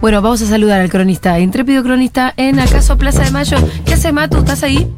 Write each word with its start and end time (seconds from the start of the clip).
Bueno, 0.00 0.22
vamos 0.22 0.40
a 0.42 0.46
saludar 0.46 0.80
al 0.80 0.88
cronista, 0.90 1.38
intrépido 1.40 1.82
cronista 1.82 2.32
en 2.36 2.60
acaso 2.60 2.96
Plaza 2.96 3.24
de 3.24 3.30
Mayo. 3.32 3.56
¿Qué 3.84 3.94
hace 3.94 4.12
Matu? 4.12 4.38
¿Estás 4.38 4.62
ahí? 4.62 4.90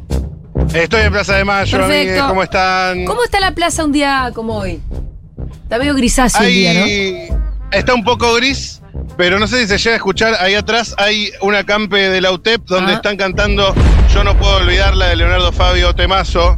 Estoy 0.73 1.01
en 1.01 1.11
Plaza 1.11 1.35
de 1.37 1.43
Mayo, 1.43 1.77
Perfecto. 1.77 2.01
amigues, 2.03 2.23
¿cómo 2.23 2.43
están? 2.43 3.05
¿Cómo 3.05 3.23
está 3.23 3.39
la 3.39 3.51
plaza 3.51 3.83
un 3.83 3.91
día 3.91 4.31
como 4.35 4.57
hoy? 4.57 4.79
Está 5.63 5.79
medio 5.79 5.95
grisáceo 5.95 6.41
el 6.41 6.47
Ahí 6.47 6.53
día, 6.53 7.29
¿no? 7.29 7.37
Está 7.71 7.93
un 7.95 8.03
poco 8.03 8.33
gris, 8.35 8.81
pero 9.17 9.39
no 9.39 9.47
sé 9.47 9.61
si 9.61 9.67
se 9.67 9.77
llega 9.79 9.93
a 9.93 9.95
escuchar. 9.97 10.35
Ahí 10.39 10.53
atrás 10.53 10.93
hay 10.97 11.31
una 11.41 11.63
campe 11.63 11.97
de 12.09 12.21
la 12.21 12.31
UTEP 12.31 12.61
donde 12.65 12.91
Ah. 12.93 12.95
están 12.95 13.17
cantando 13.17 13.73
Yo 14.13 14.23
no 14.25 14.37
puedo 14.37 14.57
olvidarla 14.57 15.07
de 15.07 15.15
Leonardo 15.15 15.51
Fabio 15.53 15.95
Temazo. 15.95 16.57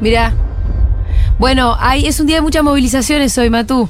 Mirá. 0.00 0.32
Bueno, 1.38 1.76
hay, 1.78 2.06
es 2.06 2.18
un 2.20 2.26
día 2.26 2.36
de 2.36 2.42
muchas 2.42 2.64
movilizaciones 2.64 3.36
hoy, 3.38 3.50
Matu. 3.50 3.88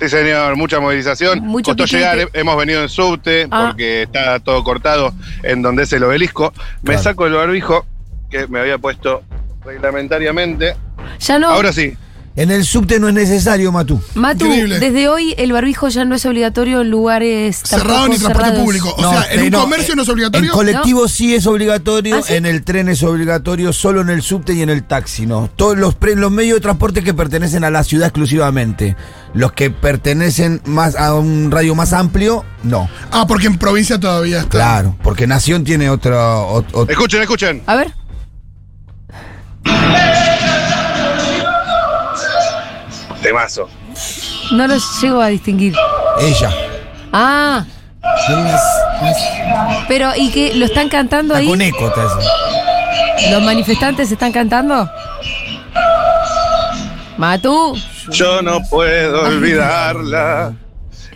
Sí, 0.00 0.08
señor, 0.08 0.56
mucha 0.56 0.80
movilización. 0.80 1.40
Mucho 1.40 1.72
Costó 1.72 1.84
piquete. 1.84 1.98
llegar, 1.98 2.18
eh, 2.20 2.28
hemos 2.32 2.56
venido 2.56 2.82
en 2.82 2.88
subte 2.88 3.46
Ah. 3.50 3.66
porque 3.68 4.02
está 4.02 4.40
todo 4.40 4.64
cortado 4.64 5.12
en 5.42 5.60
donde 5.62 5.82
es 5.82 5.92
el 5.92 6.02
obelisco. 6.04 6.52
Me 6.82 6.92
Claro. 6.92 7.02
saco 7.02 7.26
el 7.26 7.34
barbijo 7.34 7.84
que 8.30 8.46
me 8.46 8.60
había 8.60 8.78
puesto 8.78 9.22
reglamentariamente. 9.64 10.74
Ya 11.20 11.38
no. 11.38 11.50
Ahora 11.50 11.72
sí. 11.72 11.94
En 12.40 12.50
el 12.50 12.64
subte 12.64 12.98
no 12.98 13.06
es 13.08 13.12
necesario, 13.14 13.70
Matú. 13.70 14.00
Matu, 14.14 14.46
Increíble. 14.46 14.80
desde 14.80 15.08
hoy 15.10 15.34
el 15.36 15.52
barbijo 15.52 15.88
ya 15.88 16.06
no 16.06 16.14
es 16.14 16.24
obligatorio 16.24 16.80
en 16.80 16.88
lugares 16.90 17.60
Cerrado 17.62 17.88
tampoco 18.06 18.08
ni 18.08 18.18
transporte 18.18 18.44
cerrados. 18.48 18.64
público. 18.64 18.94
O 18.96 19.02
No, 19.02 19.10
sea, 19.10 19.32
en 19.34 19.40
eh, 19.40 19.42
un 19.44 19.50
no, 19.50 19.60
comercio 19.60 19.92
eh, 19.92 19.96
no 19.96 20.02
es 20.02 20.08
En 20.08 20.12
obligatorio. 20.14 20.52
colectivo 20.52 21.06
sí 21.06 21.34
es 21.34 21.46
obligatorio, 21.46 22.16
¿Ah, 22.16 22.22
sí? 22.22 22.32
en 22.36 22.46
el 22.46 22.64
tren 22.64 22.88
es 22.88 23.02
obligatorio, 23.02 23.74
solo 23.74 24.00
en 24.00 24.08
el 24.08 24.22
subte 24.22 24.54
y 24.54 24.62
en 24.62 24.70
el 24.70 24.84
taxi, 24.84 25.26
¿no? 25.26 25.50
Todos 25.54 25.76
los, 25.76 25.94
pre- 25.96 26.16
los 26.16 26.30
medios 26.30 26.56
de 26.56 26.60
transporte 26.62 27.02
que 27.04 27.12
pertenecen 27.12 27.62
a 27.62 27.70
la 27.70 27.84
ciudad 27.84 28.06
exclusivamente. 28.08 28.96
Los 29.34 29.52
que 29.52 29.68
pertenecen 29.68 30.62
más 30.64 30.96
a 30.96 31.12
un 31.14 31.50
radio 31.50 31.74
más 31.74 31.92
amplio, 31.92 32.46
no. 32.62 32.88
Ah, 33.12 33.26
porque 33.28 33.48
en 33.48 33.58
provincia 33.58 34.00
todavía 34.00 34.38
está. 34.38 34.48
Claro, 34.48 34.96
porque 35.02 35.26
Nación 35.26 35.62
tiene 35.62 35.90
otro... 35.90 36.16
ot- 36.54 36.70
ot- 36.72 36.90
Escuchen, 36.90 37.20
escuchen. 37.20 37.62
A 37.66 37.76
ver. 37.76 37.92
Temazo. 43.30 43.68
No 44.50 44.66
los 44.66 45.00
llego 45.00 45.20
a 45.20 45.28
distinguir. 45.28 45.72
ella. 46.20 46.50
Ah, 47.12 47.64
pero 49.86 50.10
¿y 50.16 50.30
qué? 50.30 50.52
¿Lo 50.54 50.64
están 50.64 50.88
cantando 50.88 51.34
ahí? 51.36 51.46
con 51.46 51.60
eco, 51.62 51.86
está 51.88 52.06
eso. 52.06 53.30
¿Los 53.30 53.42
manifestantes 53.42 54.10
están 54.10 54.32
cantando? 54.32 54.90
Matu. 57.18 57.76
Yo 58.10 58.42
no 58.42 58.60
puedo 58.68 59.22
olvidarla. 59.26 60.52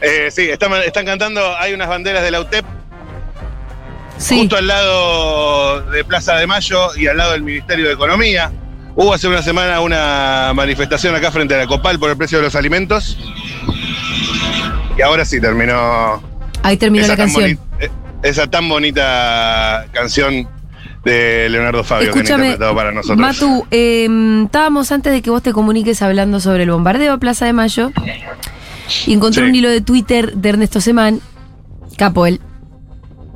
Eh, 0.01 0.29
sí, 0.31 0.49
están, 0.51 0.73
están 0.85 1.07
cantando, 1.07 1.41
hay 1.57 1.73
unas 1.73 1.89
banderas 1.89 2.23
de 2.23 2.31
la 2.31 2.41
UTEP 2.41 2.65
Sí. 4.19 4.39
justo 4.39 4.57
al 4.57 4.67
lado 4.69 5.81
de 5.91 6.05
Plaza 6.05 6.37
de 6.37 6.47
Mayo 6.47 6.95
y 6.95 7.09
al 7.09 7.17
lado 7.17 7.33
del 7.33 7.43
Ministerio 7.43 7.89
de 7.89 7.95
Economía. 7.95 8.53
Hubo 8.97 9.13
hace 9.13 9.27
una 9.29 9.43
semana 9.43 9.81
una 9.81 10.53
manifestación 10.55 11.15
acá 11.17 11.31
frente 11.33 11.55
a 11.55 11.59
la 11.59 11.67
Copal 11.67 11.99
por 11.99 12.11
el 12.11 12.17
precio 12.17 12.39
de 12.39 12.45
los 12.45 12.55
alimentos. 12.55 13.19
Y 14.97 15.03
ahora 15.03 15.25
sí 15.25 15.41
terminó 15.41 16.23
Ahí 16.63 16.77
terminó 16.77 17.05
esa 17.05 17.13
la 17.15 17.17
tan, 17.17 17.33
canción. 17.33 17.59
eh, 17.81 17.91
esa 18.23 18.47
tan 18.49 18.69
bonita 18.69 19.87
canción 19.93 20.49
de 21.05 21.49
Leonardo 21.51 21.83
Fabio 21.85 22.13
que 22.13 22.19
han 22.21 22.25
Escúchame, 22.25 22.45
interpretado 22.47 22.75
para 22.77 22.93
nosotros. 22.93 23.19
Matu, 23.19 23.67
eh, 23.71 24.09
estábamos 24.45 24.91
antes 24.93 25.13
de 25.13 25.21
que 25.23 25.31
vos 25.31 25.43
te 25.43 25.53
comuniques 25.53 26.01
hablando 26.01 26.39
sobre 26.41 26.63
el 26.63 26.71
bombardeo 26.71 27.13
a 27.15 27.19
Plaza 27.19 27.45
de 27.47 27.53
Mayo 27.53 27.91
y 29.07 29.13
encontré 29.13 29.43
Sí. 29.43 29.49
un 29.51 29.55
hilo 29.57 29.69
de 29.69 29.81
Twitter 29.81 30.33
de 30.35 30.49
Ernesto 30.49 30.81
Semán, 30.81 31.21
capo 31.99 32.27
él, 32.27 32.41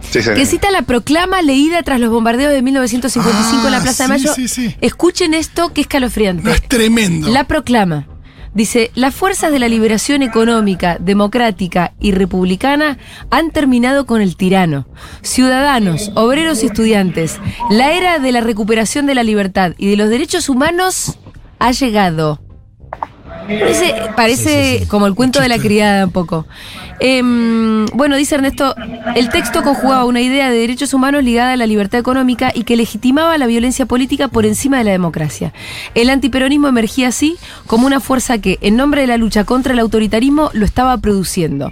Sí, 0.00 0.20
que 0.34 0.46
cita 0.46 0.70
la 0.70 0.82
proclama 0.82 1.42
leída 1.42 1.82
tras 1.82 1.98
los 2.00 2.10
bombardeos 2.10 2.52
de 2.52 2.62
1955 2.62 3.66
en 3.66 3.70
la 3.72 3.78
Ah, 3.78 3.82
Plaza 3.82 4.04
de 4.04 4.08
Mayo. 4.08 4.32
sí, 4.34 4.48
sí. 4.48 4.74
Escuchen 4.80 5.34
esto 5.34 5.72
que 5.72 5.80
es 5.82 5.86
escalofriante. 5.86 6.44
No, 6.44 6.50
es 6.52 6.62
tremendo. 6.62 7.28
La 7.28 7.44
proclama. 7.44 8.06
Dice, 8.54 8.90
las 8.94 9.14
fuerzas 9.14 9.52
de 9.52 9.58
la 9.58 9.68
liberación 9.68 10.22
económica, 10.22 10.96
democrática 10.98 11.92
y 12.00 12.12
republicana 12.12 12.98
han 13.30 13.50
terminado 13.50 14.06
con 14.06 14.20
el 14.22 14.36
tirano. 14.36 14.86
Ciudadanos, 15.22 16.10
obreros 16.14 16.62
y 16.62 16.66
estudiantes, 16.66 17.38
la 17.70 17.92
era 17.92 18.18
de 18.18 18.32
la 18.32 18.40
recuperación 18.40 19.06
de 19.06 19.14
la 19.14 19.22
libertad 19.22 19.72
y 19.78 19.90
de 19.90 19.96
los 19.96 20.08
derechos 20.08 20.48
humanos 20.48 21.18
ha 21.58 21.70
llegado. 21.72 22.40
Parece, 23.46 23.94
parece 24.16 24.86
como 24.88 25.06
el 25.06 25.14
cuento 25.14 25.40
de 25.40 25.48
la 25.48 25.58
criada 25.58 26.06
un 26.06 26.10
poco. 26.12 26.46
Em, 27.00 27.86
bueno, 27.94 28.16
dice 28.16 28.34
Ernesto, 28.34 28.74
el 29.14 29.28
texto 29.28 29.62
conjugaba 29.62 30.04
una 30.04 30.20
idea 30.20 30.50
de 30.50 30.58
derechos 30.58 30.92
humanos 30.94 31.22
ligada 31.22 31.52
a 31.52 31.56
la 31.56 31.66
libertad 31.66 32.00
económica 32.00 32.50
y 32.54 32.64
que 32.64 32.76
legitimaba 32.76 33.38
la 33.38 33.46
violencia 33.46 33.86
política 33.86 34.28
por 34.28 34.44
encima 34.46 34.78
de 34.78 34.84
la 34.84 34.90
democracia. 34.90 35.52
El 35.94 36.10
antiperonismo 36.10 36.68
emergía 36.68 37.08
así 37.08 37.36
como 37.66 37.86
una 37.86 38.00
fuerza 38.00 38.38
que, 38.38 38.58
en 38.62 38.76
nombre 38.76 39.02
de 39.02 39.06
la 39.06 39.16
lucha 39.16 39.44
contra 39.44 39.72
el 39.72 39.78
autoritarismo, 39.78 40.50
lo 40.54 40.64
estaba 40.64 40.96
produciendo. 40.98 41.70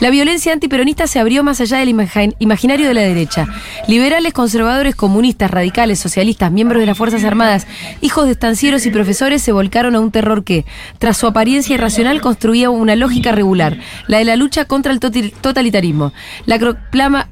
La 0.00 0.10
violencia 0.10 0.52
antiperonista 0.52 1.06
se 1.06 1.18
abrió 1.18 1.42
más 1.44 1.60
allá 1.60 1.78
del 1.78 1.90
imagi- 1.90 2.34
imaginario 2.38 2.88
de 2.88 2.94
la 2.94 3.02
derecha. 3.02 3.46
Liberales, 3.88 4.32
conservadores, 4.32 4.94
comunistas, 4.96 5.50
radicales, 5.50 5.98
socialistas, 5.98 6.50
miembros 6.50 6.80
de 6.80 6.86
las 6.86 6.96
Fuerzas 6.96 7.24
Armadas, 7.24 7.66
hijos 8.00 8.26
de 8.26 8.32
estancieros 8.32 8.86
y 8.86 8.90
profesores 8.90 9.42
se 9.42 9.52
volcaron 9.52 9.94
a 9.94 10.00
un 10.00 10.10
terror 10.10 10.44
que, 10.44 10.64
tras 10.98 11.16
su 11.18 11.26
apariencia 11.26 11.74
irracional, 11.74 12.20
construía 12.20 12.70
una 12.70 12.96
lógica 12.96 13.32
regular, 13.32 13.78
la 14.06 14.18
de 14.18 14.24
la 14.24 14.36
lucha 14.36 14.61
contra 14.64 14.92
el 14.92 15.00
totalitarismo. 15.00 16.12
La 16.46 16.58
proclama, 16.58 17.28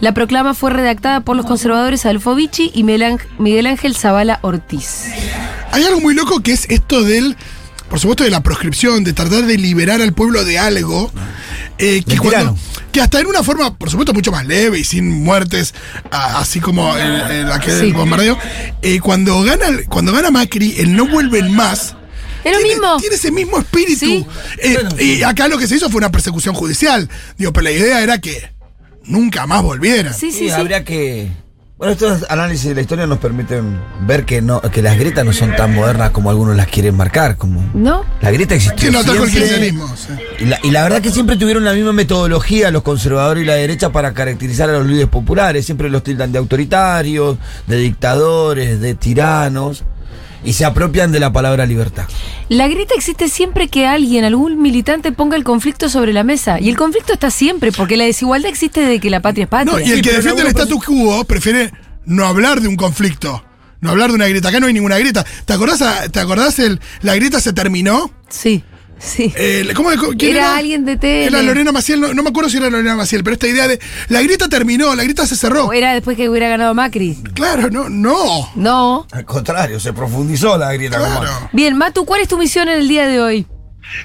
la 0.00 0.14
proclama 0.14 0.54
fue 0.54 0.70
redactada 0.70 1.20
por 1.20 1.36
los 1.36 1.46
conservadores 1.46 2.04
Adolfo 2.06 2.34
Vichy 2.34 2.70
y 2.74 2.84
Miguel 2.84 3.66
Ángel- 3.66 3.96
Zavala 3.96 4.38
Ortiz. 4.42 5.06
Hay 5.72 5.84
algo 5.84 6.00
muy 6.00 6.14
loco 6.14 6.40
que 6.40 6.52
es 6.52 6.66
esto 6.68 7.02
del, 7.02 7.36
por 7.88 7.98
supuesto, 8.00 8.24
de 8.24 8.30
la 8.30 8.42
proscripción, 8.42 9.04
de 9.04 9.12
tratar 9.12 9.42
de 9.44 9.56
liberar 9.58 10.00
al 10.02 10.12
pueblo 10.12 10.44
de 10.44 10.58
algo. 10.58 11.10
eh, 11.78 12.02
que, 12.04 12.10
Del 12.10 12.20
cuando- 12.20 12.56
que 12.92 13.00
hasta 13.00 13.18
en 13.18 13.26
una 13.26 13.42
forma, 13.42 13.74
por 13.76 13.90
supuesto, 13.90 14.12
mucho 14.12 14.30
más 14.30 14.46
leve 14.46 14.78
y 14.78 14.84
sin 14.84 15.10
muertes, 15.24 15.74
a- 16.12 16.38
así 16.38 16.60
como 16.60 16.96
el, 16.96 17.20
el- 17.30 17.50
aquel 17.50 17.80
Sí. 17.80 17.92
bombardeo. 17.92 18.38
eh, 18.82 19.00
cuando, 19.00 19.42
gana, 19.42 19.64
cuando 19.88 20.12
gana 20.12 20.30
Macri, 20.30 20.74
el 20.78 20.94
no 20.94 21.08
vuelven 21.08 21.52
más. 21.52 21.96
Es 22.44 22.52
lo 22.52 22.58
tiene, 22.58 22.74
mismo. 22.74 22.96
Tiene 22.98 23.14
ese 23.16 23.30
mismo 23.32 23.58
espíritu. 23.58 23.98
Sí. 24.06 24.26
Eh, 24.58 24.78
y 25.04 25.22
acá 25.22 25.48
lo 25.48 25.58
que 25.58 25.66
se 25.66 25.76
hizo 25.76 25.88
fue 25.90 25.98
una 25.98 26.10
persecución 26.10 26.54
judicial. 26.54 27.08
Digo, 27.38 27.52
pero 27.52 27.64
la 27.64 27.70
idea 27.70 28.02
era 28.02 28.18
que 28.18 28.50
nunca 29.04 29.46
más 29.46 29.62
volvieran. 29.62 30.12
Sí, 30.14 30.30
Sí, 30.32 30.38
sí, 30.38 30.44
sí. 30.46 30.50
habría 30.50 30.84
que. 30.84 31.30
Bueno, 31.78 31.94
estos 31.94 32.24
análisis 32.30 32.68
de 32.68 32.76
la 32.76 32.80
historia 32.82 33.08
nos 33.08 33.18
permiten 33.18 33.76
ver 34.06 34.24
que 34.24 34.40
no, 34.40 34.60
que 34.60 34.82
las 34.82 34.96
grietas 34.96 35.24
no 35.24 35.32
son 35.32 35.56
tan 35.56 35.74
modernas 35.74 36.10
como 36.10 36.30
algunos 36.30 36.56
las 36.56 36.68
quieren 36.68 36.94
marcar. 36.96 37.36
Como 37.36 37.68
¿No? 37.74 38.04
la 38.20 38.30
grieta 38.30 38.54
existió. 38.54 38.86
Que 38.86 38.92
no 38.92 39.00
el 39.00 39.04
siempre. 39.04 39.30
kirchnerismo. 39.32 39.88
sí. 39.96 40.12
Y 40.38 40.44
la, 40.44 40.60
y 40.62 40.70
la 40.70 40.84
verdad 40.84 41.02
que 41.02 41.10
siempre 41.10 41.34
tuvieron 41.36 41.64
la 41.64 41.72
misma 41.72 41.92
metodología 41.92 42.70
los 42.70 42.84
conservadores 42.84 43.42
y 43.42 43.46
la 43.46 43.54
derecha 43.54 43.90
para 43.90 44.14
caracterizar 44.14 44.70
a 44.70 44.74
los 44.74 44.86
líderes 44.86 45.08
populares. 45.08 45.64
Siempre 45.66 45.90
los 45.90 46.04
tildan 46.04 46.30
de 46.30 46.38
autoritarios, 46.38 47.38
de 47.66 47.76
dictadores, 47.78 48.80
de 48.80 48.94
tiranos. 48.94 49.82
Y 50.44 50.54
se 50.54 50.64
apropian 50.64 51.12
de 51.12 51.20
la 51.20 51.32
palabra 51.32 51.66
libertad. 51.66 52.04
La 52.48 52.66
grieta 52.68 52.94
existe 52.96 53.28
siempre 53.28 53.68
que 53.68 53.86
alguien, 53.86 54.24
algún 54.24 54.60
militante, 54.60 55.12
ponga 55.12 55.36
el 55.36 55.44
conflicto 55.44 55.88
sobre 55.88 56.12
la 56.12 56.24
mesa. 56.24 56.58
Y 56.60 56.68
el 56.68 56.76
conflicto 56.76 57.12
está 57.12 57.30
siempre, 57.30 57.70
porque 57.72 57.96
la 57.96 58.04
desigualdad 58.04 58.50
existe 58.50 58.80
desde 58.80 58.98
que 59.00 59.08
la 59.10 59.20
patria 59.20 59.44
es 59.44 59.48
patria. 59.50 59.72
No, 59.72 59.78
y 59.80 59.90
el 59.90 59.96
Sí, 59.96 60.02
que 60.02 60.12
defiende 60.12 60.42
el 60.42 60.48
status 60.48 60.84
quo 60.84 61.24
prefiere 61.24 61.72
no 62.04 62.26
hablar 62.26 62.60
de 62.60 62.66
un 62.68 62.74
conflicto, 62.76 63.44
no 63.80 63.90
hablar 63.90 64.10
de 64.10 64.16
una 64.16 64.26
grieta. 64.26 64.48
Acá 64.48 64.58
no 64.58 64.66
hay 64.66 64.72
ninguna 64.72 64.98
grieta. 64.98 65.24
¿Te 65.44 65.52
acordás, 65.52 65.80
a- 65.82 66.08
¿te 66.08 66.18
acordás 66.18 66.58
el, 66.58 66.80
la 67.02 67.14
grieta 67.14 67.40
se 67.40 67.52
terminó? 67.52 68.10
Sí, 68.28 68.64
sí. 69.02 69.32
El- 69.36 69.74
¿cómo, 69.74 69.90
quién 70.18 70.36
Era 70.36 70.56
alguien 70.56 70.84
de 70.84 70.96
tele. 70.96 71.26
Era 71.26 71.42
Lorena 71.42 71.72
Maciel, 71.72 72.00
no, 72.00 72.14
no 72.14 72.22
me 72.22 72.30
acuerdo 72.30 72.50
si 72.50 72.56
era 72.58 72.70
Lorena 72.70 72.96
Maciel, 72.96 73.22
pero 73.24 73.34
esta 73.34 73.48
idea 73.48 73.68
de 73.68 73.78
la 74.08 74.22
grieta 74.22 74.48
terminó, 74.48 74.94
la 74.94 75.02
grieta 75.02 75.26
se 75.26 75.36
cerró. 75.36 75.66
O 75.66 75.72
era 75.72 75.92
después 75.94 76.16
que 76.16 76.28
hubiera 76.28 76.48
ganado 76.48 76.74
Macri. 76.74 77.16
Claro, 77.34 77.70
no, 77.70 77.88
no. 77.88 78.50
No. 78.54 79.06
Al 79.10 79.24
contrario, 79.24 79.80
se 79.80 79.92
profundizó 79.92 80.56
la 80.56 80.72
grieta. 80.72 80.98
Claro. 80.98 81.50
Bien, 81.52 81.76
Matu, 81.76 82.04
¿cuál 82.04 82.20
es 82.20 82.28
tu 82.28 82.38
misión 82.38 82.68
en 82.68 82.78
el 82.80 82.88
día 82.88 83.06
de 83.06 83.20
hoy? 83.20 83.46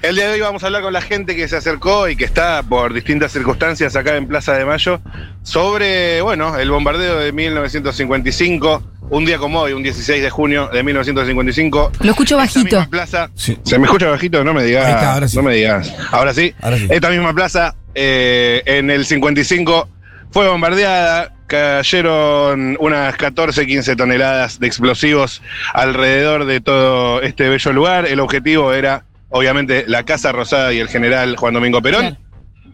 El 0.01 0.16
día 0.16 0.28
de 0.28 0.34
hoy 0.34 0.42
vamos 0.42 0.63
a 0.63 0.68
hablar 0.68 0.81
con 0.81 0.94
la 0.94 1.01
gente 1.01 1.36
que 1.36 1.48
se 1.48 1.56
acercó 1.56 2.07
y 2.10 2.16
que 2.16 2.25
está 2.25 2.62
por 2.63 2.94
distintas 2.94 3.31
circunstancias 3.31 3.95
acá 3.95 4.16
en 4.16 4.28
Plaza 4.28 4.54
de 4.54 4.66
Mayo 4.66 5.01
sobre, 5.44 6.22
bueno, 6.22 6.57
el 6.57 6.69
bombardeo 6.69 7.18
de 7.19 7.31
1955, 7.31 8.84
un 9.10 9.25
día 9.25 9.38
como 9.38 9.62
hoy, 9.62 9.74
un 9.74 9.84
16 9.84 10.22
de 10.22 10.30
junio 10.30 10.69
de 10.72 10.84
1955. 10.84 11.92
Lo 12.01 12.12
escucho 12.12 12.42
Esta 12.42 12.60
bajito. 12.60 12.75
misma 12.78 12.89
plaza. 12.89 13.30
Sí. 13.36 13.57
¿Se 13.63 13.80
me 13.80 13.86
escucha 13.86 14.07
bajito? 14.10 14.44
No 14.44 14.54
me 14.54 14.63
digas. 14.63 14.86
Ahí 14.86 14.94
está, 14.94 15.13
ahora 15.13 15.28
sí. 15.28 15.38
No 15.38 15.44
me 15.44 15.54
digas. 15.56 15.94
Ahora 16.12 16.33
sí. 16.33 16.54
Ahora 16.62 16.78
sí. 16.78 16.88
Esta 16.90 17.10
misma 17.10 17.33
plaza, 17.33 17.75
eh, 17.95 18.62
en 18.66 18.90
el 18.92 19.06
55, 19.06 19.90
fue 20.31 20.48
bombardeada. 20.48 21.33
Cayeron 21.48 22.75
unas 22.81 23.16
14, 23.16 23.66
15 23.66 23.95
toneladas 23.95 24.60
de 24.60 24.68
explosivos 24.68 25.42
alrededor 25.74 26.44
de 26.44 26.60
todo 26.60 27.22
este 27.22 27.48
bello 27.48 27.72
lugar. 27.72 28.06
El 28.06 28.19
objetivo 28.19 28.74
era, 28.74 29.06
obviamente, 29.30 29.86
la 29.88 30.04
Casa 30.04 30.32
Rosada 30.32 30.74
y 30.74 30.80
el 30.80 30.88
general 30.88 31.36
Juan 31.38 31.54
Domingo 31.54 31.82
Perón. 31.82 32.02
Claro. 32.02 32.18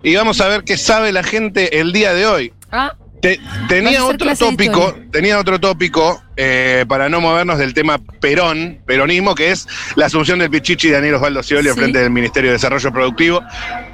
y 0.03 0.15
vamos 0.15 0.41
a 0.41 0.47
ver 0.47 0.63
qué 0.63 0.77
sabe 0.77 1.11
la 1.11 1.23
gente 1.23 1.79
el 1.79 1.93
día 1.93 2.13
de 2.13 2.25
hoy. 2.25 2.53
Ah, 2.71 2.93
Te- 3.21 3.39
tenía 3.69 4.03
otro 4.03 4.35
tópico, 4.35 4.97
tenía 5.09 5.39
otro 5.39 5.57
tópico 5.57 6.21
eh, 6.35 6.83
para 6.89 7.07
no 7.07 7.21
movernos 7.21 7.57
del 7.57 7.73
tema 7.73 7.97
Perón, 8.19 8.79
peronismo, 8.85 9.33
que 9.33 9.51
es 9.51 9.65
la 9.95 10.07
asunción 10.07 10.39
del 10.39 10.49
Pichichi 10.49 10.89
de 10.89 10.95
Daniel 10.95 11.13
Osvaldo 11.15 11.41
Scioli 11.41 11.69
al 11.69 11.73
Sí. 11.75 11.79
frente 11.79 11.99
del 11.99 12.09
Ministerio 12.09 12.49
de 12.49 12.55
Desarrollo 12.57 12.91
Productivo. 12.91 13.41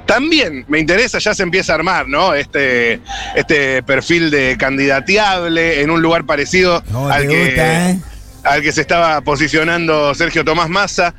También 0.04 0.64
me 0.66 0.80
interesa, 0.80 1.20
ya 1.20 1.32
se 1.32 1.44
empieza 1.44 1.70
a 1.72 1.76
armar, 1.76 2.08
¿no? 2.08 2.34
Este, 2.34 3.00
este 3.36 3.84
perfil 3.84 4.32
de 4.32 4.56
candidateable 4.58 5.80
en 5.82 5.90
un 5.90 6.02
lugar 6.02 6.24
parecido 6.26 6.82
No, 6.90 7.08
al, 7.08 7.28
que, 7.28 7.44
gusta, 7.46 7.90
¿eh? 7.90 7.98
al 8.42 8.62
que 8.62 8.72
se 8.72 8.80
estaba 8.80 9.20
posicionando 9.20 10.12
Sergio 10.14 10.44
Tomás 10.44 10.68
Massa. 10.68 11.14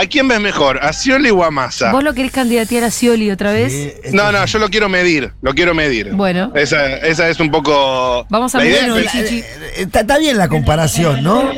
¿A 0.00 0.06
quién 0.06 0.28
ves 0.28 0.38
mejor? 0.38 0.78
¿A 0.80 0.92
Scioli 0.92 1.28
o 1.30 1.42
a 1.42 1.50
Massa? 1.50 1.90
¿vos 1.90 2.04
lo 2.04 2.14
querés 2.14 2.30
candidatear 2.30 2.84
a 2.84 2.90
Scioli 2.92 3.32
otra 3.32 3.50
vez? 3.52 3.72
Sí, 3.72 3.92
esto- 4.04 4.16
No, 4.16 4.30
no, 4.30 4.44
yo 4.44 4.58
lo 4.60 4.68
quiero 4.68 4.88
medir, 4.88 5.32
lo 5.42 5.52
quiero 5.54 5.74
medir. 5.74 6.12
Bueno. 6.12 6.52
Esa, 6.54 6.98
esa 6.98 7.28
es 7.28 7.40
un 7.40 7.50
poco. 7.50 8.24
Vamos 8.30 8.54
a 8.54 8.58
medir 8.58 8.76
Bueno, 8.78 8.96
eh, 8.96 9.06
eh, 9.12 9.44
está, 9.78 10.00
está 10.02 10.18
bien 10.18 10.38
la 10.38 10.48
comparación, 10.48 11.24
¿no? 11.24 11.50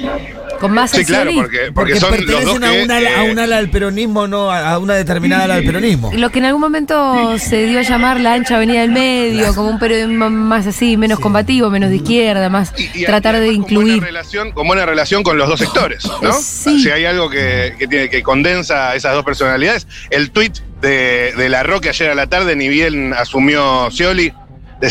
Con 0.60 0.72
más 0.72 0.90
Sí, 0.90 1.04
claro, 1.06 1.30
porque, 1.34 1.72
porque, 1.74 1.96
son 1.96 2.10
los 2.10 2.44
dos 2.44 2.58
pertenecen 2.60 2.64
a, 2.64 2.70
que, 2.72 2.82
una, 2.84 2.94
a 2.96 3.24
eh, 3.24 3.32
un 3.32 3.38
ala 3.38 3.56
del 3.56 3.70
peronismo, 3.70 4.28
no 4.28 4.50
a 4.50 4.72
a 4.72 4.78
una 4.78 4.94
determinada 4.94 5.44
ala 5.44 5.54
del 5.56 5.64
peronismo. 5.64 6.10
Lo 6.14 6.30
que 6.30 6.38
en 6.38 6.44
algún 6.44 6.60
momento 6.60 7.38
se 7.38 7.64
dio 7.66 7.78
a 7.78 7.82
llamar 7.82 8.20
la 8.20 8.34
ancha 8.34 8.56
avenida 8.56 8.82
del 8.82 8.90
medio, 8.90 9.54
como 9.54 9.70
un 9.70 9.78
periodismo 9.78 10.28
más 10.28 10.66
así, 10.66 10.98
menos 10.98 11.18
combativo, 11.18 11.70
menos 11.70 11.88
de 11.88 11.96
izquierda, 11.96 12.48
más 12.50 12.74
y- 12.76 12.90
y 13.00 13.04
tratar 13.06 13.40
de 13.40 13.46
con 13.46 13.54
incluir. 13.54 13.86
Buena 13.94 14.06
relación, 14.06 14.52
con 14.52 14.66
buena 14.66 14.84
relación 14.84 15.22
con 15.22 15.38
los 15.38 15.48
dos 15.48 15.58
sectores, 15.58 16.04
¿no? 16.20 16.32
Sí. 16.34 16.82
Si 16.82 16.90
hay 16.90 17.06
algo 17.06 17.30
que, 17.30 17.74
que 17.78 17.88
tiene, 17.88 18.10
que 18.10 18.22
condensa 18.22 18.94
esas 18.94 19.14
dos 19.14 19.24
personalidades, 19.24 19.86
el 20.10 20.30
tuit 20.30 20.58
de, 20.82 21.32
de 21.38 21.48
La 21.48 21.62
Roque 21.62 21.88
ayer 21.88 22.10
a 22.10 22.14
la 22.14 22.26
tarde, 22.26 22.54
ni 22.54 22.68
bien 22.68 23.14
asumió 23.14 23.90
Scioli, 23.90 24.32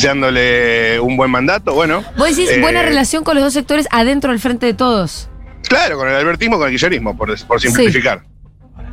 deseándole 0.03 0.99
un 0.99 1.17
buen 1.17 1.29
mandato, 1.31 1.73
bueno. 1.73 2.03
Vos 2.17 2.35
decís 2.35 2.49
eh, 2.49 2.59
buena 2.61 2.81
relación 2.83 3.23
con 3.23 3.35
los 3.35 3.43
dos 3.43 3.53
sectores 3.53 3.87
adentro 3.91 4.31
del 4.31 4.39
frente 4.39 4.65
de 4.65 4.73
todos. 4.73 5.29
Claro, 5.69 5.97
con 5.97 6.09
el 6.09 6.15
albertismo, 6.15 6.57
con 6.57 6.67
el 6.67 6.73
guillerismo, 6.73 7.15
por, 7.15 7.33
por 7.45 7.61
simplificar. 7.61 8.21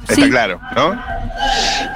Está 0.03 0.15
Sí. 0.15 0.31
claro, 0.31 0.61
¿no? 0.77 1.03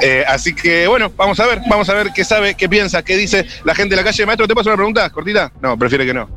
Eh, 0.02 0.24
así 0.26 0.52
que, 0.54 0.86
bueno, 0.88 1.12
vamos 1.16 1.38
a 1.38 1.46
ver, 1.46 1.60
vamos 1.68 1.88
a 1.88 1.94
ver 1.94 2.10
qué 2.12 2.24
sabe, 2.24 2.54
qué 2.56 2.68
piensa, 2.68 3.02
qué 3.04 3.16
dice 3.16 3.46
la 3.64 3.74
gente 3.74 3.94
de 3.94 4.00
la 4.02 4.04
calle. 4.04 4.26
Maestro, 4.26 4.48
¿te 4.48 4.54
paso 4.54 4.68
una 4.70 4.76
pregunta 4.76 5.08
cortita? 5.10 5.52
No, 5.62 5.78
prefiere 5.78 6.04
que 6.04 6.12
no. 6.14 6.28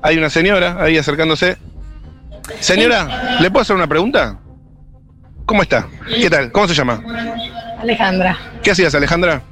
Hay 0.00 0.16
una 0.16 0.30
señora 0.30 0.76
ahí 0.80 0.96
acercándose. 0.96 1.58
Señora, 2.60 3.38
¿le 3.40 3.50
puedo 3.50 3.62
hacer 3.62 3.76
una 3.76 3.86
pregunta? 3.86 4.38
¿Cómo 5.44 5.62
está? 5.62 5.86
¿Qué 6.08 6.30
tal? 6.30 6.50
¿Cómo 6.52 6.68
se 6.68 6.74
llama? 6.74 7.02
Alejandra. 7.80 8.38
¿Qué 8.62 8.70
hacías, 8.70 8.94
Alejandra? 8.94 9.42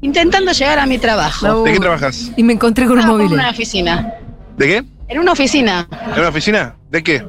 Intentando 0.00 0.52
llegar 0.52 0.78
a 0.78 0.86
mi 0.86 0.98
trabajo. 0.98 1.46
No. 1.46 1.62
¿De 1.64 1.72
qué 1.72 1.80
trabajas? 1.80 2.30
Y 2.36 2.42
me 2.42 2.54
encontré 2.54 2.86
con 2.86 2.92
un 2.94 3.00
Trabajo 3.00 3.20
en 3.20 3.26
móvil. 3.26 3.38
una 3.40 3.50
oficina. 3.50 4.14
¿De 4.56 4.66
qué? 4.66 4.84
En 5.08 5.18
una 5.18 5.32
oficina. 5.32 5.86
¿En 6.14 6.18
una 6.20 6.28
oficina? 6.28 6.76
¿De 6.90 7.02
qué? 7.02 7.24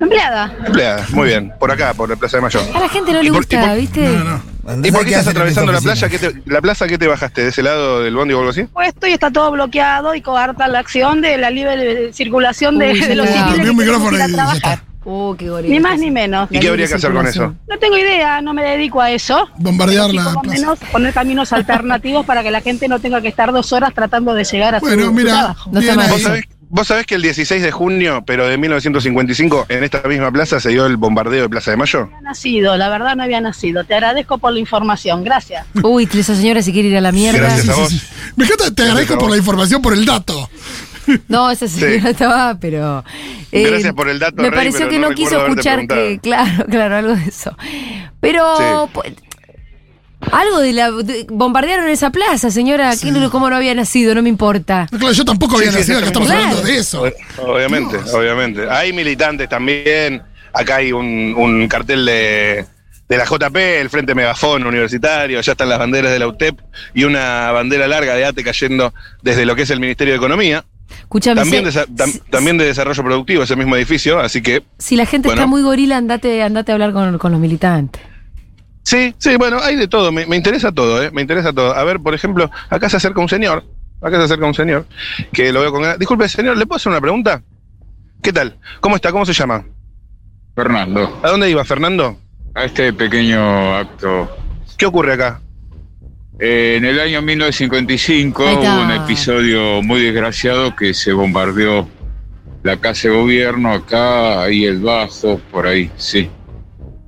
Empleada. 0.00 0.52
Empleada. 0.66 1.06
Muy 1.12 1.28
bien. 1.28 1.52
Por 1.60 1.70
acá, 1.70 1.92
por 1.94 2.08
la 2.08 2.16
Plaza 2.16 2.38
de 2.38 2.42
Mayo. 2.42 2.60
A 2.74 2.80
la 2.80 2.88
gente 2.88 3.12
no 3.12 3.20
¿Y 3.20 3.24
le 3.24 3.30
por- 3.30 3.38
gusta, 3.40 3.60
por- 3.66 3.76
¿viste? 3.76 4.00
no, 4.08 4.24
no. 4.24 4.86
¿Y 4.86 4.90
por 4.92 5.04
qué 5.04 5.10
estás 5.10 5.28
atravesando 5.28 5.72
la 5.72 5.80
playa? 5.80 6.08
¿Qué 6.08 6.18
te- 6.18 6.42
¿La 6.46 6.60
plaza 6.60 6.86
qué 6.86 6.96
te 6.98 7.06
bajaste? 7.06 7.42
¿De 7.42 7.48
ese 7.48 7.62
lado 7.62 8.02
del 8.02 8.14
bondi 8.14 8.34
o 8.34 8.38
algo 8.38 8.50
así? 8.50 8.64
Puesto 8.64 9.06
y 9.06 9.12
está 9.12 9.30
todo 9.30 9.50
bloqueado 9.50 10.14
y 10.14 10.22
coarta 10.22 10.68
la 10.68 10.78
acción 10.78 11.20
de 11.20 11.36
la 11.38 11.50
libre 11.50 12.12
circulación 12.12 12.78
de, 12.78 12.92
Uy, 12.92 13.00
de 13.00 13.14
los 13.14 13.26
ya 13.26 13.32
está. 13.34 13.44
civiles 13.48 13.64
que 13.64 13.70
un 13.70 13.76
micrófono 13.76 14.16
que 14.16 14.24
y 14.28 14.32
trabajar. 14.32 14.82
Uh, 15.02 15.34
qué. 15.34 15.46
Ni 15.66 15.80
más 15.80 15.98
ni 15.98 16.10
menos. 16.10 16.46
¿Y 16.50 16.60
qué 16.60 16.68
habría 16.68 16.86
que 16.86 16.94
hacer 16.94 17.12
con 17.12 17.26
eso? 17.26 17.54
No 17.68 17.78
tengo 17.78 17.96
idea, 17.98 18.40
no 18.42 18.52
me 18.52 18.62
dedico 18.62 19.00
a 19.00 19.10
eso. 19.10 19.48
Bombardear 19.56 20.12
la 20.12 20.34
por 20.34 20.46
menos 20.46 20.78
poner 20.92 21.12
caminos 21.14 21.52
alternativos 21.54 22.24
para 22.26 22.42
que 22.42 22.50
la 22.50 22.60
gente 22.60 22.86
no 22.86 23.00
tenga 23.00 23.20
que 23.22 23.28
estar 23.28 23.50
dos 23.52 23.72
horas 23.72 23.92
tratando 23.94 24.34
de 24.34 24.44
llegar 24.44 24.74
a 24.74 24.80
su, 24.80 24.86
Bueno, 24.86 25.06
su 25.06 25.12
mira, 25.12 25.30
trabajo. 25.32 25.70
No 25.72 25.80
¿Vos 26.72 26.86
sabés, 26.86 27.04
que 27.04 27.16
el 27.16 27.22
16 27.22 27.62
de 27.62 27.72
junio, 27.72 28.22
pero 28.24 28.46
de 28.46 28.56
1955, 28.56 29.66
en 29.68 29.82
esta 29.82 30.02
misma 30.06 30.30
plaza 30.30 30.60
se 30.60 30.68
dio 30.68 30.86
el 30.86 30.96
bombardeo 30.96 31.42
de 31.42 31.48
Plaza 31.48 31.72
de 31.72 31.76
Mayo? 31.76 32.00
No 32.02 32.06
había 32.16 32.20
nacido, 32.20 32.76
la 32.76 32.88
verdad 32.88 33.16
no 33.16 33.24
había 33.24 33.40
nacido. 33.40 33.82
Te 33.82 33.94
agradezco 33.94 34.38
por 34.38 34.52
la 34.52 34.60
información, 34.60 35.24
gracias. 35.24 35.66
Uy, 35.82 36.08
esa 36.12 36.36
señora 36.36 36.62
se 36.62 36.72
quiere 36.72 36.88
ir 36.88 36.96
a 36.96 37.00
la 37.00 37.10
mierda. 37.10 37.40
Gracias 37.40 37.68
a 37.70 37.74
Sí, 37.74 37.80
vos. 37.80 37.88
sí, 37.90 37.98
sí. 37.98 38.06
Me 38.36 38.44
encanta, 38.44 38.72
te 38.72 38.82
agradezco 38.84 39.18
por 39.18 39.30
la 39.30 39.36
información, 39.36 39.82
por 39.82 39.92
el 39.94 40.04
dato. 40.04 40.48
No, 41.26 41.50
esa 41.50 41.66
señora 41.66 42.02
Sí. 42.02 42.08
estaba, 42.08 42.56
pero. 42.60 43.02
eh, 43.50 43.64
Gracias 43.68 43.92
por 43.94 44.08
el 44.08 44.20
dato, 44.20 44.36
Me 44.42 44.50
Rey, 44.50 44.58
pareció 44.58 44.88
que 44.88 45.00
no 45.00 45.08
no, 45.08 45.14
quiso 45.16 45.44
escuchar 45.44 45.88
que. 45.88 46.20
Claro, 46.22 46.66
claro, 46.70 46.96
algo 46.96 47.16
de 47.16 47.24
eso. 47.24 47.56
Pero. 48.20 48.44
Sí. 48.58 48.90
pues, 48.92 49.12
algo 50.32 50.60
de 50.60 50.72
la. 50.72 50.90
de- 50.90 51.26
bombardearon 51.28 51.88
esa 51.88 52.10
plaza, 52.10 52.50
señora. 52.50 52.92
¿Quién, 53.00 53.28
¿Cómo 53.30 53.48
no 53.50 53.56
había 53.56 53.74
nacido? 53.74 54.14
No 54.14 54.22
me 54.22 54.28
importa. 54.28 54.86
No, 54.90 54.98
claro, 54.98 55.12
yo 55.14 55.24
tampoco 55.24 55.56
había 55.56 55.72
sí, 55.72 55.78
nacido, 55.78 55.98
acá 55.98 56.06
estamos 56.08 56.30
hablando 56.30 56.62
de 56.62 56.76
eso. 56.76 57.04
Obviamente, 57.38 57.98
Dios. 57.98 58.14
obviamente. 58.14 58.68
Hay 58.70 58.92
militantes 58.92 59.48
también. 59.48 60.22
Acá 60.52 60.76
hay 60.76 60.90
un, 60.92 61.34
un 61.36 61.68
cartel 61.68 62.04
de, 62.04 62.64
de 63.08 63.16
la 63.16 63.24
JP, 63.24 63.56
el 63.56 63.88
Frente 63.88 64.14
Megafón 64.14 64.66
Universitario. 64.66 65.38
Allá 65.38 65.52
están 65.52 65.68
las 65.68 65.78
banderas 65.78 66.10
de 66.12 66.18
la 66.18 66.26
UTEP 66.26 66.58
y 66.92 67.04
una 67.04 67.52
bandera 67.52 67.86
larga 67.86 68.14
de 68.14 68.24
ATE 68.24 68.42
cayendo 68.42 68.92
desde 69.22 69.46
lo 69.46 69.54
que 69.54 69.62
es 69.62 69.70
el 69.70 69.78
Ministerio 69.80 70.12
de 70.14 70.18
Economía. 70.18 70.64
Escúchame. 71.02 71.40
También, 71.40 71.64
tam- 71.66 72.10
si- 72.12 72.18
también 72.30 72.58
de 72.58 72.64
Desarrollo 72.64 73.02
Productivo, 73.04 73.44
ese 73.44 73.54
mismo 73.54 73.76
edificio. 73.76 74.18
Así 74.18 74.42
que 74.42 74.64
Si 74.78 74.96
la 74.96 75.06
gente 75.06 75.28
Bueno. 75.28 75.40
está 75.42 75.46
muy 75.46 75.62
gorila, 75.62 75.96
andate, 75.96 76.42
andate 76.42 76.72
a 76.72 76.74
hablar 76.74 76.92
con, 76.92 77.16
con 77.18 77.30
los 77.30 77.40
militantes. 77.40 78.02
Sí, 78.82 79.14
sí, 79.18 79.36
bueno, 79.36 79.58
hay 79.62 79.76
de 79.76 79.88
todo, 79.88 80.10
me, 80.10 80.26
me 80.26 80.36
interesa 80.36 80.72
todo, 80.72 81.02
¿eh? 81.02 81.10
Me 81.12 81.20
interesa 81.22 81.52
todo. 81.52 81.74
A 81.74 81.84
ver, 81.84 82.00
por 82.00 82.14
ejemplo, 82.14 82.50
acá 82.70 82.88
se 82.88 82.96
acerca 82.96 83.20
un 83.20 83.28
señor, 83.28 83.64
acá 84.00 84.16
se 84.16 84.24
acerca 84.24 84.46
un 84.46 84.54
señor, 84.54 84.86
que 85.32 85.52
lo 85.52 85.60
veo 85.60 85.70
con. 85.72 85.98
Disculpe, 85.98 86.28
señor, 86.28 86.56
¿le 86.56 86.66
puedo 86.66 86.76
hacer 86.76 86.90
una 86.90 87.00
pregunta? 87.00 87.42
¿Qué 88.22 88.32
tal? 88.32 88.58
¿Cómo 88.80 88.96
está? 88.96 89.12
¿Cómo 89.12 89.24
se 89.26 89.32
llama? 89.32 89.64
Fernando, 90.54 91.20
¿A 91.22 91.28
dónde 91.30 91.48
iba, 91.50 91.64
Fernando? 91.64 92.18
a 92.54 92.64
este 92.64 92.92
pequeño 92.92 93.76
acto. 93.76 94.28
¿Qué 94.76 94.86
ocurre 94.86 95.12
acá? 95.14 95.40
Eh, 96.40 96.74
en 96.78 96.84
el 96.86 96.98
año 96.98 97.22
1955 97.22 98.46
Ahí 98.46 98.54
está. 98.54 98.74
hubo 98.74 98.82
un 98.82 98.90
episodio 98.90 99.82
muy 99.82 100.00
desgraciado 100.02 100.74
que 100.74 100.92
se 100.94 101.12
bombardeó 101.12 101.86
la 102.62 102.76
casa 102.78 103.08
de 103.08 103.14
gobierno 103.14 103.72
acá, 103.72 104.42
ahí 104.42 104.64
el 104.64 104.80
bajo, 104.80 105.38
por 105.50 105.66
ahí, 105.66 105.90
sí. 105.96 106.28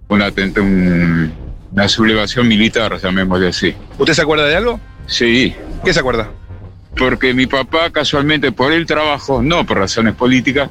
Un- 0.08 1.32
una 1.72 1.88
sublevación 1.88 2.48
militar, 2.48 2.98
llamémosle 3.00 3.48
así. 3.48 3.74
¿Usted 3.98 4.14
se 4.14 4.22
acuerda 4.22 4.46
de 4.46 4.56
algo? 4.56 4.80
Sí, 5.06 5.54
¿Qué 5.84 5.92
se 5.92 6.00
acuerda? 6.00 6.30
porque 6.96 7.32
mi 7.32 7.46
papá 7.46 7.88
casualmente 7.90 8.52
por 8.52 8.70
el 8.70 8.84
trabajo, 8.84 9.42
no 9.42 9.64
por 9.64 9.78
razones 9.78 10.14
políticas, 10.14 10.68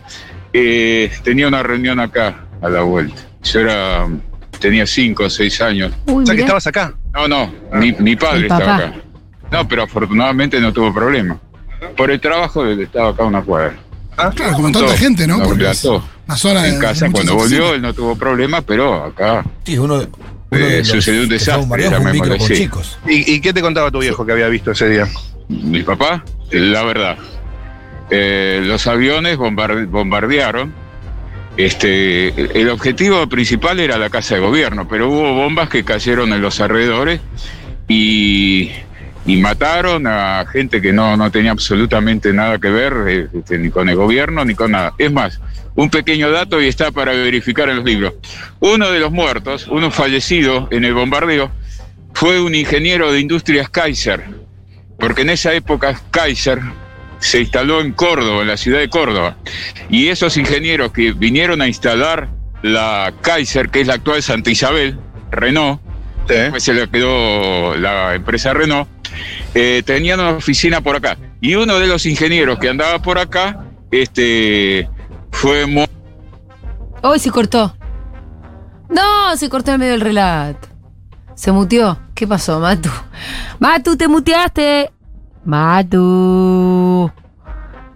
eh, 0.54 1.12
tenía 1.24 1.48
una 1.48 1.64
reunión 1.64 2.00
acá 2.00 2.46
a 2.62 2.70
la 2.70 2.82
vuelta. 2.84 3.20
Yo 3.44 3.60
era, 3.62 4.08
tenía 4.60 4.86
cinco 4.86 5.24
o 5.24 5.30
seis 5.32 5.60
años. 5.62 5.92
Uy, 6.06 6.22
O 6.22 6.26
sea, 6.28 6.36
que 6.36 6.42
estabas 6.42 6.68
acá. 6.68 6.94
No, 7.14 7.28
no, 7.28 7.52
mi, 7.74 7.92
mi 7.94 8.16
padre 8.16 8.42
estaba 8.44 8.76
acá. 8.76 8.94
No, 9.52 9.68
pero 9.68 9.84
afortunadamente 9.84 10.62
no 10.62 10.72
tuvo 10.72 10.94
problema. 10.94 11.40
Por 11.98 12.12
el 12.12 12.22
trabajo 12.22 12.64
él 12.66 12.82
estaba 12.82 13.10
acá 13.10 13.24
una 13.24 13.42
cuadra. 13.42 13.76
Ah, 14.16 14.30
Claro, 14.36 14.54
como 14.54 14.72
tanta 14.72 14.96
gente, 14.98 15.26
¿no? 15.26 15.40
Porque 15.42 15.68
es 15.68 15.82
relató. 15.84 16.06
una 16.28 16.38
zona 16.38 16.62
de. 16.62 16.70
En 16.70 16.80
casa 16.80 17.10
cuando 17.10 17.34
volvió 17.34 17.58
oficinas. 17.62 17.76
él 17.78 17.82
no 17.82 17.94
tuvo 17.96 18.16
problema, 18.16 18.62
pero 18.62 19.06
acá 19.06 19.44
Sí, 19.66 19.76
uno, 19.78 19.96
uno 19.96 20.08
Eh, 20.52 20.82
sucedió 20.84 21.22
un 21.24 21.30
desastre, 21.30 21.64
un 21.64 21.70
micro 21.70 21.90
llamémosle 21.98 22.38
con 22.38 22.48
chicos. 22.48 23.00
¿Y, 23.08 23.36
y 23.36 23.40
qué 23.42 23.54
te 23.54 23.62
contaba 23.62 23.90
tu 23.90 24.00
viejo 24.00 24.26
que 24.26 24.34
había 24.34 24.48
visto 24.50 24.72
ese 24.72 24.90
día? 24.90 25.08
mi 25.48 25.84
papá, 25.84 26.24
la 26.52 26.84
verdad, 26.84 27.18
eh, 28.10 28.62
los 28.64 28.88
aviones 28.88 29.38
bombar- 29.38 29.88
bombardearon. 29.88 30.74
Este, 31.58 32.30
el 32.60 32.70
objetivo 32.70 33.28
principal 33.28 33.80
era 33.82 33.98
la 33.98 34.10
casa 34.10 34.36
de 34.36 34.42
gobierno, 34.42 34.88
pero 34.88 35.10
hubo 35.10 35.34
bombas 35.34 35.68
que 35.70 35.84
cayeron 35.84 36.32
en 36.32 36.42
los 36.42 36.62
alrededores 36.62 37.20
y, 37.90 38.72
y 39.26 39.36
mataron 39.38 40.08
a 40.08 40.46
gente 40.50 40.82
que 40.82 40.94
no, 40.94 41.18
no 41.18 41.30
tenía 41.30 41.52
absolutamente 41.52 42.32
nada 42.32 42.58
que 42.58 42.70
ver 42.70 42.94
eh, 43.08 43.28
este, 43.34 43.58
ni 43.58 43.70
con 43.70 43.90
el 43.90 43.98
gobierno 43.98 44.46
ni 44.46 44.56
con 44.56 44.72
nada. 44.72 44.94
Es 44.98 45.12
más, 45.12 45.42
un 45.76 45.90
pequeño 45.90 46.30
dato 46.32 46.62
y 46.62 46.68
está 46.68 46.92
para 46.92 47.14
verificar 47.14 47.70
en 47.70 47.78
los 47.78 47.86
libros. 47.86 48.14
Uno 48.60 48.92
de 48.92 49.00
los 49.00 49.12
muertos, 49.12 49.68
uno 49.70 49.92
fallecido 49.92 50.68
en 50.72 50.86
el 50.86 50.94
bombardeo, 50.94 51.52
fue 52.14 52.42
un 52.42 52.56
ingeniero 52.56 53.12
de 53.12 53.20
industrias 53.20 53.70
Kaiser, 53.70 54.24
porque 55.00 55.22
en 55.22 55.30
esa 55.30 55.54
época 55.54 56.00
Kaiser 56.12 56.60
se 57.20 57.40
instaló 57.40 57.82
en 57.82 57.94
Córdoba, 57.94 58.42
en 58.42 58.48
la 58.48 58.58
ciudad 58.58 58.80
de 58.80 58.90
Córdoba, 58.90 59.38
y 59.90 60.08
esos 60.08 60.38
ingenieros 60.38 60.92
que 60.92 61.14
vinieron 61.14 61.62
a 61.62 61.68
instalar 61.68 62.30
la 62.64 63.14
Kaiser, 63.22 63.70
que 63.70 63.82
es 63.82 63.88
la 63.88 63.96
actual 63.96 64.22
Santa 64.22 64.52
Isabel, 64.52 64.98
Renault, 65.32 65.80
Sí. 66.28 66.36
después 66.36 66.64
se 66.64 66.74
le 66.74 66.88
quedó 66.88 67.76
la 67.78 68.14
empresa 68.14 68.54
Renault, 68.54 68.88
eh, 69.56 69.82
tenían 69.86 70.20
una 70.20 70.32
oficina 70.32 70.82
por 70.82 70.96
acá. 70.96 71.18
Y 71.42 71.56
uno 71.56 71.80
de 71.80 71.88
los 71.88 72.06
ingenieros 72.06 72.60
que 72.60 72.70
andaba 72.70 73.02
por 73.02 73.18
acá, 73.18 73.66
este, 73.90 74.88
fue 75.32 75.66
mu- 75.66 75.86
Hoy 77.04 77.20
se 77.20 77.32
cortó. 77.32 77.74
No, 78.90 79.36
se 79.38 79.50
cortó 79.50 79.72
en 79.72 79.80
medio 79.80 79.94
del 79.94 80.02
relato. 80.02 80.68
Se 81.34 81.52
mutió. 81.52 81.98
¿Qué 82.14 82.28
pasó, 82.28 82.60
Matu? 82.60 82.90
Matu, 83.60 83.96
te 83.98 84.08
muteaste. 84.08 84.92
Matu. 85.46 87.10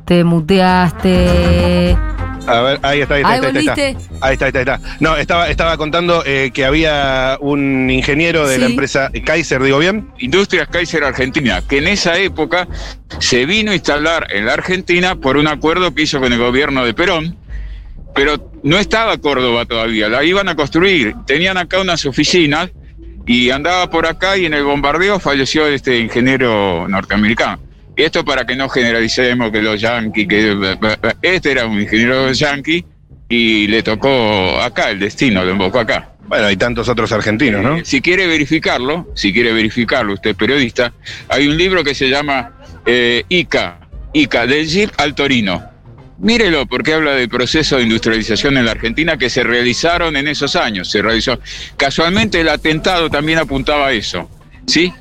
Te 0.05 0.23
muteaste. 0.23 1.97
A 2.47 2.61
ver, 2.61 2.79
ahí 2.83 3.01
está, 3.01 3.15
ahí 3.15 3.21
está, 3.21 3.31
Ahí 3.31 3.37
está, 3.37 3.47
ahí 3.47 3.57
está. 3.57 3.73
Ahí 4.21 4.33
está, 4.33 4.45
ahí 4.45 4.49
está, 4.49 4.59
ahí 4.59 4.77
está. 4.77 4.79
No, 4.99 5.17
estaba, 5.17 5.49
estaba 5.49 5.77
contando 5.77 6.23
eh, 6.25 6.51
que 6.53 6.65
había 6.65 7.37
un 7.41 7.89
ingeniero 7.89 8.47
de 8.47 8.57
la 8.57 8.67
empresa 8.67 9.11
Kaiser, 9.25 9.61
digo 9.63 9.79
bien. 9.79 10.09
Industrias 10.19 10.67
Kaiser 10.67 11.03
Argentina, 11.03 11.63
que 11.67 11.79
en 11.79 11.87
esa 11.87 12.17
época 12.17 12.67
se 13.19 13.45
vino 13.45 13.71
a 13.71 13.75
instalar 13.75 14.27
en 14.31 14.45
la 14.45 14.53
Argentina 14.53 15.15
por 15.15 15.37
un 15.37 15.47
acuerdo 15.47 15.93
que 15.93 16.03
hizo 16.03 16.19
con 16.19 16.31
el 16.33 16.39
gobierno 16.39 16.85
de 16.85 16.93
Perón, 16.93 17.37
pero 18.13 18.51
no 18.63 18.77
estaba 18.77 19.17
Córdoba 19.17 19.65
todavía, 19.65 20.07
la 20.09 20.23
iban 20.23 20.47
a 20.47 20.55
construir, 20.55 21.15
tenían 21.25 21.57
acá 21.57 21.81
unas 21.81 22.05
oficinas 22.05 22.71
y 23.25 23.49
andaba 23.49 23.89
por 23.89 24.05
acá 24.05 24.37
y 24.37 24.45
en 24.45 24.53
el 24.53 24.63
bombardeo 24.63 25.19
falleció 25.19 25.67
este 25.67 25.99
ingeniero 25.99 26.87
norteamericano. 26.87 27.59
Y 27.97 28.03
esto 28.03 28.25
para 28.25 28.45
que 28.45 28.55
no 28.55 28.67
generalicemos 28.67 29.51
que 29.51 29.61
los 29.61 29.79
yanquis, 29.79 30.27
que 30.27 30.77
este 31.21 31.51
era 31.51 31.65
un 31.65 31.79
ingeniero 31.79 32.31
yanqui 32.31 32.85
y 33.29 33.67
le 33.67 33.83
tocó 33.83 34.59
acá 34.61 34.91
el 34.91 34.99
destino, 34.99 35.43
lo 35.43 35.51
invocó 35.51 35.79
acá. 35.79 36.11
Bueno, 36.27 36.47
hay 36.47 36.57
tantos 36.57 36.89
otros 36.89 37.11
argentinos, 37.11 37.61
¿no? 37.63 37.77
Eh, 37.77 37.85
Si 37.85 38.01
quiere 38.01 38.27
verificarlo, 38.27 39.11
si 39.15 39.31
quiere 39.31 39.53
verificarlo, 39.53 40.13
usted 40.13 40.31
es 40.31 40.35
periodista, 40.35 40.91
hay 41.29 41.47
un 41.47 41.55
libro 41.57 41.83
que 41.83 41.93
se 41.93 42.09
llama 42.09 42.57
eh, 42.85 43.23
ICA, 43.29 43.79
ICA, 44.13 44.47
del 44.47 44.67
Jeep 44.67 44.91
al 44.97 45.13
Torino. 45.13 45.63
Mírelo, 46.17 46.65
porque 46.65 46.93
habla 46.93 47.11
del 47.11 47.27
proceso 47.29 47.77
de 47.77 47.83
industrialización 47.83 48.57
en 48.57 48.65
la 48.65 48.71
Argentina 48.71 49.17
que 49.17 49.29
se 49.29 49.43
realizaron 49.43 50.15
en 50.15 50.27
esos 50.29 50.55
años. 50.55 50.89
Se 50.89 51.01
realizó. 51.01 51.39
Casualmente 51.75 52.39
el 52.39 52.47
atentado 52.47 53.09
también 53.09 53.37
apuntaba 53.37 53.87
a 53.87 53.91
eso, 53.91 54.29
¿sí? 54.67 54.93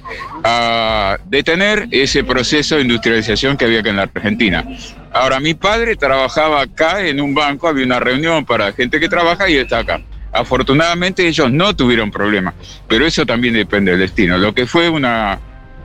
A 0.42 1.18
detener 1.26 1.88
ese 1.90 2.25
proceso 2.25 2.76
de 2.76 2.83
industrialización 2.83 3.56
que 3.56 3.64
había 3.64 3.80
acá 3.80 3.90
en 3.90 3.97
la 3.97 4.02
Argentina. 4.02 4.64
Ahora, 5.12 5.40
mi 5.40 5.54
padre 5.54 5.97
trabajaba 5.97 6.62
acá 6.62 7.06
en 7.06 7.21
un 7.21 7.35
banco, 7.35 7.68
había 7.68 7.85
una 7.85 8.00
reunión 8.00 8.44
para 8.44 8.73
gente 8.73 9.00
que 9.00 9.09
trabaja 9.09 9.49
y 9.49 9.56
está 9.56 9.78
acá. 9.78 10.00
Afortunadamente 10.33 11.26
ellos 11.26 11.50
no 11.52 11.76
tuvieron 11.76 12.11
problemas, 12.11 12.54
pero 12.88 13.06
eso 13.06 13.25
también 13.25 13.54
depende 13.54 13.92
del 13.92 14.00
destino. 14.00 14.37
Lo 14.37 14.52
que 14.52 14.66
fue 14.66 14.88
una, 14.88 15.38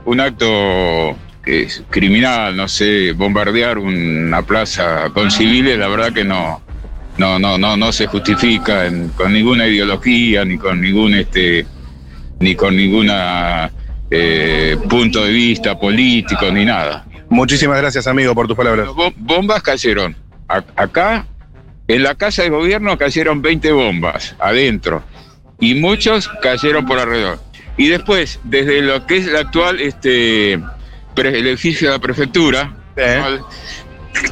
un 0.04 0.20
acto 0.20 1.16
criminal, 1.88 2.56
no 2.56 2.68
sé, 2.68 3.12
bombardear 3.12 3.78
una 3.78 4.42
plaza 4.42 5.10
con 5.14 5.30
civiles, 5.30 5.78
la 5.78 5.88
verdad 5.88 6.12
que 6.12 6.24
no, 6.24 6.60
no, 7.16 7.38
no, 7.38 7.58
no, 7.58 7.76
no 7.76 7.92
se 7.92 8.06
justifica 8.06 8.90
con 9.16 9.32
ninguna 9.32 9.66
ideología, 9.66 10.44
ni 10.44 10.58
con 10.58 10.80
ningún 10.80 11.14
este, 11.14 11.66
ni 12.40 12.54
con 12.56 12.74
ninguna 12.74 13.70
eh, 14.10 14.76
punto 14.88 15.24
de 15.24 15.30
vista 15.30 15.78
político, 15.78 16.50
ni 16.50 16.64
nada. 16.64 17.04
Muchísimas 17.28 17.78
gracias, 17.78 18.06
amigo, 18.06 18.34
por 18.34 18.48
tus 18.48 18.56
palabras. 18.56 18.88
Bombas 19.16 19.62
cayeron. 19.62 20.16
A- 20.48 20.64
acá, 20.74 21.26
en 21.86 22.02
la 22.02 22.14
casa 22.16 22.42
de 22.42 22.48
gobierno 22.48 22.96
cayeron 22.98 23.40
20 23.42 23.70
bombas 23.72 24.34
adentro. 24.40 25.04
Y 25.60 25.74
muchos 25.74 26.28
cayeron 26.42 26.86
por 26.86 26.98
alrededor. 26.98 27.38
Y 27.76 27.88
después, 27.88 28.40
desde 28.44 28.80
lo 28.82 29.06
que 29.06 29.18
es 29.18 29.26
el 29.26 29.36
actual 29.36 29.78
este, 29.80 30.54
el 30.54 31.46
edificio 31.46 31.88
de 31.90 31.94
la 31.96 32.00
prefectura, 32.00 32.74
Eh. 32.96 33.38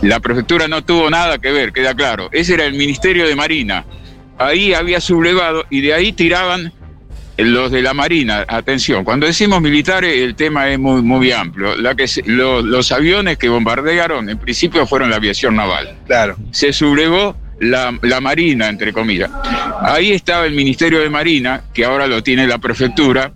la 0.02 0.18
prefectura 0.20 0.66
no 0.66 0.82
tuvo 0.82 1.08
nada 1.10 1.38
que 1.38 1.52
ver, 1.52 1.72
queda 1.72 1.94
claro. 1.94 2.30
Ese 2.32 2.54
era 2.54 2.64
el 2.64 2.72
Ministerio 2.74 3.26
de 3.28 3.36
Marina. 3.36 3.84
Ahí 4.38 4.72
había 4.72 5.00
sublevado 5.00 5.64
y 5.70 5.82
de 5.82 5.92
ahí 5.94 6.12
tiraban 6.12 6.72
los 7.38 7.70
de 7.70 7.82
la 7.82 7.94
Marina. 7.94 8.44
Atención, 8.48 9.04
cuando 9.04 9.26
decimos 9.26 9.60
militares 9.60 10.16
el 10.18 10.34
tema 10.34 10.68
es 10.68 10.78
muy, 10.78 11.02
muy 11.02 11.30
amplio. 11.32 11.76
La 11.76 11.94
que 11.94 12.08
se- 12.08 12.22
lo- 12.26 12.62
los 12.62 12.90
aviones 12.92 13.38
que 13.38 13.48
bombardearon 13.48 14.28
en 14.28 14.38
principio 14.38 14.86
fueron 14.86 15.10
la 15.10 15.16
aviación 15.16 15.54
naval. 15.56 15.96
Claro. 16.06 16.36
Se 16.50 16.72
sublevó 16.72 17.36
la, 17.60 17.96
la 18.02 18.20
Marina, 18.20 18.68
entre 18.68 18.92
comillas. 18.92 19.30
Ahí 19.82 20.12
estaba 20.12 20.46
el 20.46 20.52
Ministerio 20.54 21.00
de 21.00 21.10
Marina, 21.10 21.62
que 21.72 21.84
ahora 21.84 22.06
lo 22.06 22.22
tiene 22.22 22.46
la 22.46 22.58
prefectura, 22.58 23.32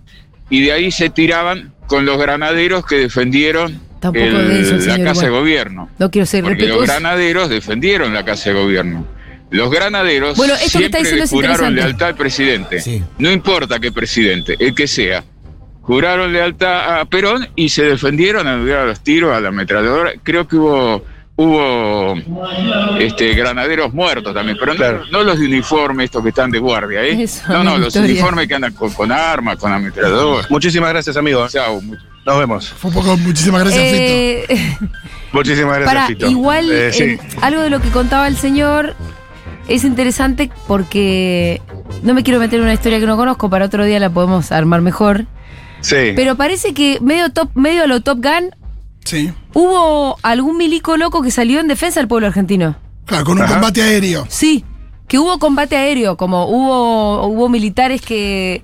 y 0.49 0.61
de 0.61 0.71
ahí 0.73 0.91
se 0.91 1.09
tiraban 1.09 1.73
con 1.87 2.05
los 2.05 2.17
granaderos 2.17 2.85
que 2.85 2.95
defendieron 2.97 3.79
Tampoco 3.99 4.25
el- 4.25 4.47
de 4.49 4.61
eso, 4.61 4.75
la 4.75 4.81
señor, 4.81 5.03
casa 5.07 5.25
de 5.25 5.29
gobierno. 5.31 5.89
No 5.97 6.11
quiero 6.11 6.25
ser 6.25 6.43
Porque 6.43 6.67
los 6.67 6.81
granaderos 6.85 7.49
defendieron 7.49 8.13
la 8.13 8.23
casa 8.25 8.49
de 8.51 8.59
gobierno. 8.59 9.05
Los 9.53 9.69
granaderos 9.71 10.35
Bueno, 10.35 10.55
esto 10.55 10.79
que 10.79 10.85
está 10.85 10.97
siempre 10.97 10.99
diciendo 11.01 11.17
le 11.19 11.23
es 11.25 11.29
juraron 11.29 11.75
lealtad 11.75 12.07
al 12.09 12.15
presidente. 12.15 12.81
Sí. 12.81 13.03
No 13.19 13.31
importa 13.31 13.79
qué 13.79 13.91
presidente, 13.91 14.55
el 14.59 14.73
que 14.73 14.87
sea. 14.87 15.23
Juraron 15.81 16.31
lealtad 16.33 16.99
a 17.01 17.05
Perón 17.05 17.47
y 17.55 17.69
se 17.69 17.83
defendieron 17.83 18.47
a 18.47 18.53
a 18.53 18.85
los 18.85 19.01
tiros, 19.01 19.35
a 19.35 19.39
la 19.39 19.49
ametralladora. 19.49 20.13
Creo 20.23 20.47
que 20.47 20.55
hubo 20.55 21.03
hubo 21.35 22.15
este, 22.99 23.33
granaderos 23.33 23.93
muertos 23.93 24.33
también, 24.33 24.55
pero 24.59 24.73
no, 24.73 24.77
Claro. 24.77 25.03
no 25.11 25.23
los 25.23 25.39
de 25.39 25.45
uniforme, 25.47 26.03
estos 26.03 26.21
que 26.23 26.29
están 26.29 26.51
de 26.51 26.59
guardia, 26.59 27.03
¿eh? 27.03 27.23
Eso, 27.23 27.41
no, 27.51 27.63
no, 27.63 27.77
los 27.77 27.87
historia. 27.87 28.11
uniformes 28.11 28.47
que 28.47 28.55
andan 28.55 28.73
con, 28.73 28.91
con 28.93 29.11
armas, 29.11 29.57
con 29.57 29.71
ametralladoras. 29.73 30.49
Muchísimas 30.51 30.89
gracias, 30.89 31.17
amigo. 31.17 31.47
Chao, 31.49 31.81
mucho- 31.81 32.01
Nos 32.25 32.37
vemos. 32.39 32.69
Fue 32.69 32.89
un 32.89 32.95
poco, 32.95 33.17
muchísimas 33.17 33.61
gracias, 33.63 33.83
Fito. 33.83 34.03
Eh, 34.03 34.77
Muchísimas 35.33 35.75
gracias, 35.79 35.93
para, 35.95 36.07
Fito. 36.07 36.27
igual, 36.29 36.71
Eh, 36.71 36.93
sí. 36.93 37.03
en- 37.03 37.19
algo 37.41 37.61
de 37.61 37.69
lo 37.71 37.81
que 37.81 37.89
contaba 37.89 38.27
el 38.27 38.37
señor 38.37 38.95
es 39.67 39.83
interesante 39.83 40.49
porque 40.67 41.61
no 42.03 42.13
me 42.13 42.23
quiero 42.23 42.39
meter 42.39 42.59
en 42.59 42.63
una 42.65 42.73
historia 42.73 42.99
que 42.99 43.05
no 43.05 43.17
conozco, 43.17 43.49
para 43.49 43.65
otro 43.65 43.85
día 43.85 43.99
la 43.99 44.09
podemos 44.09 44.51
armar 44.51 44.81
mejor. 44.81 45.25
Sí. 45.81 46.13
Pero 46.15 46.35
parece 46.35 46.73
que 46.73 46.99
medio 47.01 47.29
top, 47.31 47.49
medio 47.55 47.83
a 47.83 47.87
lo 47.87 48.01
Top 48.01 48.19
Gun, 48.23 48.51
Sí. 49.03 49.31
hubo 49.53 50.17
algún 50.23 50.57
milico 50.57 50.95
loco 50.97 51.21
que 51.21 51.29
salió 51.31 51.59
en 51.59 51.67
defensa 51.67 51.99
del 51.99 52.07
pueblo 52.07 52.27
argentino. 52.27 52.75
Claro, 53.05 53.25
con 53.25 53.37
un 53.37 53.43
Ajá. 53.43 53.53
combate 53.55 53.81
aéreo. 53.83 54.25
Sí, 54.29 54.63
que 55.07 55.19
hubo 55.19 55.39
combate 55.39 55.75
aéreo, 55.75 56.15
como 56.15 56.45
hubo, 56.47 57.27
hubo 57.27 57.49
militares 57.49 58.01
que 58.01 58.63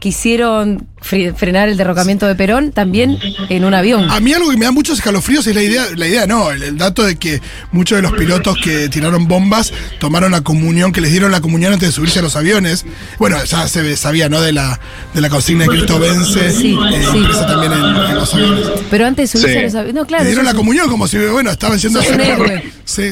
quisieron 0.00 0.88
fre- 1.00 1.34
frenar 1.34 1.68
el 1.68 1.76
derrocamiento 1.76 2.26
de 2.26 2.34
Perón 2.34 2.72
también 2.72 3.18
en 3.48 3.64
un 3.64 3.74
avión. 3.74 4.10
A 4.10 4.18
mí 4.18 4.32
algo 4.32 4.50
que 4.50 4.56
me 4.56 4.64
da 4.64 4.72
muchos 4.72 4.98
escalofríos 4.98 5.46
es 5.46 5.54
la 5.54 5.62
idea, 5.62 5.84
la 5.94 6.08
idea 6.08 6.26
no, 6.26 6.50
el, 6.50 6.62
el 6.62 6.76
dato 6.78 7.04
de 7.04 7.16
que 7.16 7.40
muchos 7.70 7.96
de 7.96 8.02
los 8.02 8.12
pilotos 8.12 8.56
que 8.64 8.88
tiraron 8.88 9.28
bombas 9.28 9.72
tomaron 10.00 10.32
la 10.32 10.40
comunión, 10.40 10.90
que 10.92 11.00
les 11.00 11.12
dieron 11.12 11.30
la 11.30 11.40
comunión 11.40 11.74
antes 11.74 11.90
de 11.90 11.92
subirse 11.92 12.18
a 12.18 12.22
los 12.22 12.34
aviones. 12.34 12.84
Bueno, 13.18 13.36
ya 13.44 13.68
se 13.68 13.96
sabía, 13.96 14.28
¿no? 14.28 14.40
De 14.40 14.52
la, 14.52 14.80
de 15.14 15.20
la 15.20 15.28
consigna 15.28 15.64
de 15.64 15.68
Cristo 15.70 15.98
vence, 16.00 16.50
Sí, 16.50 16.76
eh, 16.92 17.02
sí. 17.12 17.22
también 17.46 17.72
en, 17.72 17.84
en 17.84 18.14
los 18.14 18.34
aviones. 18.34 18.66
Pero 18.90 19.06
antes 19.06 19.30
de 19.32 19.38
subirse 19.38 19.52
Sí. 19.54 19.58
a 19.60 19.62
los 19.64 19.74
aviones. 19.74 19.94
No, 19.94 20.06
claro. 20.06 20.24
Le 20.24 20.30
dieron 20.30 20.46
la 20.46 20.54
comunión 20.54 20.88
como 20.88 21.06
si, 21.06 21.18
bueno, 21.18 21.50
estaban 21.50 21.78
héroe. 21.78 22.64
Sí. 22.84 23.10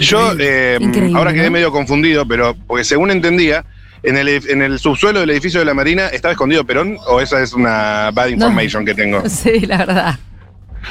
Yo 0.00 0.32
eh, 0.38 0.78
ahora 1.14 1.32
quedé 1.32 1.46
¿no? 1.46 1.50
medio 1.52 1.72
confundido, 1.72 2.26
pero 2.26 2.56
porque 2.66 2.84
según 2.84 3.10
entendía, 3.10 3.64
en 4.02 4.16
el, 4.16 4.28
en 4.28 4.62
el 4.62 4.78
subsuelo 4.78 5.20
del 5.20 5.30
edificio 5.30 5.60
de 5.60 5.66
la 5.66 5.74
Marina 5.74 6.06
estaba 6.08 6.32
escondido 6.32 6.64
Perón, 6.64 6.96
o 7.06 7.20
esa 7.20 7.42
es 7.42 7.52
una 7.52 8.10
bad 8.12 8.28
information 8.28 8.84
que 8.84 8.94
tengo. 8.94 9.22
Sí, 9.28 9.60
la 9.60 9.78
verdad. 9.78 10.18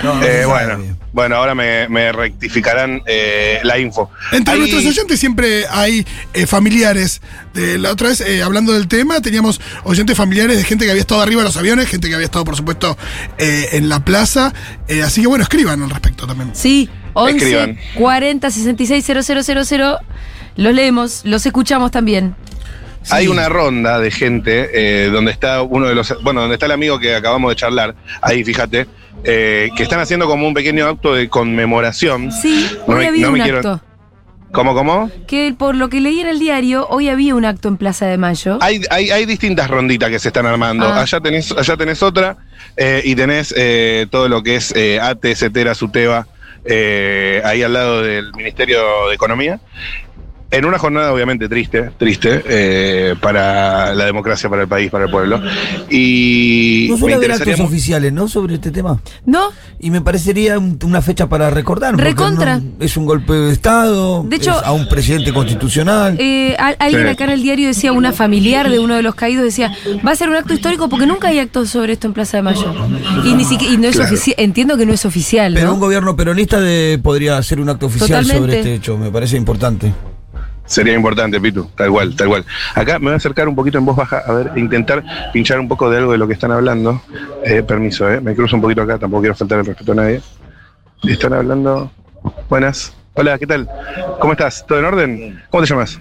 No, 0.04 0.16
no 0.16 0.24
Eh, 0.24 0.46
bueno, 0.46 0.98
bueno, 1.14 1.36
ahora 1.38 1.56
me, 1.56 1.88
me 1.88 2.12
rectificarán 2.12 3.02
eh, 3.08 3.60
la 3.64 3.80
info. 3.80 4.12
Entre 4.34 4.54
Hay- 4.54 4.60
nuestros 4.60 4.86
oyentes 4.86 5.20
siempre 5.20 5.66
hay 5.70 6.06
eh, 6.34 6.46
familiares. 6.46 7.22
De 7.54 7.78
la 7.80 7.92
otra 7.94 8.10
vez, 8.10 8.22
eh, 8.22 8.44
hablando 8.44 8.74
del 8.74 8.88
tema, 8.90 9.22
teníamos 9.22 9.60
oyentes 9.86 10.16
familiares 10.16 10.58
de 10.58 10.64
gente 10.66 10.84
que 10.86 10.92
había 10.92 11.02
estado 11.02 11.22
arriba 11.22 11.42
de 11.42 11.48
los 11.48 11.58
aviones, 11.58 11.88
gente 11.88 12.10
que 12.10 12.16
había 12.16 12.26
estado, 12.26 12.44
por 12.46 12.56
supuesto, 12.58 12.98
eh, 13.38 13.70
en 13.72 13.88
la 13.90 14.04
plaza. 14.04 14.54
Eh, 14.90 15.02
así 15.02 15.22
que 15.22 15.28
bueno, 15.28 15.44
escriban 15.44 15.82
al 15.82 15.90
respecto 15.90 16.28
también. 16.28 16.52
Sí, 16.54 16.90
11 17.14 17.38
Escriban. 17.38 17.78
40 17.96 18.52
66 18.52 19.06
000. 19.06 19.98
Los 20.58 20.74
leemos, 20.74 21.22
los 21.24 21.46
escuchamos 21.46 21.92
también. 21.92 22.36
Hay 23.12 23.28
una 23.28 23.50
ronda 23.50 24.00
de 24.00 24.12
gente 24.12 24.70
eh, 24.74 25.10
donde 25.10 25.32
está 25.32 25.62
uno 25.62 25.88
de 25.88 25.96
los. 25.96 26.22
Bueno, 26.24 26.42
donde 26.42 26.56
está 26.56 26.66
el 26.66 26.72
amigo 26.74 27.00
que 27.00 27.16
acabamos 27.16 27.50
de 27.52 27.56
charlar, 27.56 27.96
ahí 28.22 28.44
fíjate, 28.44 28.88
eh, 29.24 29.70
que 29.76 29.84
están 29.84 30.00
haciendo 30.00 30.28
como 30.28 30.48
un 30.48 30.54
pequeño 30.54 30.88
acto 30.88 31.14
de 31.14 31.30
conmemoración. 31.30 32.32
Sí, 32.32 32.70
No 32.88 32.96
hoy 32.96 33.00
me- 33.02 33.08
había 33.08 33.26
no 33.28 33.32
me 33.34 33.40
un 33.40 33.44
quiero- 33.44 33.58
acto. 33.60 33.82
¿Cómo, 34.54 34.74
cómo? 34.74 35.12
Que 35.28 35.54
por 35.58 35.76
lo 35.76 35.90
que 35.90 36.00
leí 36.00 36.22
en 36.22 36.28
el 36.28 36.40
diario, 36.40 36.88
hoy 36.90 37.10
había 37.10 37.36
un 37.36 37.44
acto 37.44 37.68
en 37.68 37.76
Plaza 37.76 38.06
de 38.06 38.18
Mayo. 38.18 38.58
Hay, 38.62 38.82
hay, 38.90 39.12
hay 39.12 39.26
distintas 39.26 39.70
ronditas 39.70 40.10
que 40.10 40.20
se 40.20 40.30
están 40.30 40.46
armando. 40.46 40.86
Ah. 40.88 41.02
Allá, 41.02 41.20
tenés, 41.20 41.52
allá 41.52 41.76
tenés 41.76 42.02
otra 42.02 42.38
eh, 42.78 43.02
y 43.04 43.14
tenés 43.16 43.54
eh, 43.58 44.08
todo 44.10 44.30
lo 44.30 44.42
que 44.44 44.56
es 44.56 44.74
eh, 44.76 45.00
ATE, 45.02 45.36
CETERA, 45.36 45.76
SUTEBA, 45.76 46.28
eh, 46.64 47.42
ahí 47.44 47.62
al 47.62 47.74
lado 47.74 48.02
del 48.02 48.32
Ministerio 48.34 49.08
de 49.10 49.16
Economía. 49.16 49.60
En 50.50 50.64
una 50.64 50.80
jornada 50.80 51.12
obviamente 51.12 51.50
triste, 51.50 51.90
triste, 51.98 52.42
eh, 52.48 53.16
para 53.22 53.94
la 53.94 54.06
democracia, 54.06 54.50
para 54.50 54.62
el 54.62 54.68
país, 54.70 54.90
para 54.90 55.04
el 55.06 55.12
pueblo. 55.12 55.42
Y 55.90 56.88
No 56.90 56.98
suele 56.98 57.16
haber 57.16 57.32
actos 57.34 57.60
oficiales, 57.60 58.14
¿no? 58.14 58.28
Sobre 58.30 58.56
este 58.56 58.72
tema. 58.72 59.00
¿No? 59.26 59.50
Y 59.80 59.92
me 59.92 60.00
parecería 60.00 60.58
un- 60.58 60.80
una 60.84 61.02
fecha 61.02 61.28
para 61.28 61.50
recordar. 61.50 61.98
Recontra. 61.98 62.60
no- 62.60 62.64
es 62.80 62.96
un 62.96 63.06
golpe 63.06 63.34
de 63.34 63.52
Estado. 63.52 64.24
De 64.24 64.38
hecho- 64.38 64.58
es 64.58 64.66
a 64.66 64.72
un 64.72 64.88
presidente 64.88 65.34
constitucional. 65.34 66.16
Eh, 66.20 66.56
al- 66.58 66.78
alguien 66.80 67.04
Sí. 67.04 67.10
acá 67.10 67.24
en 67.26 67.30
el 67.32 67.42
diario 67.44 67.68
decía, 67.68 67.92
una 67.92 68.14
familiar 68.14 68.70
de 68.70 68.80
uno 68.80 68.96
de 68.96 69.02
los 69.02 69.16
caídos 69.16 69.44
decía, 69.44 69.76
va 70.06 70.12
a 70.12 70.16
ser 70.16 70.30
un 70.30 70.36
acto 70.36 70.54
histórico 70.54 70.88
porque 70.88 71.06
nunca 71.08 71.28
hay 71.28 71.40
actos 71.40 71.70
sobre 71.70 71.94
esto 71.94 72.08
en 72.08 72.14
Plaza 72.14 72.38
de 72.38 72.44
Mayo. 72.44 72.74
Y 73.26 73.34
ni 73.34 73.44
siquiera, 73.44 73.74
y 73.74 73.78
no 73.78 73.88
es 73.90 73.96
Claro. 73.98 74.14
oficial, 74.14 74.36
entiendo 74.40 74.78
que 74.78 74.86
no 74.86 74.94
es 74.94 75.06
oficial, 75.06 75.54
Pero 75.56 75.68
¿no? 75.68 75.74
un 75.74 75.80
gobierno 75.82 76.16
peronista 76.16 76.60
de- 76.62 77.00
podría 77.04 77.38
hacer 77.38 77.60
un 77.60 77.68
acto 77.70 77.88
oficial 77.88 78.22
Totalmente. 78.24 78.40
sobre 78.40 78.58
este 78.60 78.74
hecho. 78.76 78.98
Me 78.98 79.12
parece 79.12 79.36
importante. 79.36 79.92
Sería 80.68 80.94
importante, 80.94 81.40
Pitu, 81.40 81.70
tal 81.76 81.90
cual, 81.90 82.16
tal 82.16 82.28
cual. 82.28 82.46
Acá 82.76 83.00
me 83.00 83.06
voy 83.06 83.14
a 83.14 83.16
acercar 83.16 83.48
un 83.48 83.56
poquito 83.56 83.78
en 83.78 83.86
voz 83.86 83.96
baja, 83.96 84.22
a 84.26 84.34
ver, 84.34 84.52
e 84.54 84.60
intentar 84.60 85.04
pinchar 85.32 85.60
un 85.60 85.68
poco 85.68 85.90
de 85.90 85.98
algo 85.98 86.12
de 86.12 86.18
lo 86.18 86.28
que 86.28 86.34
están 86.34 86.52
hablando. 86.52 87.02
Eh, 87.44 87.64
permiso, 87.64 88.10
eh, 88.12 88.20
me 88.20 88.36
cruzo 88.36 88.58
un 88.58 88.62
poquito 88.62 88.82
acá, 88.82 88.98
tampoco 89.00 89.22
quiero 89.22 89.36
faltar 89.36 89.60
el 89.60 89.66
respeto 89.66 89.94
a 89.94 89.96
nadie. 89.96 90.22
Están 91.04 91.34
hablando. 91.34 91.90
Buenas. 92.50 92.94
Hola, 93.14 93.40
¿qué 93.40 93.48
tal? 93.48 93.68
¿Cómo 94.20 94.34
estás? 94.34 94.66
¿Todo 94.68 94.80
en 94.80 94.86
orden? 94.86 95.44
¿Cómo 95.50 95.64
te 95.64 95.70
llamas? 95.70 96.00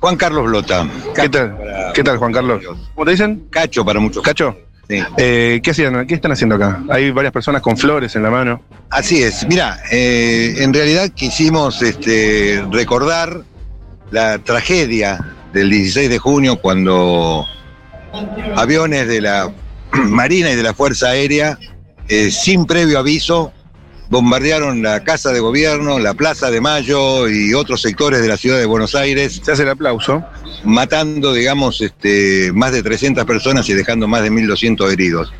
Juan 0.00 0.16
Carlos 0.16 0.44
Blota. 0.46 0.86
¿Qué 1.14 1.28
tal? 1.28 1.56
¿Qué 1.94 2.02
tal, 2.02 2.18
Juan 2.18 2.32
Carlos? 2.32 2.62
¿Cómo 2.94 3.04
te 3.04 3.12
dicen? 3.12 3.46
Cacho 3.50 3.84
para 3.84 4.00
muchos. 4.00 4.22
¿Cacho? 4.22 4.56
Sí. 4.88 5.02
Eh, 5.16 5.60
¿qué, 5.62 5.70
hacían, 5.70 6.06
¿Qué 6.06 6.14
están 6.14 6.32
haciendo 6.32 6.56
acá? 6.56 6.82
Hay 6.90 7.10
varias 7.10 7.32
personas 7.32 7.62
con 7.62 7.76
flores 7.76 8.14
en 8.16 8.22
la 8.22 8.30
mano. 8.30 8.62
Así 8.90 9.22
es. 9.22 9.46
Mira, 9.48 9.78
eh, 9.90 10.56
en 10.58 10.74
realidad 10.74 11.10
quisimos 11.10 11.82
este, 11.82 12.64
recordar 12.70 13.42
la 14.10 14.38
tragedia 14.38 15.18
del 15.52 15.70
16 15.70 16.08
de 16.08 16.18
junio 16.18 16.56
cuando 16.56 17.46
aviones 18.56 19.08
de 19.08 19.20
la 19.20 19.52
Marina 19.92 20.50
y 20.50 20.56
de 20.56 20.62
la 20.62 20.74
Fuerza 20.74 21.08
Aérea, 21.08 21.58
eh, 22.08 22.30
sin 22.30 22.66
previo 22.66 22.98
aviso, 22.98 23.52
bombardearon 24.08 24.82
la 24.82 25.02
Casa 25.02 25.32
de 25.32 25.40
Gobierno, 25.40 25.98
la 25.98 26.14
Plaza 26.14 26.50
de 26.50 26.60
Mayo 26.60 27.28
y 27.28 27.54
otros 27.54 27.82
sectores 27.82 28.20
de 28.20 28.28
la 28.28 28.36
ciudad 28.36 28.58
de 28.58 28.66
Buenos 28.66 28.94
Aires, 28.94 29.40
Se 29.42 29.52
hace 29.52 29.62
el 29.62 29.70
aplauso. 29.70 30.24
matando, 30.64 31.32
digamos, 31.32 31.80
este, 31.80 32.50
más 32.52 32.72
de 32.72 32.82
300 32.82 33.24
personas 33.24 33.68
y 33.68 33.74
dejando 33.74 34.08
más 34.08 34.22
de 34.22 34.30
1.200 34.30 34.92
heridos. 34.92 35.32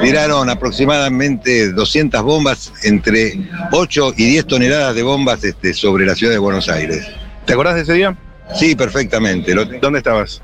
Tiraron 0.00 0.48
aproximadamente 0.48 1.72
200 1.72 2.22
bombas, 2.22 2.72
entre 2.84 3.38
8 3.72 4.14
y 4.16 4.24
10 4.26 4.46
toneladas 4.46 4.94
de 4.94 5.02
bombas 5.02 5.44
este, 5.44 5.74
sobre 5.74 6.06
la 6.06 6.14
ciudad 6.14 6.32
de 6.32 6.38
Buenos 6.38 6.68
Aires. 6.68 7.06
¿Te 7.46 7.52
acordás 7.52 7.74
de 7.76 7.82
ese 7.82 7.92
día? 7.94 8.16
Sí, 8.54 8.74
perfectamente. 8.74 9.54
Lo- 9.54 9.64
¿Dónde 9.64 9.98
estabas? 9.98 10.42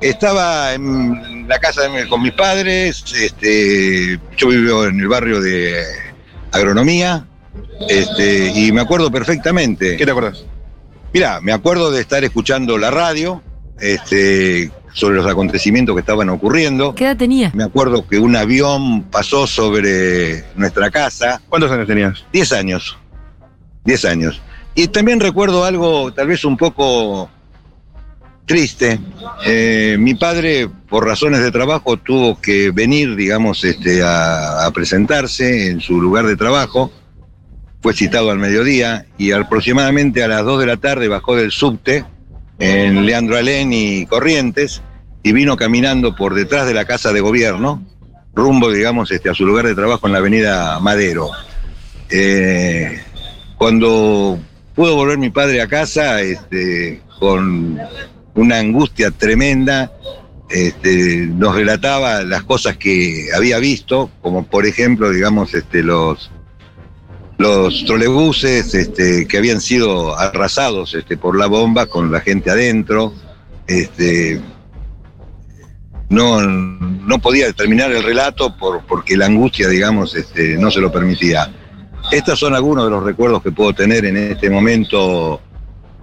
estaba 0.00 0.74
en 0.74 1.46
la 1.46 1.60
casa 1.60 1.82
de 1.82 1.88
mi- 1.88 2.08
con 2.08 2.20
mis 2.22 2.32
padres, 2.32 3.04
este, 3.14 4.18
yo 4.36 4.48
vivo 4.48 4.84
en 4.86 4.98
el 4.98 5.06
barrio 5.06 5.40
de 5.40 5.80
agronomía, 6.50 7.24
este, 7.88 8.50
y 8.52 8.72
me 8.72 8.80
acuerdo 8.80 9.12
perfectamente. 9.12 9.96
¿Qué 9.96 10.04
te 10.04 10.10
acordás? 10.10 10.44
Mira, 11.14 11.40
me 11.40 11.52
acuerdo 11.52 11.92
de 11.92 12.00
estar 12.00 12.24
escuchando 12.24 12.78
la 12.78 12.90
radio 12.90 13.42
este, 13.78 14.72
sobre 14.92 15.16
los 15.18 15.26
acontecimientos 15.30 15.94
que 15.94 16.00
estaban 16.00 16.28
ocurriendo. 16.30 16.96
¿Qué 16.96 17.04
edad 17.04 17.16
tenía? 17.16 17.52
Me 17.54 17.62
acuerdo 17.62 18.04
que 18.06 18.18
un 18.18 18.34
avión 18.34 19.04
pasó 19.04 19.46
sobre 19.46 20.44
nuestra 20.56 20.90
casa. 20.90 21.40
¿Cuántos 21.48 21.70
años 21.70 21.86
tenías? 21.86 22.24
10 22.32 22.52
años. 22.52 22.98
10 23.84 24.04
años. 24.04 24.42
Y 24.74 24.88
también 24.88 25.20
recuerdo 25.20 25.64
algo 25.64 26.12
tal 26.12 26.28
vez 26.28 26.44
un 26.44 26.56
poco 26.56 27.28
triste. 28.46 28.98
Eh, 29.44 29.96
mi 29.98 30.14
padre, 30.14 30.68
por 30.88 31.06
razones 31.06 31.40
de 31.40 31.50
trabajo, 31.50 31.96
tuvo 31.96 32.40
que 32.40 32.70
venir, 32.70 33.16
digamos, 33.16 33.64
este, 33.64 34.02
a, 34.04 34.70
presentarse 34.74 35.70
en 35.70 35.80
su 35.80 36.00
lugar 36.00 36.26
de 36.26 36.36
trabajo. 36.36 36.90
Fue 37.80 37.94
citado 37.94 38.30
al 38.30 38.38
mediodía 38.38 39.06
y 39.18 39.32
aproximadamente 39.32 40.22
a 40.22 40.28
las 40.28 40.44
2 40.44 40.60
de 40.60 40.66
la 40.66 40.76
tarde 40.76 41.08
bajó 41.08 41.36
del 41.36 41.50
subte 41.50 42.04
en 42.58 43.04
Leandro 43.04 43.36
Alén 43.36 43.72
y 43.72 44.06
Corrientes 44.06 44.82
y 45.22 45.32
vino 45.32 45.56
caminando 45.56 46.14
por 46.14 46.34
detrás 46.34 46.66
de 46.66 46.74
la 46.74 46.84
casa 46.84 47.12
de 47.12 47.20
gobierno, 47.20 47.84
rumbo, 48.34 48.70
digamos, 48.70 49.10
este, 49.10 49.30
a 49.30 49.34
su 49.34 49.44
lugar 49.44 49.66
de 49.66 49.74
trabajo 49.74 50.06
en 50.06 50.12
la 50.12 50.18
avenida 50.18 50.78
Madero. 50.78 51.30
Eh, 52.08 53.00
cuando 53.56 54.38
pudo 54.82 54.96
volver 54.96 55.16
mi 55.16 55.30
padre 55.30 55.62
a 55.62 55.68
casa, 55.68 56.20
este, 56.22 57.02
con 57.20 57.78
una 58.34 58.58
angustia 58.58 59.12
tremenda, 59.12 59.92
este, 60.50 61.18
nos 61.18 61.54
relataba 61.54 62.24
las 62.24 62.42
cosas 62.42 62.78
que 62.78 63.28
había 63.32 63.60
visto, 63.60 64.10
como 64.20 64.44
por 64.44 64.66
ejemplo, 64.66 65.10
digamos, 65.10 65.54
este, 65.54 65.84
los, 65.84 66.32
los 67.38 67.84
trolebuses 67.84 68.72
que 69.28 69.38
habían 69.38 69.60
sido 69.60 70.18
arrasados 70.18 70.96
por 71.20 71.38
la 71.38 71.46
bomba 71.46 71.86
con 71.86 72.10
la 72.10 72.18
gente 72.18 72.50
adentro. 72.50 73.14
No, 76.08 76.40
no 76.40 77.18
podía 77.20 77.52
terminar 77.52 77.92
el 77.92 78.02
relato 78.02 78.56
por, 78.56 78.84
porque 78.84 79.16
la 79.16 79.26
angustia, 79.26 79.68
digamos, 79.68 80.16
este, 80.16 80.56
no 80.58 80.72
se 80.72 80.80
lo 80.80 80.90
permitía. 80.90 81.54
Estos 82.12 82.38
son 82.38 82.54
algunos 82.54 82.84
de 82.84 82.90
los 82.90 83.02
recuerdos 83.02 83.42
que 83.42 83.50
puedo 83.50 83.72
tener 83.72 84.04
en 84.04 84.16
este 84.16 84.50
momento 84.50 85.40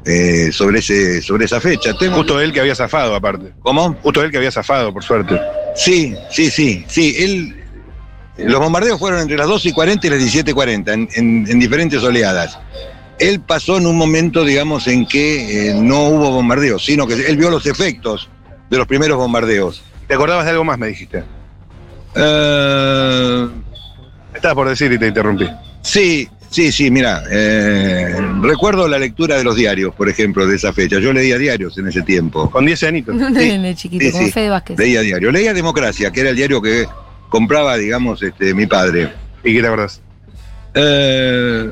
eh, 0.06 0.50
sobre, 0.52 0.80
ese, 0.80 1.22
sobre 1.22 1.46
esa 1.46 1.62
fecha. 1.62 1.94
Tengo, 1.94 2.16
Justo 2.18 2.42
él 2.42 2.52
que 2.52 2.60
había 2.60 2.76
zafado, 2.76 3.16
aparte. 3.16 3.54
¿Cómo? 3.62 3.96
Justo 4.02 4.24
él 4.24 4.32
que 4.32 4.38
había 4.38 4.52
zafado, 4.52 4.92
por 4.92 5.04
suerte. 5.04 5.40
Sí, 5.76 6.16
sí, 6.32 6.50
sí, 6.50 6.84
sí. 6.88 7.16
Él, 7.20 7.64
los 8.38 8.60
bombardeos 8.60 8.98
fueron 9.00 9.20
entre 9.22 9.38
las 9.38 9.48
12 9.48 9.70
y 9.70 9.72
40 9.72 10.08
y 10.08 10.10
las 10.10 10.20
17 10.20 10.52
y 10.52 10.54
40, 10.54 10.94
en, 10.94 11.10
en- 11.16 11.46
en 11.48 11.60
diferentes 11.60 12.02
oleadas. 12.04 12.58
Él 13.20 13.42
pasó 13.42 13.78
en 13.78 13.86
un 13.86 13.98
momento, 13.98 14.44
digamos, 14.46 14.88
en 14.88 15.06
que 15.06 15.70
eh, 15.70 15.74
no 15.76 16.08
hubo 16.08 16.32
bombardeos, 16.32 16.84
sino 16.86 17.06
que 17.06 17.14
él 17.14 17.38
vio 17.38 17.50
los 17.52 17.66
efectos 17.68 18.30
de 18.70 18.78
los 18.78 18.88
primeros 18.88 19.18
bombardeos. 19.18 19.84
¿Te 20.08 20.14
acordabas 20.16 20.46
de 20.46 20.52
algo 20.52 20.64
más, 20.64 20.80
me 20.80 20.88
dijiste? 20.88 21.24
Eh, 22.16 23.48
Estabas 24.34 24.56
por 24.56 24.70
decir 24.70 24.92
y 24.94 24.98
te 24.98 25.08
interrumpí. 25.08 25.48
Sí, 25.82 26.28
sí, 26.50 26.72
sí, 26.72 26.92
mira, 26.92 27.24
eh, 27.32 28.16
recuerdo 28.42 28.88
la 28.88 29.00
lectura 29.00 29.38
de 29.38 29.44
los 29.44 29.56
diarios, 29.56 29.94
por 29.96 30.10
ejemplo, 30.10 30.46
de 30.46 30.56
esa 30.56 30.74
fecha. 30.74 31.00
Yo 31.00 31.14
leía 31.14 31.38
diarios 31.38 31.78
en 31.78 31.88
ese 31.88 32.02
tiempo. 32.02 32.50
Con 32.50 32.66
10 32.66 32.84
añitos. 32.84 33.16
Nene 33.32 33.76
chiquito, 33.76 34.06
Sí, 34.06 34.12
como 34.12 34.26
sí. 34.26 34.32
Fede 34.32 34.50
Vázquez. 34.50 34.78
Leía 34.78 35.02
diario. 35.02 35.32
Leía 35.32 35.54
Democracia, 35.54 36.12
que 36.12 36.22
era 36.22 36.30
el 36.32 36.36
diario 36.36 36.62
que 36.62 36.86
compraba, 37.30 37.78
digamos, 37.78 38.22
este, 38.24 38.54
mi 38.54 38.66
padre. 38.66 39.12
¿Y 39.44 39.54
qué 39.54 39.62
te 39.62 39.68
acordás? 39.68 40.02
Eh, 40.74 41.70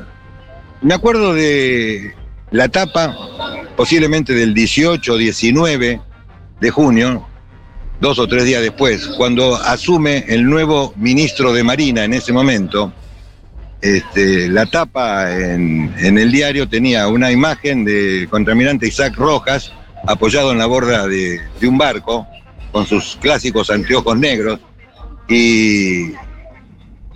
me 0.80 0.94
acuerdo 0.94 1.34
de 1.34 2.14
la 2.50 2.68
tapa, 2.68 3.14
posiblemente 3.76 4.32
del 4.34 4.54
18 4.54 5.12
o 5.12 5.16
19 5.16 6.00
de 6.60 6.70
junio, 6.70 7.26
dos 8.00 8.18
o 8.18 8.26
tres 8.26 8.44
días 8.44 8.62
después, 8.62 9.06
cuando 9.16 9.56
asume 9.56 10.24
el 10.28 10.44
nuevo 10.44 10.92
ministro 10.96 11.52
de 11.52 11.62
Marina 11.62 12.04
en 12.04 12.14
ese 12.14 12.32
momento. 12.32 12.92
Este, 13.80 14.48
la 14.48 14.66
tapa 14.66 15.32
en, 15.38 15.94
el 16.00 16.32
diario 16.32 16.68
tenía 16.68 17.06
una 17.06 17.30
imagen 17.30 17.84
del 17.84 18.28
contramirante 18.28 18.88
Isaac 18.88 19.14
Rojas 19.14 19.72
apoyado 20.04 20.50
en 20.50 20.58
la 20.58 20.66
borda 20.66 21.06
de, 21.06 21.40
un 21.62 21.78
barco 21.78 22.26
con 22.72 22.86
sus 22.86 23.16
clásicos 23.20 23.70
anteojos 23.70 24.18
negros 24.18 24.58
y, 25.28 26.12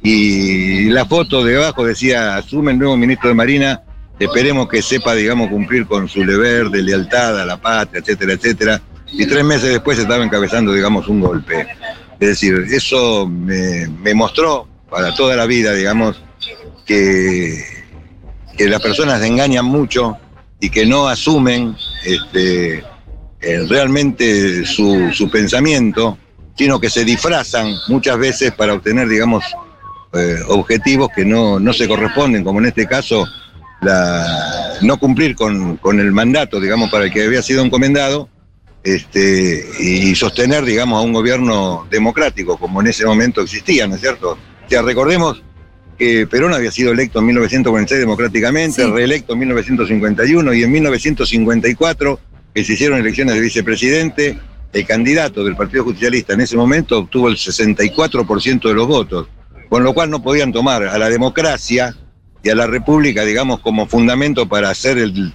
la 0.04 1.04
foto 1.06 1.44
de 1.44 1.56
abajo 1.56 1.84
decía 1.84 2.36
asume 2.36 2.72
el 2.72 2.78
nuevo 2.78 2.96
ministro 2.96 3.28
de 3.28 3.34
Marina 3.34 3.82
esperemos 4.18 4.68
que 4.68 4.82
sepa 4.82 5.14
digamos 5.14 5.48
cumplir 5.48 5.86
con 5.86 6.08
su 6.08 6.24
deber 6.24 6.70
de 6.70 6.82
lealtad 6.82 7.40
a 7.40 7.46
la 7.46 7.56
patria 7.56 8.00
etcétera 8.00 8.32
etcétera 8.32 8.82
y 9.12 9.24
tres 9.26 9.44
meses 9.44 9.70
después 9.70 9.98
estaba 9.98 10.24
encabezando 10.24 10.72
digamos 10.72 11.08
un 11.08 11.20
golpe. 11.20 11.66
Es 12.20 12.28
decir 12.28 12.66
eso 12.70 13.26
me, 13.26 13.88
me 13.88 14.14
mostró 14.14 14.68
para 14.90 15.14
toda 15.14 15.36
la 15.36 15.46
vida 15.46 15.72
digamos 15.72 16.20
que, 16.84 17.64
que 18.56 18.68
las 18.68 18.80
personas 18.80 19.22
engañan 19.22 19.64
mucho 19.64 20.16
y 20.60 20.70
que 20.70 20.86
no 20.86 21.08
asumen 21.08 21.76
este, 22.04 22.84
eh, 23.40 23.66
realmente 23.68 24.64
su, 24.64 25.10
su 25.12 25.30
pensamiento, 25.30 26.18
sino 26.56 26.78
que 26.78 26.90
se 26.90 27.04
disfrazan 27.04 27.74
muchas 27.88 28.18
veces 28.18 28.52
para 28.52 28.74
obtener, 28.74 29.08
digamos, 29.08 29.44
eh, 30.12 30.36
objetivos 30.48 31.08
que 31.14 31.24
no, 31.24 31.58
no 31.58 31.72
se 31.72 31.88
corresponden, 31.88 32.44
como 32.44 32.60
en 32.60 32.66
este 32.66 32.86
caso 32.86 33.26
no 34.82 34.96
cumplir 34.98 35.34
con, 35.34 35.76
con 35.78 35.98
el 35.98 36.12
mandato, 36.12 36.60
digamos, 36.60 36.88
para 36.88 37.06
el 37.06 37.12
que 37.12 37.24
había 37.24 37.42
sido 37.42 37.64
encomendado, 37.64 38.28
este, 38.84 39.64
y 39.80 40.14
sostener, 40.14 40.64
digamos, 40.64 40.98
a 40.98 41.02
un 41.02 41.12
gobierno 41.12 41.86
democrático, 41.90 42.56
como 42.58 42.80
en 42.80 42.88
ese 42.88 43.04
momento 43.04 43.40
existía, 43.40 43.86
¿no 43.86 43.96
es 43.96 44.00
cierto? 44.00 44.32
O 44.32 44.68
sea, 44.68 44.82
recordemos 44.82 45.42
que 46.02 46.26
Perón 46.26 46.52
había 46.52 46.72
sido 46.72 46.90
electo 46.90 47.20
en 47.20 47.26
1946 47.26 48.00
democráticamente, 48.00 48.84
Sí. 48.84 48.90
reelecto 48.90 49.34
en 49.34 49.38
1951 49.38 50.52
y 50.52 50.64
en 50.64 50.72
1954, 50.72 52.18
que 52.52 52.64
se 52.64 52.72
hicieron 52.72 52.98
elecciones 52.98 53.36
de 53.36 53.40
vicepresidente, 53.40 54.36
el 54.72 54.84
candidato 54.86 55.44
del 55.44 55.54
Partido 55.54 55.84
Justicialista 55.84 56.32
en 56.32 56.40
ese 56.40 56.56
momento 56.56 56.98
obtuvo 56.98 57.28
el 57.28 57.36
64% 57.36 58.68
de 58.68 58.74
los 58.74 58.88
votos, 58.88 59.28
con 59.68 59.84
lo 59.84 59.94
cual 59.94 60.10
no 60.10 60.20
podían 60.20 60.50
tomar 60.52 60.82
a 60.82 60.98
la 60.98 61.08
democracia 61.08 61.94
y 62.42 62.50
a 62.50 62.56
la 62.56 62.66
república, 62.66 63.22
digamos, 63.24 63.60
como 63.60 63.86
fundamento 63.86 64.48
para 64.48 64.70
hacer 64.70 64.98
el, 64.98 65.32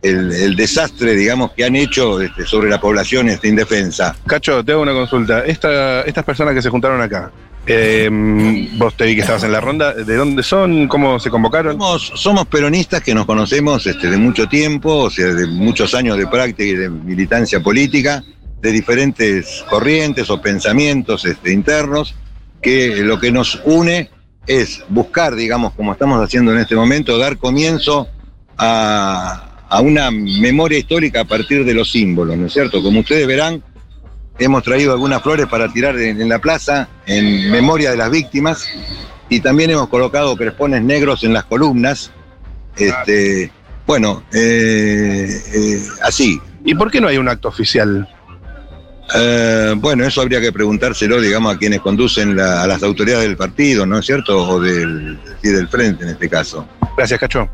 el- 0.00 0.32
el 0.32 0.56
desastre, 0.56 1.14
digamos, 1.14 1.52
que 1.52 1.64
han 1.66 1.76
hecho 1.76 2.22
este, 2.22 2.46
sobre 2.46 2.70
la 2.70 2.80
población 2.80 3.28
este, 3.28 3.48
indefensa. 3.48 4.16
Cacho, 4.26 4.64
te 4.64 4.72
hago 4.72 4.80
una 4.80 4.92
consulta. 4.94 5.44
Esta- 5.44 6.00
estas 6.02 6.24
personas 6.24 6.54
que 6.54 6.62
se 6.62 6.70
juntaron 6.70 7.02
acá, 7.02 7.30
eh, 7.66 8.68
vos 8.76 8.96
te 8.96 9.06
vi 9.06 9.14
que 9.14 9.22
estabas 9.22 9.42
en 9.42 9.52
la 9.52 9.60
ronda, 9.60 9.92
¿de 9.92 10.14
dónde 10.14 10.42
son? 10.42 10.86
¿Cómo 10.86 11.18
se 11.18 11.30
convocaron? 11.30 11.72
Somos, 11.72 12.12
somos 12.14 12.46
peronistas 12.46 13.02
que 13.02 13.14
nos 13.14 13.26
conocemos 13.26 13.86
este, 13.86 14.08
de 14.08 14.16
mucho 14.16 14.48
tiempo, 14.48 14.94
o 14.94 15.10
sea, 15.10 15.26
de 15.26 15.46
muchos 15.46 15.94
años 15.94 16.16
de 16.16 16.26
práctica 16.28 16.64
y 16.64 16.76
de 16.76 16.88
militancia 16.88 17.60
política, 17.60 18.22
de 18.60 18.72
diferentes 18.72 19.64
corrientes 19.68 20.30
o 20.30 20.40
pensamientos 20.40 21.24
este, 21.24 21.52
internos, 21.52 22.14
que 22.62 23.02
lo 23.02 23.18
que 23.18 23.32
nos 23.32 23.60
une 23.64 24.10
es 24.46 24.84
buscar, 24.88 25.34
digamos, 25.34 25.74
como 25.74 25.92
estamos 25.92 26.22
haciendo 26.22 26.52
en 26.52 26.58
este 26.58 26.76
momento, 26.76 27.18
dar 27.18 27.36
comienzo 27.36 28.08
a, 28.56 29.64
a 29.68 29.80
una 29.80 30.10
memoria 30.10 30.78
histórica 30.78 31.22
a 31.22 31.24
partir 31.24 31.64
de 31.64 31.74
los 31.74 31.90
símbolos, 31.90 32.36
¿no 32.36 32.46
es 32.46 32.52
cierto? 32.52 32.82
Como 32.82 33.00
ustedes 33.00 33.26
verán, 33.26 33.62
hemos 34.38 34.62
traído 34.62 34.92
algunas 34.92 35.22
flores 35.22 35.46
para 35.46 35.72
tirar 35.72 35.98
en, 35.98 36.20
en 36.20 36.28
la 36.28 36.38
plaza 36.38 36.88
en 37.06 37.50
memoria 37.50 37.90
de 37.90 37.96
las 37.96 38.10
víctimas 38.10 38.66
y 39.28 39.40
también 39.40 39.70
hemos 39.70 39.88
colocado 39.88 40.36
crespones 40.36 40.82
negros 40.82 41.24
en 41.24 41.32
las 41.32 41.44
columnas. 41.44 42.10
Este, 42.76 43.50
bueno, 43.86 44.22
eh, 44.32 45.26
eh, 45.54 45.82
así. 46.02 46.40
¿Y 46.64 46.74
por 46.74 46.90
qué 46.90 47.00
no 47.00 47.08
hay 47.08 47.16
un 47.16 47.28
acto 47.28 47.48
oficial? 47.48 48.08
Eh, 49.14 49.74
bueno, 49.76 50.04
eso 50.04 50.20
habría 50.20 50.40
que 50.40 50.52
preguntárselo, 50.52 51.20
digamos, 51.20 51.54
a 51.54 51.58
quienes 51.58 51.80
conducen 51.80 52.36
la- 52.36 52.62
a 52.62 52.66
las 52.66 52.82
autoridades 52.82 53.24
del 53.28 53.36
partido, 53.36 53.86
¿no 53.86 53.98
es 53.98 54.06
cierto? 54.06 54.36
O 54.48 54.60
del, 54.60 55.18
sí, 55.42 55.48
del 55.50 55.68
frente 55.68 56.04
en 56.04 56.10
este 56.10 56.28
caso. 56.28 56.66
Gracias, 56.96 57.20
Cacho. 57.20 57.48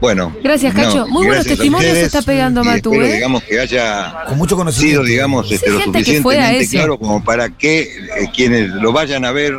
Bueno. 0.00 0.34
Gracias, 0.42 0.74
Cacho. 0.74 1.06
Muy 1.08 1.26
buenos 1.26 1.46
testimonios 1.46 1.92
ustedes 1.92 2.06
está 2.06 2.22
pegando 2.22 2.62
y 2.62 2.66
Matu, 2.66 2.92
espero, 2.92 3.06
¿eh? 3.06 3.14
digamos, 3.14 3.42
que 3.42 3.60
haya 3.60 4.24
Con 4.26 4.38
mucho 4.38 4.50
sido, 4.54 4.58
conocimiento. 4.58 5.04
digamos, 5.04 5.52
este, 5.52 5.66
Sí, 5.66 5.72
lo 5.72 5.82
suficientemente 5.82 6.60
eso. 6.60 6.70
claro 6.72 6.98
como 6.98 7.22
para 7.22 7.50
que 7.50 7.82
eh, 7.82 7.88
quienes 8.34 8.70
lo 8.70 8.92
vayan 8.92 9.24
a 9.24 9.32
ver 9.32 9.54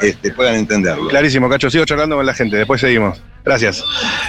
este, 0.00 0.32
puedan 0.32 0.54
entenderlo. 0.54 1.08
Clarísimo, 1.08 1.48
Cacho. 1.48 1.70
Sigo 1.70 1.84
charlando 1.84 2.16
con 2.16 2.24
la 2.24 2.34
gente. 2.34 2.56
Después 2.56 2.80
seguimos. 2.80 3.20
Gracias. 3.44 3.82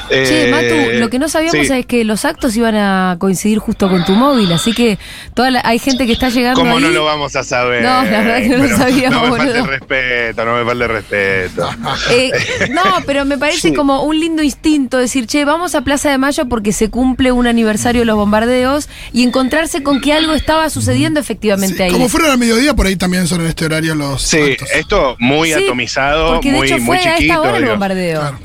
Che, 0.10 0.47
Eh, 0.47 0.52
Matu, 0.52 1.00
lo 1.00 1.10
que 1.10 1.19
no 1.19 1.28
sabíamos 1.30 1.67
sí. 1.67 1.74
es 1.74 1.86
que 1.86 2.04
los 2.06 2.24
actos 2.26 2.56
iban 2.56 2.76
a 2.76 3.17
coincidir 3.19 3.60
justo 3.60 3.89
con 3.89 4.06
tu 4.06 4.13
móvil, 4.13 4.52
así 4.54 4.74
que 4.74 4.97
toda 5.34 5.52
la- 5.52 5.62
hay 5.65 5.80
gente 5.80 6.06
que 6.06 6.13
está 6.13 6.30
llegando 6.30 6.60
¿Cómo 6.62 6.78
ahí. 6.78 6.84
no 6.84 6.89
lo 6.89 7.04
vamos 7.06 7.36
a 7.36 7.43
saber? 7.43 7.84
No, 7.84 8.04
la 8.04 8.21
verdad 8.24 8.38
que 8.41 8.50
no 8.50 8.65
lo 8.67 8.78
sabíamos, 8.78 9.21
No 9.30 9.32
me 9.32 9.38
falte 9.38 9.62
respeto, 9.63 10.45
no 10.45 10.56
me 10.56 10.65
falte 10.65 10.88
respeto. 10.88 11.69
Eh, 12.12 12.32
no, 12.71 12.82
pero 13.06 13.26
me 13.26 13.38
parece 13.38 13.69
Sí. 13.69 13.74
como 13.74 14.04
un 14.04 14.19
lindo 14.19 14.43
instinto 14.43 14.97
decir, 14.97 15.28
che, 15.28 15.43
vamos 15.45 15.76
a 15.76 15.82
Plaza 15.82 16.10
de 16.10 16.17
Mayo 16.17 16.47
porque 16.47 16.71
se 16.74 16.89
cumple 16.89 17.32
un 17.32 17.47
aniversario 17.47 18.02
de 18.02 18.06
los 18.06 18.15
bombardeos 18.15 18.88
y 19.13 19.24
encontrarse 19.24 19.84
con 19.84 20.02
que 20.02 20.13
algo 20.13 20.34
estaba 20.34 20.69
sucediendo 20.69 21.19
efectivamente 21.19 21.78
Sí, 21.78 21.84
ahí. 21.84 21.91
como 21.91 22.10
fueron 22.10 22.32
al 22.32 22.38
mediodía, 22.38 22.74
por 22.76 22.88
ahí 22.88 22.95
también 22.95 23.28
son 23.28 23.41
en 23.41 23.47
este 23.47 23.65
horario 23.65 23.93
los 23.95 24.21
Sí, 24.21 24.39
actos. 24.54 24.69
esto 24.74 25.15
muy 25.19 25.50
Sí, 25.54 25.63
atomizado, 25.65 26.34
porque 26.34 26.52
de 26.52 26.58
muy, 26.58 26.67
hecho 26.67 26.78
muy 26.80 26.86
fue 26.86 26.97
a 26.97 27.15
chiquito. 27.17 27.34
esta 27.34 27.41
hora 27.41 27.58
el 27.58 27.65
bombardeo. 27.65 28.19
Claro. 28.19 28.39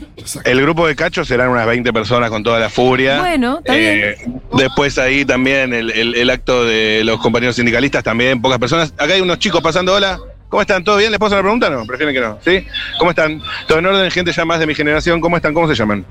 El 0.45 0.61
grupo 0.67 0.87
de 0.87 0.97
Cacho 0.97 1.25
serán 1.25 1.49
unas 1.51 1.65
20 1.67 1.93
personas 1.93 2.29
con 2.29 2.43
toda 2.43 2.59
la 2.59 2.69
furia. 2.69 3.21
Bueno, 3.21 3.59
está 3.59 3.77
Eh, 3.77 4.17
Después 4.53 4.99
ahí 4.99 5.25
también 5.25 5.73
el, 5.73 5.91
el- 5.93 6.15
el 6.17 6.31
acto 6.31 6.65
de 6.65 7.03
los 7.05 7.21
compañeros 7.21 7.55
sindicalistas, 7.57 8.03
también 8.03 8.41
pocas 8.43 8.59
personas. 8.59 8.93
Acá 8.99 9.15
hay 9.15 9.21
unos 9.21 9.39
chicos 9.39 9.61
pasando, 9.63 9.95
hola. 9.95 10.19
¿Cómo 10.49 10.61
están? 10.63 10.83
¿Todo 10.85 10.97
bien? 10.97 11.11
¿Les 11.11 11.19
puedo 11.19 11.29
hacer 11.29 11.39
una 11.45 11.45
pregunta? 11.59 11.71
No, 11.71 11.87
prefieren 11.87 12.15
que 12.15 12.21
no. 12.21 12.39
¿Sí? 12.45 12.67
¿Cómo 12.99 13.11
están? 13.11 13.41
Todo 13.67 13.79
en 13.79 13.87
orden, 13.87 14.11
gente 14.11 14.33
ya 14.33 14.45
más 14.45 14.59
de 14.61 14.67
mi 14.67 14.75
generación. 14.75 15.21
¿Cómo 15.21 15.37
están? 15.37 15.53
¿Cómo 15.55 15.67
se 15.69 15.75
llaman? 15.75 16.05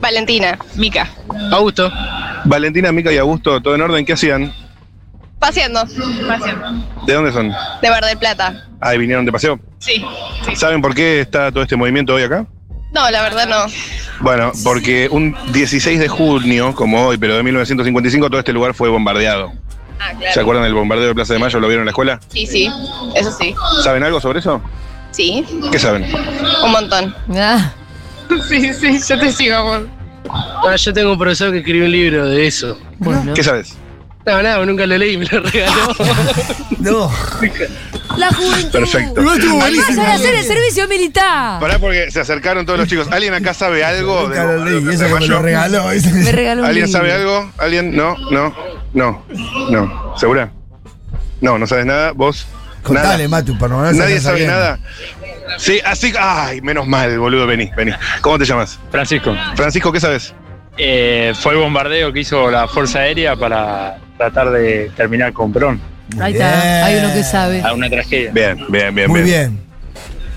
Valentina, 0.00 0.58
Mica. 0.74 1.08
Augusto. 1.52 1.90
Valentina, 2.44 2.92
Mica 2.92 3.12
y 3.12 3.18
Augusto, 3.18 3.60
¿todo 3.60 3.74
en 3.74 3.80
orden? 3.82 4.04
¿Qué 4.04 4.12
hacían? 4.12 4.52
Paseando. 5.38 5.84
Paseando. 6.26 6.84
¿De 7.06 7.12
dónde 7.14 7.32
son? 7.32 7.52
De 7.82 7.90
Mar 7.90 8.04
del 8.04 8.18
Plata. 8.18 8.66
Ah, 8.80 8.94
¿y 8.94 8.98
vinieron 8.98 9.24
de 9.24 9.32
paseo. 9.32 9.58
Sí. 9.78 10.04
¿Saben 10.54 10.80
por 10.82 10.94
qué 10.94 11.20
está 11.20 11.50
todo 11.52 11.62
este 11.62 11.76
movimiento 11.76 12.14
hoy 12.14 12.22
acá? 12.24 12.46
No, 12.92 13.10
la 13.10 13.22
verdad 13.22 13.46
no. 13.48 13.66
Bueno, 14.20 14.52
porque 14.64 15.08
un 15.10 15.34
16 15.52 15.98
de 16.00 16.08
junio, 16.08 16.74
como 16.74 17.06
hoy, 17.06 17.18
pero 17.18 17.36
de 17.36 17.42
1955, 17.42 18.28
todo 18.30 18.38
este 18.38 18.52
lugar 18.52 18.74
fue 18.74 18.88
bombardeado. 18.88 19.52
Ah, 19.98 20.10
¿Se 20.12 20.16
claro. 20.18 20.40
acuerdan 20.42 20.64
del 20.64 20.74
bombardeo 20.74 21.08
de 21.08 21.14
Plaza 21.14 21.32
de 21.32 21.38
Mayo? 21.38 21.58
¿Lo 21.60 21.68
vieron 21.68 21.82
en 21.82 21.86
la 21.86 21.90
escuela? 21.90 22.20
Sí, 22.28 22.46
sí. 22.46 22.70
Eso 23.14 23.30
sí. 23.32 23.54
¿Saben 23.82 24.02
algo 24.02 24.20
sobre 24.20 24.40
eso? 24.40 24.60
Sí. 25.10 25.44
¿Qué 25.72 25.78
saben? 25.78 26.06
Un 26.64 26.70
montón. 26.70 27.14
Ah, 27.34 27.72
Sí, 28.48 28.72
sí, 28.74 28.98
yo 29.08 29.18
te 29.18 29.30
sigo, 29.32 29.56
amor. 29.56 29.88
Ah, 30.28 30.74
yo 30.76 30.92
tengo 30.92 31.12
un 31.12 31.18
profesor 31.18 31.52
que 31.52 31.58
escribió 31.58 31.84
un 31.84 31.92
libro 31.92 32.26
de 32.26 32.46
eso. 32.46 32.78
bueno. 32.98 33.32
¿Qué 33.34 33.42
sabes? 33.44 33.76
No, 34.26 34.42
nada, 34.42 34.66
nunca 34.66 34.86
lo 34.86 34.98
leí, 34.98 35.16
me 35.16 35.24
lo 35.26 35.40
regaló. 35.40 35.94
No. 36.80 37.10
La 38.16 38.32
juventud. 38.32 38.70
Perfecto. 38.72 39.20
Igual 39.20 39.38
estuvo 39.38 39.58
buenísimo. 39.58 40.02
a 40.02 40.14
hacer 40.14 40.34
el 40.34 40.44
servicio 40.44 40.88
militar. 40.88 41.60
Pará 41.60 41.78
porque 41.78 42.10
se 42.10 42.20
acercaron 42.20 42.66
todos 42.66 42.78
los 42.78 42.88
chicos. 42.88 43.08
¿Alguien 43.10 43.34
acá 43.34 43.54
sabe 43.54 43.84
algo? 43.84 44.22
Nunca 44.22 44.46
del 44.46 44.58
lo 44.58 44.64
leí, 44.64 44.84
de 44.84 44.94
eso 44.94 45.04
de 45.04 45.14
me 45.14 45.26
lo 45.26 45.42
regaló. 45.42 45.84
Me 45.86 46.32
regaló 46.32 46.60
un 46.62 46.66
¿Alguien 46.66 46.86
libro. 46.86 46.98
sabe 46.98 47.12
algo? 47.12 47.52
¿Alguien? 47.58 47.96
No, 47.96 48.16
no, 48.30 48.54
no, 48.94 49.24
no. 49.70 50.14
¿Segura? 50.16 50.50
No, 51.40 51.58
no 51.58 51.66
sabes 51.66 51.86
nada. 51.86 52.12
¿Vos? 52.12 52.46
Contale, 52.82 53.24
nada. 53.24 53.28
Matu, 53.28 53.58
para 53.58 53.74
no 53.74 53.92
Nadie 53.92 54.20
sabe 54.20 54.46
nada. 54.46 54.78
Sí, 55.58 55.80
así. 55.84 56.12
Ay, 56.18 56.60
menos 56.60 56.86
mal, 56.86 57.18
boludo. 57.18 57.46
Vení, 57.46 57.70
vení. 57.76 57.92
¿Cómo 58.20 58.38
te 58.38 58.44
llamas? 58.44 58.78
Francisco, 58.90 59.34
Francisco, 59.56 59.92
¿qué 59.92 60.00
sabes? 60.00 60.34
Eh, 60.78 61.32
fue 61.34 61.52
el 61.54 61.58
bombardeo 61.58 62.12
que 62.12 62.20
hizo 62.20 62.50
la 62.50 62.68
Fuerza 62.68 63.00
Aérea 63.00 63.36
para 63.36 63.98
tratar 64.18 64.50
de 64.50 64.90
terminar 64.96 65.32
con 65.32 65.52
Perón. 65.52 65.80
Ahí 66.20 66.32
está, 66.34 66.84
hay 66.86 66.96
uno 66.98 67.12
que 67.12 67.22
sabe. 67.24 67.62
A 67.62 67.72
una 67.72 67.88
tragedia. 67.90 68.30
Bien, 68.32 68.64
bien, 68.68 68.94
bien, 68.94 69.10
Muy 69.10 69.22
bien. 69.22 69.60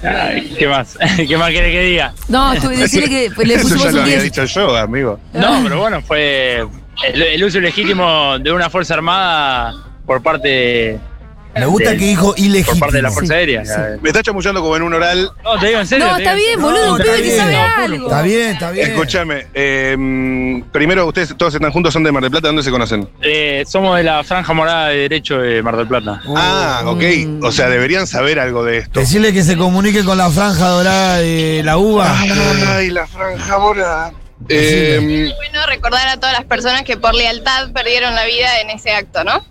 Ay, 0.02 0.56
¿Qué 0.58 0.68
más? 0.68 0.98
¿Qué 1.28 1.38
más 1.38 1.50
quiere 1.50 1.72
que 1.72 1.82
diga? 1.82 2.14
No, 2.30 2.56
tú 2.56 2.70
decirle 2.70 3.10
que 3.10 3.30
le 3.46 3.54
Eso 3.56 3.64
pusimos 3.64 3.84
ya 3.86 3.92
lo 3.92 4.02
había 4.02 4.14
10. 4.14 4.24
dicho 4.24 4.46
yo, 4.46 4.76
amigo. 4.78 5.20
No, 5.34 5.60
pero 5.64 5.80
bueno, 5.80 6.02
fue 6.02 6.66
el, 7.14 7.22
el 7.22 7.44
uso 7.44 7.58
ilegítimo 7.58 8.40
de 8.40 8.52
una 8.52 8.70
Fuerza 8.70 8.94
Armada 8.94 9.74
por 10.06 10.24
parte, 10.24 10.98
Me 11.56 11.66
gusta 11.66 11.92
que 11.92 12.06
dijo 12.06 12.34
ilegítimo. 12.38 12.74
por 12.74 12.80
parte 12.80 12.98
de 12.98 13.02
la 13.04 13.12
Fuerza 13.12 13.34
Sí, 13.34 13.38
Aérea. 13.40 13.66
sí. 13.66 13.72
Me 14.02 14.10
está 14.10 14.22
chamullando 14.24 14.62
como 14.62 14.76
en 14.78 14.84
un 14.84 14.94
oral. 14.94 15.32
No, 15.44 15.60
te 15.60 15.68
digo 15.68 15.80
en 15.80 15.88
serio. 15.88 16.06
No, 16.08 16.18
está 16.18 16.34
bien, 16.36 16.50
serio. 16.52 16.62
boludo, 16.62 16.94
un 16.94 17.02
pibe 17.02 17.22
que 17.24 17.38
sabe 17.38 17.54
No, 17.54 17.84
algo. 17.84 18.06
Está 18.08 18.22
bien, 18.22 18.50
está 18.50 18.72
bien. 18.72 18.92
Escúchame, 18.92 19.48
eh, 19.54 20.64
primero 20.72 21.06
ustedes 21.08 21.36
todos 21.38 21.54
están 21.56 21.72
juntos, 21.72 21.92
son 21.94 22.04
de 22.04 22.12
Mar 22.12 22.22
del 22.22 22.32
Plata, 22.32 22.48
¿dónde 22.48 22.64
se 22.64 22.72
conocen? 22.72 23.10
Eh, 23.22 23.64
somos 23.68 23.98
de 23.98 24.04
la 24.04 24.24
Franja 24.24 24.54
Morada 24.54 24.90
de 24.90 24.98
Derecho 24.98 25.40
de 25.40 25.62
Mar 25.64 25.76
del 25.76 25.88
Plata. 25.88 26.22
Ah, 26.36 26.84
ok. 26.86 27.04
Mm. 27.28 27.44
O 27.44 27.52
sea, 27.52 27.68
deberían 27.70 28.06
saber 28.08 28.40
algo 28.40 28.64
de 28.64 28.78
esto. 28.80 29.00
Decirle 29.00 29.34
que 29.34 29.44
se 29.44 29.58
comunique 29.58 30.04
con 30.04 30.18
la 30.18 30.30
franja 30.30 30.68
dorada 30.68 31.18
de 31.18 31.62
la 31.64 31.78
uva. 31.78 32.16
Ay, 32.20 32.90
la 32.92 33.08
franja 33.08 33.58
morada. 33.58 34.14
Eh, 34.48 35.34
Bueno, 35.36 35.66
recordar 35.68 36.08
a 36.08 36.16
todas 36.18 36.34
las 36.34 36.46
personas 36.46 36.84
que 36.84 36.96
por 36.98 37.14
lealtad 37.14 37.72
perdieron 37.74 38.16
la 38.16 38.24
vida 38.26 38.62
en 38.62 38.70
ese 38.70 38.92
acto, 38.92 39.24
¿no? 39.24 39.46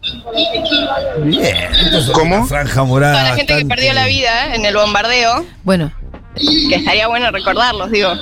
Bien. 1.24 1.56
Es 1.74 2.10
¿Cómo? 2.12 2.46
franja 2.46 2.84
morada. 2.84 3.12
Toda 3.12 3.24
la 3.24 3.36
gente 3.36 3.46
que 3.48 3.52
bastante- 3.64 3.74
perdió 3.74 3.92
la 3.92 4.06
vida 4.06 4.54
en 4.54 4.64
el 4.64 4.74
bombardeo, 4.74 5.44
Bueno, 5.62 5.92
que 6.38 6.74
estaría 6.76 7.06
bueno 7.08 7.30
recordarlos, 7.30 7.90
digo. 7.90 8.12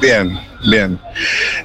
bien, 0.00 0.38
bien. 0.68 0.98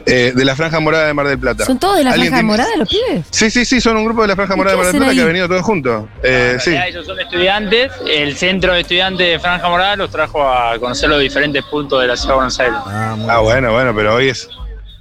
Eh, 0.06 0.32
de 0.36 0.46
la 0.46 0.56
franja 0.56 0.80
morada 0.80 1.08
de 1.08 1.14
Mar 1.14 1.28
del 1.28 1.40
Plata. 1.40 1.66
¿son 1.66 1.78
todos 1.80 1.98
de 1.98 2.04
la 2.04 2.12
¿Alguien 2.12 2.30
franja 2.30 2.42
tiene- 2.42 2.52
morada 2.52 2.70
los 2.78 2.90
pibes? 2.90 3.26
Sí, 3.32 3.50
sí, 3.52 3.66
sí, 3.66 3.82
son 3.82 3.98
un 3.98 4.06
grupo 4.06 4.22
de 4.24 4.30
la 4.30 4.36
franja 4.36 4.56
morada 4.56 4.76
de 4.76 4.84
Mar 4.84 4.92
del 4.92 5.00
Plata 5.02 5.14
que 5.16 5.22
ha 5.22 5.26
venido 5.26 5.48
todos 5.48 5.62
juntos. 5.62 6.06
Eh, 6.24 6.52
En 6.56 6.60
sí. 6.60 6.76
ellos 6.76 7.06
son 7.06 7.20
estudiantes. 7.20 7.92
El 8.08 8.36
centro 8.36 8.74
de 8.74 8.82
estudiantes 8.82 9.28
de 9.28 9.40
Franja 9.40 9.68
Morada 9.70 9.96
los 9.96 10.10
trajo 10.12 10.48
a 10.48 10.78
conocer 10.80 11.10
los 11.10 11.20
diferentes 11.20 11.64
puntos 11.66 12.02
de 12.02 12.08
la 12.08 12.16
ciudad 12.18 12.34
de 12.34 12.36
Buenos 12.36 12.60
Aires. 12.60 12.76
Ah, 12.86 13.16
Ah, 13.30 13.40
bueno, 13.40 13.72
bueno, 13.72 13.94
pero 13.96 14.16
hoy 14.16 14.30
es. 14.30 14.50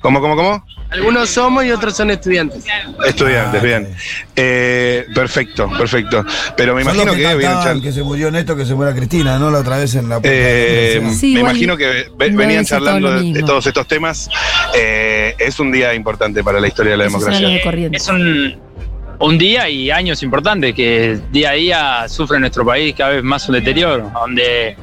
¿Cómo, 0.01 0.21
cómo, 0.21 0.37
cómo? 0.37 0.65
Algunos 0.91 1.29
somos 1.29 1.65
y 1.65 1.71
otros 1.71 1.95
son 1.97 2.11
estudiantes. 2.11 2.65
Estudiantes, 3.05 3.61
Ah, 3.61 3.65
bien. 3.65 3.89
ok. 3.93 3.99
Eh, 4.37 5.07
perfecto, 5.15 5.69
perfecto. 5.77 6.25
Pero 6.57 6.75
me 6.75 6.83
imagino 6.83 7.13
que, 7.13 7.81
que, 7.83 7.93
se 7.93 8.03
murió 8.03 8.31
Néstor, 8.31 8.57
que 8.57 8.65
se 8.65 8.75
muera 8.75 8.95
Cristina, 8.95 9.39
¿no? 9.39 9.51
La 9.51 9.59
otra 9.59 9.77
vez 9.77 9.95
en 9.97 10.09
la 10.09 10.21
puerta 10.21 10.31
de 10.39 11.01
la 11.03 11.09
Eh. 11.11 11.15
Sí, 11.15 11.27
me 11.35 11.41
igual 11.41 11.53
imagino 11.53 11.77
que 11.77 12.07
ve- 12.17 12.31
venían 12.31 12.65
todo 12.65 12.79
charlando 12.79 13.21
de, 13.21 13.43
todos 13.43 13.67
estos 13.67 13.87
temas. 13.87 14.31
Eh, 14.75 15.35
es 15.39 15.59
un 15.61 15.71
día 15.73 15.93
importante 15.95 16.43
para 16.43 16.61
la 16.61 16.69
historia 16.69 16.93
de 16.93 16.99
la 16.99 17.05
democracia. 17.05 17.49
Es 17.93 18.09
un, 18.09 18.57
un 19.19 19.37
día 19.39 19.69
y 19.69 19.91
años 19.91 20.23
importantes 20.23 20.75
que 20.75 21.19
día 21.31 21.51
a 21.51 21.55
día 21.55 22.09
sufre 22.09 22.39
nuestro 22.41 22.65
país 22.65 22.95
cada 22.97 23.11
vez 23.11 23.23
más 23.25 23.47
un 23.49 23.57
deterioro, 23.57 24.11
donde 24.15 24.77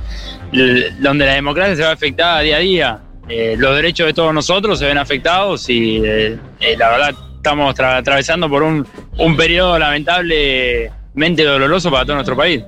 donde 1.00 1.26
la 1.26 1.34
democracia 1.34 1.76
se 1.76 1.82
ve 1.82 1.88
afectada 1.88 2.42
día 2.42 2.58
a 2.58 2.60
día. 2.60 3.00
Eh, 3.28 3.56
los 3.58 3.76
derechos 3.76 4.06
de 4.08 4.14
todos 4.14 4.34
nosotros 4.34 4.78
se 4.78 4.86
ven 4.86 4.98
afectados 4.98 5.68
y 5.70 5.98
eh, 6.06 6.38
eh, 6.60 6.76
la 6.78 6.90
verdad 6.92 7.10
estamos 7.38 7.76
tra- 7.76 7.98
atravesando 7.98 8.48
por 8.50 8.62
un, 8.64 8.86
un 9.18 9.36
periodo 9.38 9.78
lamentablemente 9.80 11.44
doloroso 11.44 11.90
para 11.92 12.06
todo 12.06 12.16
nuestro 12.16 12.36
país. 12.36 12.64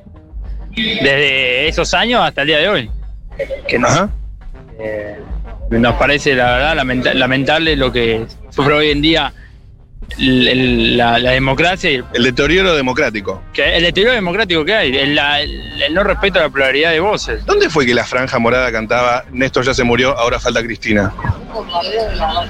Desde 0.75 1.67
esos 1.67 1.93
años 1.93 2.21
hasta 2.21 2.41
el 2.41 2.47
día 2.47 2.57
de 2.59 2.69
hoy. 2.69 2.91
Que 3.67 3.77
nos, 3.79 4.09
eh, 4.79 5.17
nos 5.71 5.93
parece 5.95 6.33
la 6.35 6.51
verdad 6.53 6.75
lamenta- 6.75 7.13
lamentable 7.13 7.75
lo 7.75 7.91
que 7.91 8.25
sufre 8.49 8.73
hoy 8.73 8.91
en 8.91 9.01
día 9.01 9.33
la, 10.17 11.19
la 11.19 11.31
democracia 11.31 11.91
y 11.91 12.01
El 12.13 12.23
deterioro 12.23 12.73
democrático. 12.75 13.43
que 13.53 13.75
el 13.77 13.83
deterioro 13.83 14.13
democrático 14.15 14.63
que 14.65 14.73
hay, 14.73 14.95
el, 14.95 15.15
la- 15.15 15.41
el- 15.41 15.81
el 15.83 15.93
no 15.93 16.03
respeto 16.03 16.39
a 16.39 16.43
la 16.43 16.49
pluralidad 16.49 16.91
de 16.91 16.99
voces. 16.99 17.45
¿Dónde 17.45 17.69
fue 17.69 17.85
que 17.85 17.93
la 17.93 18.05
franja 18.05 18.39
morada 18.39 18.71
cantaba 18.71 19.25
Néstor 19.31 19.65
ya 19.65 19.73
se 19.73 19.83
murió, 19.83 20.17
ahora 20.17 20.39
falta 20.39 20.63
Cristina? 20.63 21.13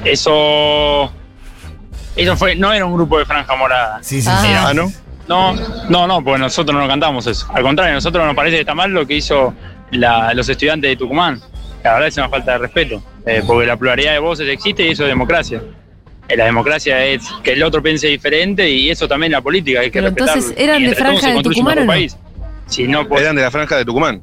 Eso. 0.03 1.11
Eso 2.15 2.35
fue. 2.37 2.55
No 2.55 2.71
era 2.73 2.85
un 2.85 2.93
grupo 2.93 3.19
de 3.19 3.25
franja 3.25 3.55
morada. 3.55 3.99
Sí, 4.01 4.21
sí, 4.21 4.27
Ah. 4.31 4.41
sí. 4.41 4.47
Ah, 4.55 4.73
¿no? 4.73 4.91
No, 5.27 5.53
no, 5.89 6.07
no, 6.07 6.23
porque 6.23 6.39
nosotros 6.39 6.79
no 6.79 6.87
cantamos 6.87 7.27
eso. 7.27 7.47
Al 7.53 7.61
contrario, 7.61 7.91
a 7.91 7.95
nosotros 7.95 8.25
nos 8.25 8.35
parece 8.35 8.55
que 8.55 8.61
está 8.61 8.73
mal 8.73 8.91
lo 8.91 9.05
que 9.05 9.15
hizo 9.15 9.53
la- 9.91 10.33
los 10.33 10.47
estudiantes 10.47 10.89
de 10.89 10.95
Tucumán. 10.95 11.41
La 11.83 11.93
verdad 11.93 12.07
es 12.07 12.17
una 12.17 12.29
falta 12.29 12.53
de 12.53 12.57
respeto. 12.59 13.03
eh, 13.29 13.43
porque 13.45 13.65
la 13.67 13.75
pluralidad 13.75 14.13
de 14.13 14.19
voces 14.19 14.47
existe 14.47 14.83
y 14.87 14.91
eso 14.91 15.03
es 15.03 15.09
democracia. 15.09 15.61
La 16.35 16.45
democracia 16.45 17.05
es 17.05 17.23
que 17.43 17.53
el 17.53 17.63
otro 17.63 17.81
piense 17.81 18.07
diferente 18.07 18.69
y 18.69 18.89
eso 18.89 19.07
también 19.07 19.31
la 19.31 19.41
política, 19.41 19.79
hay 19.79 19.87
que 19.91 19.99
Pero 20.01 20.07
respetarlo. 20.07 20.33
entonces, 20.33 20.57
¿eran 20.61 20.81
Y 20.81 20.85
de 20.87 20.95
franja 20.95 21.33
de 21.33 21.41
Tucumán 21.43 21.77
o 21.77 21.81
no? 21.81 21.87
país. 21.87 22.17
Si 22.67 22.87
no, 22.87 23.07
pues, 23.07 23.21
Eran 23.21 23.35
de 23.37 23.41
la 23.43 23.51
franja 23.51 23.77
de 23.77 23.85
Tucumán. 23.85 24.21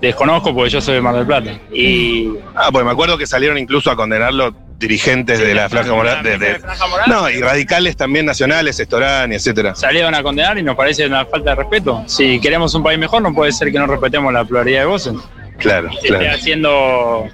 desconozco 0.00 0.54
porque 0.54 0.70
yo 0.70 0.80
soy 0.80 0.94
de 0.94 1.00
Mar 1.00 1.14
del 1.16 1.26
Plata. 1.26 1.52
Y 1.72 2.28
Ah, 2.54 2.68
pues 2.70 2.84
me 2.84 2.90
acuerdo 2.92 3.16
que 3.18 3.26
salieron 3.26 3.56
incluso 3.58 3.90
a 3.90 3.96
condenarlo 3.96 4.54
dirigentes 4.78 5.38
de 5.38 5.54
la 5.54 5.68
franja 5.68 5.92
morada. 5.94 6.22
de- 6.22 6.36
de- 6.38 6.58
Franja 6.58 6.86
Morada. 6.86 7.06
no, 7.06 7.30
y 7.30 7.40
radicales 7.40 7.96
también 7.96 8.26
nacionales, 8.26 8.78
Estorani, 8.78 9.34
etcétera. 9.36 9.74
salieron 9.74 10.14
a 10.14 10.22
condenar 10.22 10.58
y 10.58 10.62
nos 10.62 10.76
parece 10.76 11.06
una 11.06 11.24
falta 11.24 11.50
de 11.50 11.56
respeto. 11.56 12.02
Si 12.06 12.38
queremos 12.40 12.74
un 12.74 12.82
país 12.82 12.98
mejor, 12.98 13.22
no 13.22 13.32
puede 13.34 13.50
ser 13.52 13.72
que 13.72 13.78
no 13.78 13.86
respetemos 13.86 14.32
la 14.32 14.44
pluralidad 14.44 14.80
de 14.80 14.86
voces. 14.86 15.14
Claro, 15.58 15.88
Se 15.90 15.96
esté 15.96 16.08
claro. 16.08 16.30
haciendo 16.34 17.26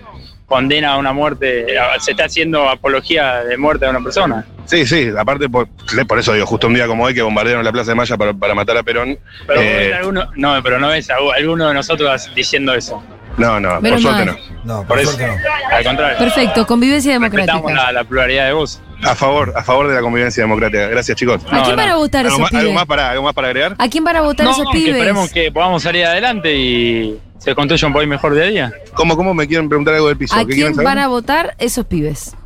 condena 0.50 0.94
a 0.94 0.98
una 0.98 1.12
muerte, 1.12 1.64
se 2.00 2.10
está 2.10 2.24
haciendo 2.24 2.68
apología 2.68 3.44
de 3.44 3.56
muerte 3.56 3.86
a 3.86 3.90
una 3.90 4.00
persona. 4.02 4.44
Sí, 4.64 4.84
sí, 4.84 5.08
aparte 5.16 5.48
por, 5.48 5.68
por 6.08 6.18
eso 6.18 6.32
digo, 6.32 6.44
justo 6.44 6.66
un 6.66 6.74
día 6.74 6.88
como 6.88 7.04
hoy 7.04 7.14
que 7.14 7.22
bombardearon 7.22 7.64
la 7.64 7.70
Plaza 7.70 7.92
de 7.92 7.94
Maya 7.94 8.16
para, 8.16 8.34
para 8.34 8.52
matar 8.54 8.76
a 8.76 8.82
Perón. 8.82 9.16
Pero 9.46 9.60
eh, 9.60 9.94
alguno, 9.94 10.28
no, 10.34 10.60
pero 10.62 10.80
no 10.80 10.88
ves 10.88 11.08
a 11.08 11.14
alguno 11.36 11.68
de 11.68 11.74
nosotros 11.74 12.28
diciendo 12.34 12.74
eso. 12.74 13.00
no, 13.36 13.60
no, 13.60 13.80
por 13.80 14.00
suerte 14.00 14.24
mal. 14.24 14.26
no. 14.26 14.50
No, 14.64 14.78
Por 14.80 14.86
por 14.88 14.98
eso, 14.98 15.12
suerte 15.12 15.28
no. 15.70 15.76
al 15.76 15.84
contrario. 15.84 16.18
Perfecto, 16.18 16.66
convivencia 16.66 17.12
democrática. 17.12 17.72
la, 17.72 17.92
la 17.92 18.04
pluralidad 18.04 18.46
de 18.46 18.52
voz. 18.52 18.82
A 19.04 19.14
favor, 19.14 19.52
a 19.56 19.62
favor 19.62 19.86
de 19.88 19.94
la 19.94 20.00
convivencia 20.02 20.42
democrática. 20.42 20.88
Gracias, 20.88 21.16
chicos. 21.16 21.40
¿A 21.46 21.62
quién 21.62 21.70
no. 21.70 21.76
van 21.76 21.88
a 21.88 21.96
votar 21.96 22.26
¿Algo 22.26 22.36
esos 22.36 22.40
más, 22.40 22.50
algo 22.52 22.60
pibes? 22.62 22.74
más 22.74 22.86
para, 22.86 23.10
¿Algo 23.12 23.22
más 23.24 23.34
para 23.34 23.46
agregar? 23.48 23.76
¿A 23.78 23.88
quién 23.88 24.02
van 24.04 24.16
a 24.16 24.20
votar 24.22 24.44
No, 24.46 24.52
esos 24.52 24.66
pibes? 24.72 24.94
esperemos 24.96 25.30
que 25.32 25.50
podamos 25.52 25.82
salir 25.82 26.04
adelante 26.04 26.54
y 26.54 27.18
se 27.40 27.54
construya 27.54 27.88
un 27.88 27.94
país 27.94 28.08
mejor 28.08 28.38
a 28.38 28.44
día. 28.44 28.72
¿Cómo, 28.94 29.16
cómo 29.16 29.34
me 29.34 29.48
quieren 29.48 29.68
preguntar 29.68 29.94
algo 29.94 30.08
del 30.08 30.16
piso? 30.16 30.34
¿A 30.34 30.40
¿Qué 30.40 30.52
quieren 30.54 30.66
quién 30.66 30.74
saber? 30.74 30.84
van 30.86 30.98
a 30.98 31.08
votar 31.08 31.54
esos 31.58 31.84
pibes? 31.86 32.36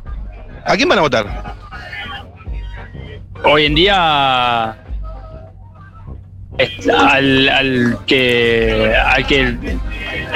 ¿A 0.65 0.75
quién 0.75 0.89
van 0.89 0.97
a 0.97 1.01
votar? 1.01 1.55
Hoy 3.43 3.65
en 3.65 3.75
día 3.75 4.77
al, 6.97 7.49
al 7.49 7.97
que 8.07 8.95
al 8.95 9.27
que 9.27 9.41
el, 9.41 9.79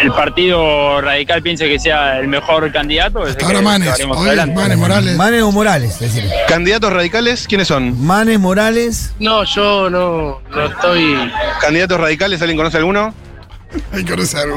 el 0.02 0.12
partido 0.12 1.00
radical 1.02 1.42
piense 1.42 1.68
que 1.70 1.80
sea 1.80 2.20
el 2.20 2.28
mejor 2.28 2.72
candidato 2.72 3.26
es 3.26 3.38
ahora 3.42 3.60
que 3.60 3.64
Manes. 3.64 4.00
Hoy. 4.06 4.36
Manes 4.54 4.78
Morales. 4.78 5.16
Manes 5.16 5.42
o 5.42 5.52
Morales, 5.52 6.02
es 6.02 6.14
decir. 6.14 6.30
¿Candidatos 6.48 6.92
radicales? 6.92 7.48
¿Quiénes 7.48 7.68
son? 7.70 8.06
Manes, 8.06 8.40
Morales. 8.40 9.14
No, 9.20 9.44
yo 9.46 9.90
no, 9.90 10.42
no 10.52 10.66
estoy. 10.66 11.16
¿Candidatos 11.62 12.00
radicales? 12.00 12.42
¿Alguien 12.42 12.58
conoce 12.58 12.78
alguno? 12.78 13.14
Hay 13.94 14.04
que 14.04 14.12
conocer. 14.12 14.48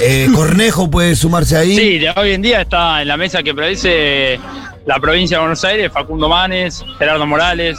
Eh, 0.00 0.28
Cornejo 0.34 0.90
puede 0.90 1.14
sumarse 1.16 1.56
ahí. 1.56 1.76
Sí, 1.76 1.98
de 1.98 2.10
hoy 2.16 2.32
en 2.32 2.42
día 2.42 2.60
está 2.62 3.00
en 3.02 3.08
la 3.08 3.16
mesa 3.16 3.42
que 3.42 3.54
predice 3.54 4.38
la 4.86 4.98
provincia 4.98 5.36
de 5.38 5.40
Buenos 5.42 5.64
Aires, 5.64 5.90
Facundo 5.92 6.28
Manes, 6.28 6.84
Gerardo 6.98 7.26
Morales. 7.26 7.78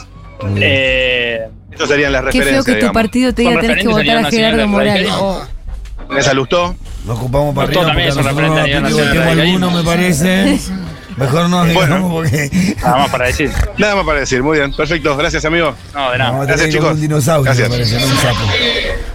eh, 0.56 1.48
Estos 1.70 1.88
serían 1.88 2.12
las 2.12 2.22
Qué 2.24 2.32
feo 2.32 2.40
referencias, 2.40 2.64
que 2.64 2.72
tu 2.72 2.76
digamos. 2.78 2.94
partido 2.94 3.32
te 3.34 3.42
diga 3.42 3.60
tenés 3.60 3.78
que 3.82 3.88
votar 3.88 4.16
a 4.24 4.30
Gerardo 4.30 4.66
Morales. 4.68 5.08
Oh. 5.12 5.42
Esa 6.16 6.34
Lustó. 6.34 6.74
Nos 7.06 7.18
ocupamos 7.18 7.54
para 7.54 7.68
Nosotros 7.68 7.90
arriba 7.90 8.14
también 8.14 8.14
porque 8.14 8.28
nosotros 8.28 8.54
referentes 8.54 8.76
a 8.76 8.88
nivel 8.88 9.24
no 9.24 9.30
del 9.30 9.40
alguno, 9.40 9.70
me 9.70 9.82
parece. 9.84 10.58
Mejor 11.16 11.48
no 11.50 11.64
digamos 11.66 11.88
Bueno. 11.88 12.08
porque. 12.10 12.74
nada 12.82 12.96
más 12.98 13.10
para 13.10 13.26
decir. 13.26 13.50
Nada 13.76 13.96
más 13.96 14.04
para 14.06 14.20
decir. 14.20 14.42
Muy 14.42 14.58
bien. 14.58 14.72
Perfecto. 14.74 15.16
Gracias, 15.16 15.44
amigo. 15.44 15.74
No, 15.94 16.10
de 16.10 16.18
nada. 16.18 16.40
A 16.42 16.44
Gracias, 16.46 16.70
chicos. 16.70 16.92
un 16.92 17.00
dinosaurio, 17.00 17.44
Gracias. 17.44 17.68
me 17.68 17.74
parece, 17.76 18.00
no 18.00 18.06
un 18.06 18.16
sapo. 18.18 18.38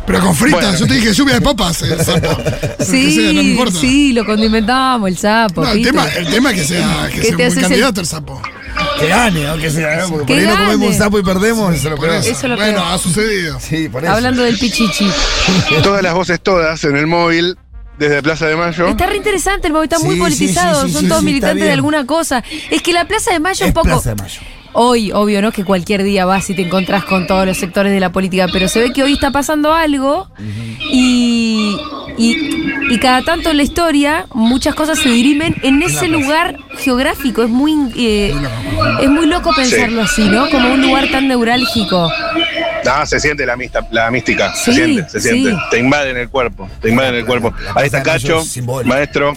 Pero 0.08 0.22
con 0.22 0.34
fritas, 0.36 0.62
Bueno. 0.62 0.78
yo 0.80 0.88
te 0.88 0.94
dije 0.96 1.14
lluvia 1.14 1.34
de 1.36 1.42
papas, 1.42 1.82
el 1.84 2.00
sapo. 2.04 2.20
Sea, 2.20 2.32
no 2.32 2.86
me 2.86 2.86
Sí, 2.86 3.52
importa. 3.52 3.80
sí, 3.80 4.14
lo 4.14 4.26
condimentamos, 4.26 5.10
el 5.10 5.18
sapo. 5.18 5.64
No, 5.64 5.72
el 5.72 5.84
tema, 5.84 6.08
el 6.08 6.28
tema 6.30 6.52
es 6.52 6.62
que 6.62 6.68
sea, 6.68 7.10
que 7.14 7.22
¿Qué 7.22 7.28
sea 7.28 7.30
te 7.30 7.30
un 7.32 7.36
buen 7.38 7.48
haces 7.48 7.58
el- 7.58 7.64
candidato 7.70 8.02
el 8.02 8.08
sapo. 8.08 8.42
Que 9.00 9.08
gane, 9.08 9.48
aunque 9.48 9.70
sea, 9.70 9.98
¿no? 9.98 10.10
porque 10.10 10.26
Que 10.26 10.34
por 10.34 10.42
ahí 10.52 10.58
no 10.58 10.64
comemos 10.66 10.88
un 10.90 10.98
sapo 10.98 11.20
y 11.20 11.24
perdemos, 11.24 11.76
eso 11.76 11.90
es 11.94 12.00
lo 12.00 12.06
eso. 12.06 12.30
Eso 12.30 12.30
es 12.32 12.44
lo 12.44 12.56
bueno, 12.56 12.86
ha 12.86 12.98
sucedido. 12.98 13.60
Sí, 13.60 13.90
por 13.90 14.04
eso. 14.04 14.14
Hablando 14.14 14.44
del 14.44 14.58
pichichi. 14.58 15.10
Todas 15.84 16.02
las 16.02 16.14
voces 16.14 16.40
todas 16.42 16.84
en 16.86 16.96
el 16.96 17.06
móvil 17.08 17.58
desde 18.00 18.22
Plaza 18.24 18.46
de 18.48 18.56
Mayo. 18.56 18.88
Está 18.88 19.08
re 19.08 19.18
interesante 19.18 19.68
el 19.68 19.74
móvil, 19.74 19.90
está 19.92 20.00
muy 20.00 20.16
politizado, 20.16 20.82
sí, 20.84 20.88
sí, 20.88 20.94
son 20.94 21.02
sí, 21.04 21.08
todos 21.10 21.24
militantes 21.24 21.66
de 21.66 21.72
alguna 21.74 22.06
cosa. 22.06 22.44
Es 22.72 22.82
que 22.82 22.94
la 22.94 23.06
Plaza 23.08 23.32
de 23.34 23.40
Mayo 23.40 23.66
Es 23.66 23.70
un 23.70 23.74
poco... 23.74 23.88
Plaza 23.88 24.10
de 24.12 24.16
Mayo. 24.16 24.42
Hoy, 24.74 25.12
obvio, 25.12 25.42
¿no? 25.42 25.52
Que 25.52 25.64
cualquier 25.64 26.04
día 26.04 26.26
vas 26.26 26.50
y 26.50 26.56
te 26.56 26.62
encontrás 26.62 27.04
con 27.06 27.28
todos 27.28 27.46
los 27.46 27.58
sectores 27.58 27.92
de 27.92 28.00
la 28.00 28.12
política, 28.12 28.48
pero 28.52 28.68
se 28.68 28.80
ve 28.80 28.94
que 28.94 29.04
hoy 29.04 29.14
está 29.14 29.32
pasando 29.32 29.74
algo 29.74 30.28
y, 30.92 31.76
y, 32.18 32.38
y 32.90 33.00
cada 33.00 33.24
tanto 33.24 33.50
en 33.50 33.58
la 33.58 33.64
historia 33.64 34.28
muchas 34.34 34.76
cosas 34.76 35.00
se 35.00 35.10
dirimen 35.10 35.56
en 35.64 35.82
ese 35.82 36.08
lugar 36.08 36.58
geográfico. 36.78 37.44
Es 37.44 37.50
muy, 37.50 37.74
eh, 37.98 38.34
es 39.02 39.10
muy 39.10 39.26
loco 39.28 39.52
pensarlo 39.56 40.02
así, 40.02 40.28
¿no? 40.30 40.50
Como 40.50 40.74
un 40.74 40.82
lugar 40.82 41.10
tan 41.12 41.28
neurálgico. 41.28 42.10
No, 42.86 43.06
se 43.06 43.20
siente 43.20 43.46
la, 43.46 43.58
mista, 43.58 43.86
la 43.92 44.10
mística. 44.12 44.54
se 44.56 44.72
Sí, 44.72 44.78
siente, 44.78 45.10
se 45.10 45.20
siente. 45.20 45.52
sí. 45.52 45.58
Te 45.72 45.80
invade 45.80 46.12
en 46.12 46.18
el 46.18 46.30
cuerpo. 46.30 46.70
Te 46.82 46.90
invade 46.90 47.10
en 47.10 47.16
el 47.16 47.26
cuerpo. 47.26 47.54
Ahí 47.76 47.88
está 47.88 48.02
Cacho, 48.02 48.44
maestro. 48.86 49.34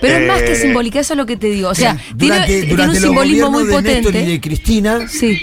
Pero 0.00 0.16
es 0.16 0.28
más 0.28 0.42
que 0.42 0.52
Eh, 0.52 0.56
simbólica, 0.56 1.00
eso 1.00 1.12
es 1.12 1.18
lo 1.18 1.26
que 1.26 1.36
te 1.36 1.48
digo. 1.48 1.68
O 1.68 1.74
sea, 1.74 1.96
tiene, 2.16 2.34
durante, 2.34 2.46
tiene 2.52 2.66
durante 2.70 2.96
un 2.96 3.02
simbolismo 3.02 3.50
muy 3.50 3.62
gobiernos 3.64 3.84
de 3.84 3.92
Néstor 3.94 4.10
y 4.10 4.18
potente. 4.18 4.30
de 4.32 4.40
Cristina 4.40 5.08
Sí. 5.08 5.38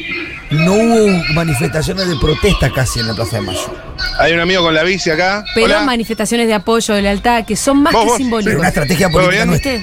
No 0.52 0.74
hubo 0.74 1.34
manifestaciones 1.34 2.08
de 2.08 2.16
protesta 2.18 2.72
casi 2.72 3.00
en 3.00 3.08
la 3.08 3.14
Plaza 3.14 3.38
de 3.38 3.42
Mayo. 3.44 3.74
Hay 4.20 4.34
un 4.34 4.40
amigo 4.40 4.64
con 4.64 4.74
la 4.74 4.84
bici 4.84 5.10
acá. 5.10 5.44
Pero 5.56 5.68
Hola. 5.68 5.82
manifestaciones 5.82 6.48
de 6.48 6.54
apoyo, 6.54 6.94
de 6.94 7.02
lealtad, 7.02 7.46
que 7.46 7.56
son 7.56 7.82
más 7.82 7.94
Vos, 7.94 8.02
que 8.04 8.08
vos, 8.10 8.18
Pero 8.18 8.24
simbólicas. 8.26 8.56
una 8.60 8.68
estrategia 8.68 9.10
¿Todo 9.10 9.24
política. 9.26 9.80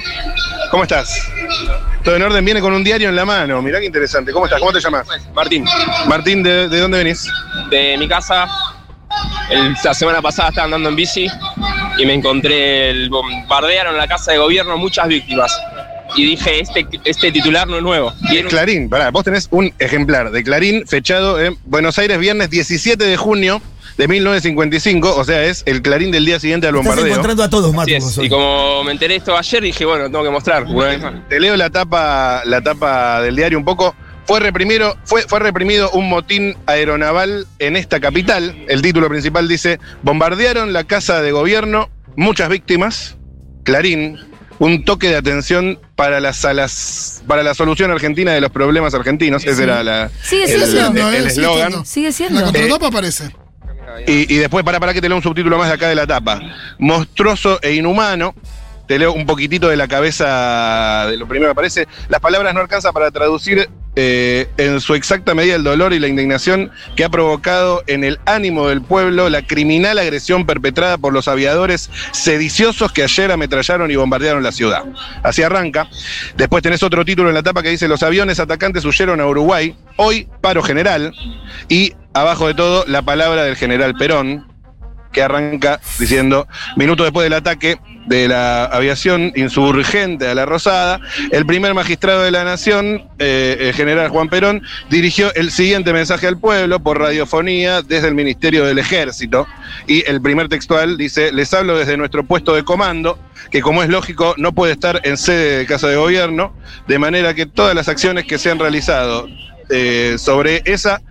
¿Cómo 0.70 0.82
estás? 0.82 1.22
Todo 2.04 2.16
en 2.16 2.22
orden, 2.22 2.44
viene 2.44 2.60
con 2.60 2.72
un 2.72 2.84
diario 2.84 3.08
en 3.08 3.16
la 3.16 3.24
mano. 3.24 3.60
Mirá 3.62 3.80
qué 3.80 3.86
interesante. 3.86 4.32
¿Cómo 4.32 4.46
estás? 4.46 4.60
¿Cómo 4.60 4.72
te 4.72 4.80
llamas? 4.80 5.06
Martín, 5.34 5.64
Martín, 6.06 6.42
¿de, 6.42 6.68
de 6.68 6.80
dónde 6.80 6.98
venís? 6.98 7.26
de 7.70 7.96
mi 7.98 8.06
casa, 8.08 8.46
el- 9.50 9.74
la 9.82 9.94
semana 9.94 10.20
pasada 10.22 10.50
estaba 10.50 10.66
andando 10.66 10.88
en 10.90 10.96
bici 10.96 11.26
y 11.98 12.06
me 12.06 12.14
encontré, 12.14 12.90
el 12.90 13.08
bombardearon 13.10 13.96
la 13.96 14.06
casa 14.06 14.32
de 14.32 14.38
gobierno, 14.38 14.76
muchas 14.76 15.08
víctimas. 15.08 15.58
Y 16.18 16.26
dije, 16.26 16.60
este, 16.60 16.84
este 17.04 17.30
titular 17.30 17.68
no 17.68 17.76
es 17.76 17.82
nuevo. 17.82 18.12
Clarín, 18.48 18.88
pará, 18.88 19.10
vos 19.12 19.22
tenés 19.22 19.46
un 19.52 19.72
ejemplar 19.78 20.32
de 20.32 20.42
Clarín 20.42 20.84
fechado 20.84 21.40
en 21.40 21.56
Buenos 21.64 21.96
Aires, 21.98 22.18
viernes 22.18 22.50
17 22.50 23.04
de 23.04 23.16
junio 23.16 23.62
de 23.96 24.08
1955, 24.08 25.14
o 25.16 25.24
sea, 25.24 25.44
es 25.44 25.62
el 25.66 25.80
Clarín 25.80 26.10
del 26.10 26.24
día 26.26 26.40
siguiente 26.40 26.66
al 26.66 26.74
Estás 26.74 26.86
bombardeo. 26.86 27.12
encontrando 27.12 27.42
a 27.44 27.50
todos, 27.50 27.72
Marcos. 27.72 28.18
es. 28.18 28.18
Y 28.18 28.28
como 28.28 28.82
me 28.82 28.90
enteré 28.90 29.14
esto 29.14 29.36
ayer, 29.36 29.62
dije, 29.62 29.84
bueno, 29.84 30.06
tengo 30.06 30.24
que 30.24 30.30
mostrar. 30.30 30.64
una 30.64 30.86
vez 30.86 31.00
más. 31.00 31.28
Te 31.28 31.38
leo 31.38 31.56
la 31.56 31.70
tapa, 31.70 32.42
la 32.44 32.60
tapa 32.62 33.22
del 33.22 33.36
diario 33.36 33.56
un 33.56 33.64
poco. 33.64 33.94
Fue 34.26 34.40
reprimido, 34.40 34.96
fue, 35.04 35.22
fue 35.22 35.38
reprimido 35.38 35.88
un 35.92 36.08
motín 36.08 36.56
aeronaval 36.66 37.46
en 37.60 37.76
esta 37.76 38.00
capital. 38.00 38.56
El 38.68 38.82
título 38.82 39.08
principal 39.08 39.46
dice: 39.46 39.78
Bombardearon 40.02 40.72
la 40.72 40.82
casa 40.84 41.22
de 41.22 41.30
gobierno, 41.30 41.88
muchas 42.16 42.48
víctimas. 42.48 43.16
Clarín, 43.64 44.18
un 44.58 44.84
toque 44.84 45.08
de 45.08 45.16
atención 45.16 45.78
para 45.94 46.20
las 46.20 46.36
salas, 46.38 47.22
para 47.26 47.42
la 47.42 47.54
solución 47.54 47.90
argentina 47.90 48.32
de 48.32 48.40
los 48.40 48.50
problemas 48.50 48.94
argentinos. 48.94 49.44
Ese 49.44 49.62
era 49.64 49.82
la, 49.84 50.10
Sigue 50.22 50.44
el- 50.44 50.48
siendo. 50.66 50.88
el- 50.88 50.94
No, 50.94 51.08
el 51.10 51.14
eh, 51.26 51.30
sigue 51.30 51.42
eslogan. 51.42 51.86
Sigue 51.86 52.06
En 52.08 52.12
la 52.12 52.12
siendo. 52.12 52.44
contratapa 52.44 52.86
aparece. 52.88 53.30
Y, 54.06 54.32
y 54.32 54.36
después, 54.38 54.64
para, 54.64 54.78
para 54.78 54.94
que 54.94 55.00
te 55.00 55.08
leo 55.08 55.16
un 55.16 55.22
subtítulo 55.22 55.58
más 55.58 55.68
de 55.68 55.74
acá 55.74 55.88
de 55.88 55.94
la 55.94 56.06
tapa. 56.06 56.40
Monstruoso 56.78 57.58
e 57.62 57.74
inhumano. 57.74 58.34
Te 58.88 58.98
leo 58.98 59.12
un 59.12 59.26
poquitito 59.26 59.68
de 59.68 59.76
la 59.76 59.86
cabeza 59.86 61.06
de 61.10 61.18
lo 61.18 61.28
primero 61.28 61.50
que 61.50 61.52
aparece. 61.52 61.86
Las 62.08 62.20
palabras 62.20 62.54
no 62.54 62.60
alcanzan 62.60 62.94
para 62.94 63.10
traducir 63.10 63.68
eh, 63.96 64.48
en 64.56 64.80
su 64.80 64.94
exacta 64.94 65.34
medida 65.34 65.56
el 65.56 65.62
dolor 65.62 65.92
y 65.92 65.98
la 65.98 66.08
indignación 66.08 66.70
que 66.96 67.04
ha 67.04 67.10
provocado 67.10 67.82
en 67.86 68.02
el 68.02 68.18
ánimo 68.24 68.68
del 68.68 68.80
pueblo 68.80 69.28
la 69.28 69.46
criminal 69.46 69.98
agresión 69.98 70.46
perpetrada 70.46 70.96
por 70.96 71.12
los 71.12 71.28
aviadores 71.28 71.90
sediciosos 72.12 72.90
que 72.90 73.02
ayer 73.02 73.30
ametrallaron 73.30 73.90
y 73.90 73.96
bombardearon 73.96 74.42
la 74.42 74.52
ciudad. 74.52 74.84
Así 75.22 75.42
arranca. 75.42 75.88
Después 76.36 76.62
tenés 76.62 76.82
otro 76.82 77.04
título 77.04 77.28
en 77.28 77.34
la 77.34 77.42
tapa 77.42 77.62
que 77.62 77.68
dice 77.68 77.88
los 77.88 78.02
aviones 78.02 78.40
atacantes 78.40 78.86
huyeron 78.86 79.20
a 79.20 79.26
Uruguay, 79.26 79.76
hoy 79.96 80.28
paro 80.40 80.62
general 80.62 81.12
y 81.68 81.92
abajo 82.14 82.46
de 82.46 82.54
todo 82.54 82.84
la 82.86 83.02
palabra 83.02 83.44
del 83.44 83.56
general 83.56 83.94
Perón 83.96 84.46
que 85.12 85.22
arranca 85.22 85.80
diciendo, 85.98 86.46
minutos 86.76 87.04
después 87.04 87.24
del 87.24 87.32
ataque 87.32 87.78
de 88.08 88.28
la 88.28 88.64
aviación 88.64 89.32
insurgente 89.36 90.26
a 90.26 90.34
la 90.34 90.46
Rosada, 90.46 91.00
el 91.30 91.46
primer 91.46 91.74
magistrado 91.74 92.22
de 92.22 92.30
la 92.30 92.44
Nación, 92.44 93.08
eh, 93.18 93.56
el 93.60 93.74
general 93.74 94.08
Juan 94.08 94.28
Perón, 94.28 94.62
dirigió 94.90 95.32
el 95.34 95.50
siguiente 95.50 95.92
mensaje 95.92 96.26
al 96.26 96.38
pueblo 96.38 96.80
por 96.80 96.98
radiofonía 96.98 97.82
desde 97.82 98.08
el 98.08 98.14
Ministerio 98.14 98.64
del 98.64 98.78
Ejército. 98.78 99.46
Y 99.86 100.08
el 100.08 100.20
primer 100.20 100.48
textual 100.48 100.96
dice, 100.96 101.32
les 101.32 101.52
hablo 101.52 101.76
desde 101.76 101.96
nuestro 101.96 102.24
puesto 102.24 102.54
de 102.54 102.64
comando, 102.64 103.18
que 103.50 103.60
como 103.60 103.82
es 103.82 103.88
lógico 103.88 104.34
no 104.38 104.52
puede 104.52 104.72
estar 104.72 105.00
en 105.04 105.16
sede 105.16 105.58
de 105.58 105.66
Casa 105.66 105.88
de 105.88 105.96
Gobierno, 105.96 106.54
de 106.86 106.98
manera 106.98 107.34
que 107.34 107.46
todas 107.46 107.74
las 107.74 107.88
acciones 107.88 108.24
que 108.24 108.38
se 108.38 108.50
han 108.50 108.58
realizado 108.58 109.28
eh, 109.70 110.16
sobre 110.18 110.62
esa 110.64 111.02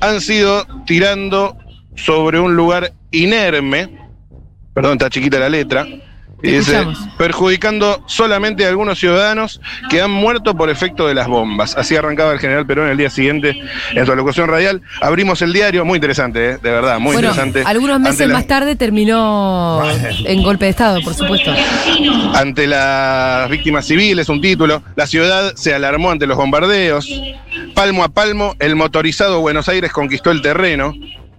han 0.00 0.20
sido 0.20 0.66
tirando 0.86 1.56
sobre 1.94 2.38
un 2.38 2.54
lugar 2.56 2.92
inerme, 3.10 3.98
perdón, 4.74 4.92
está 4.92 5.08
chiquita 5.08 5.38
la 5.38 5.48
letra, 5.48 5.86
dice, 6.42 6.86
perjudicando 7.18 8.02
solamente 8.06 8.64
a 8.64 8.68
algunos 8.68 8.98
ciudadanos 8.98 9.60
que 9.90 10.00
han 10.02 10.10
muerto 10.10 10.54
por 10.56 10.70
efecto 10.70 11.06
de 11.06 11.14
las 11.14 11.28
bombas. 11.28 11.76
Así 11.76 11.96
arrancaba 11.96 12.32
el 12.32 12.38
general 12.38 12.66
Perón 12.66 12.88
el 12.88 12.96
día 12.96 13.10
siguiente 13.10 13.58
en 13.92 14.06
su 14.06 14.12
alocución 14.12 14.48
radial. 14.48 14.82
Abrimos 15.00 15.42
el 15.42 15.52
diario, 15.52 15.84
muy 15.84 15.96
interesante, 15.96 16.50
¿eh? 16.50 16.58
de 16.62 16.70
verdad, 16.70 16.98
muy 16.98 17.14
bueno, 17.14 17.28
interesante. 17.30 17.62
algunos 17.66 18.00
meses 18.00 18.20
Ante 18.20 18.26
la- 18.28 18.34
más 18.34 18.46
tarde 18.46 18.76
terminó 18.76 19.82
en 20.24 20.42
golpe 20.42 20.66
de 20.66 20.70
Estado, 20.72 21.00
por 21.02 21.14
supuesto. 21.14 21.52
ante 22.34 22.66
las 22.66 23.48
víctimas 23.50 23.86
civiles, 23.86 24.28
un 24.28 24.40
título. 24.40 24.82
La 24.94 25.06
ciudad 25.06 25.54
se 25.56 25.74
alarmó 25.74 26.10
ante 26.10 26.26
los 26.26 26.36
bombardeos. 26.36 27.08
Palmo 27.74 28.04
a 28.04 28.08
palmo, 28.08 28.54
el 28.58 28.76
motorizado 28.76 29.40
Buenos 29.40 29.68
Aires 29.68 29.92
conquistó 29.92 30.30
el 30.30 30.42
terreno. 30.42 30.94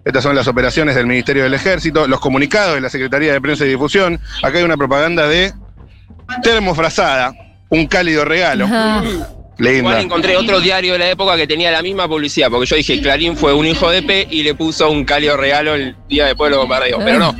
Estas 0.07 0.23
son 0.23 0.37
las 0.37 0.47
operaciones 0.47 0.95
del 0.95 1.05
Ministerio 1.05 1.43
del 1.43 1.53
Ejército, 1.53 2.07
los 2.07 2.21
comunicados 2.21 2.75
de 2.75 2.81
la 2.81 2.89
Secretaría 2.89 3.33
de 3.33 3.41
Prensa 3.41 3.65
y 3.65 3.67
Difusión. 3.67 4.17
Acá 4.41 4.57
hay 4.57 4.63
una 4.63 4.77
propaganda 4.77 5.27
de 5.27 5.51
termofrazada, 6.41 7.33
un 7.67 7.87
cálido 7.87 8.23
regalo. 8.23 8.63
Ajá. 8.65 9.03
Linda. 9.57 9.77
Igual 9.79 9.99
encontré 9.99 10.37
otro 10.37 10.61
diario 10.61 10.93
de 10.93 10.99
la 10.99 11.09
época 11.09 11.35
que 11.35 11.45
tenía 11.45 11.71
la 11.71 11.81
misma 11.81 12.07
publicidad, 12.07 12.49
porque 12.49 12.67
yo 12.67 12.77
dije 12.77 13.01
Clarín 13.01 13.35
fue 13.35 13.53
un 13.53 13.65
hijo 13.65 13.89
de 13.89 14.01
P 14.01 14.27
y 14.31 14.43
le 14.43 14.55
puso 14.55 14.89
un 14.89 15.03
cálido 15.03 15.35
regalo 15.35 15.75
el 15.75 15.97
día 16.07 16.27
después 16.27 16.51
de 16.51 16.51
los 16.51 16.59
bombardeos. 16.59 17.03
Pero 17.03 17.19
no, 17.19 17.35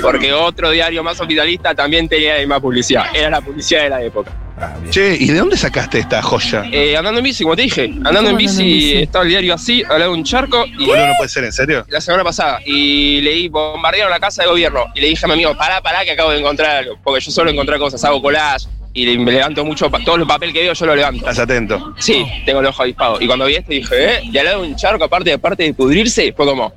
porque 0.00 0.32
otro 0.32 0.70
diario 0.70 1.02
más 1.02 1.20
hospitalista 1.20 1.74
también 1.74 2.08
tenía 2.08 2.34
la 2.34 2.38
misma 2.38 2.60
publicidad. 2.60 3.06
Era 3.12 3.30
la 3.30 3.40
publicidad 3.40 3.82
de 3.82 3.90
la 3.90 4.00
época. 4.00 4.30
Ah. 4.62 4.76
Che, 4.90 5.16
¿y 5.18 5.26
de 5.26 5.38
dónde 5.38 5.56
sacaste 5.56 5.98
esta 5.98 6.22
joya? 6.22 6.64
Eh, 6.70 6.96
andando 6.96 7.18
en 7.18 7.24
bici, 7.24 7.42
como 7.42 7.56
te 7.56 7.62
dije, 7.62 7.84
andando 7.86 7.98
en 8.00 8.06
andando 8.06 8.30
en 8.30 8.36
bici, 8.36 8.62
bici? 8.62 8.96
estaba 9.02 9.24
el 9.24 9.30
diario 9.30 9.54
así, 9.54 9.82
al 9.82 9.98
lado 9.98 10.12
de 10.12 10.18
un 10.18 10.24
charco 10.24 10.64
y 10.66 10.86
Boludo, 10.86 11.06
no 11.08 11.12
puede 11.18 11.28
ser, 11.30 11.42
¿en 11.44 11.52
serio? 11.52 11.84
la 11.88 12.00
semana 12.00 12.22
pasada 12.22 12.60
y 12.64 13.20
leí 13.22 13.48
bombardearon 13.48 14.10
la 14.10 14.20
casa 14.20 14.42
de 14.42 14.48
gobierno 14.48 14.84
y 14.94 15.00
le 15.00 15.08
dije 15.08 15.24
a 15.24 15.28
mi 15.28 15.34
amigo, 15.34 15.56
pará, 15.56 15.80
pará 15.82 16.04
que 16.04 16.12
acabo 16.12 16.30
de 16.30 16.38
encontrar 16.38 16.76
algo, 16.76 16.96
porque 17.02 17.20
yo 17.20 17.32
suelo 17.32 17.50
encontrar 17.50 17.80
cosas, 17.80 18.04
hago 18.04 18.22
collage 18.22 18.68
y 18.94 19.18
me 19.18 19.32
levanto 19.32 19.64
mucho, 19.64 19.90
todo 20.04 20.16
el 20.16 20.26
papel 20.26 20.52
que 20.52 20.60
veo 20.60 20.74
yo 20.74 20.86
lo 20.86 20.94
levanto. 20.94 21.18
Estás 21.20 21.40
atento. 21.40 21.94
Sí, 21.98 22.24
tengo 22.44 22.60
el 22.60 22.66
ojo 22.66 22.82
avispado. 22.82 23.20
Y 23.20 23.26
cuando 23.26 23.46
vi 23.46 23.54
esto 23.56 23.72
dije, 23.72 24.16
¿eh? 24.16 24.20
Y 24.30 24.36
al 24.36 24.44
lado 24.44 24.62
de 24.62 24.68
un 24.68 24.76
charco, 24.76 25.02
aparte 25.04 25.30
de 25.30 25.38
parte 25.38 25.62
de 25.62 25.72
pudrirse, 25.74 26.32
fue 26.36 26.44
como, 26.44 26.74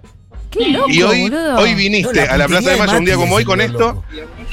Qué 0.50 0.70
loco, 0.70 0.90
Y 0.90 1.02
hoy, 1.02 1.22
boludo. 1.24 1.58
hoy 1.58 1.74
viniste 1.76 2.22
No, 2.22 2.26
la 2.26 2.34
a 2.34 2.38
la 2.38 2.48
Plaza 2.48 2.72
de 2.72 2.78
Mayo 2.78 2.98
un 2.98 3.06
día 3.06 3.16
como 3.16 3.36
hoy 3.36 3.44
con 3.44 3.60
esto. 3.60 4.04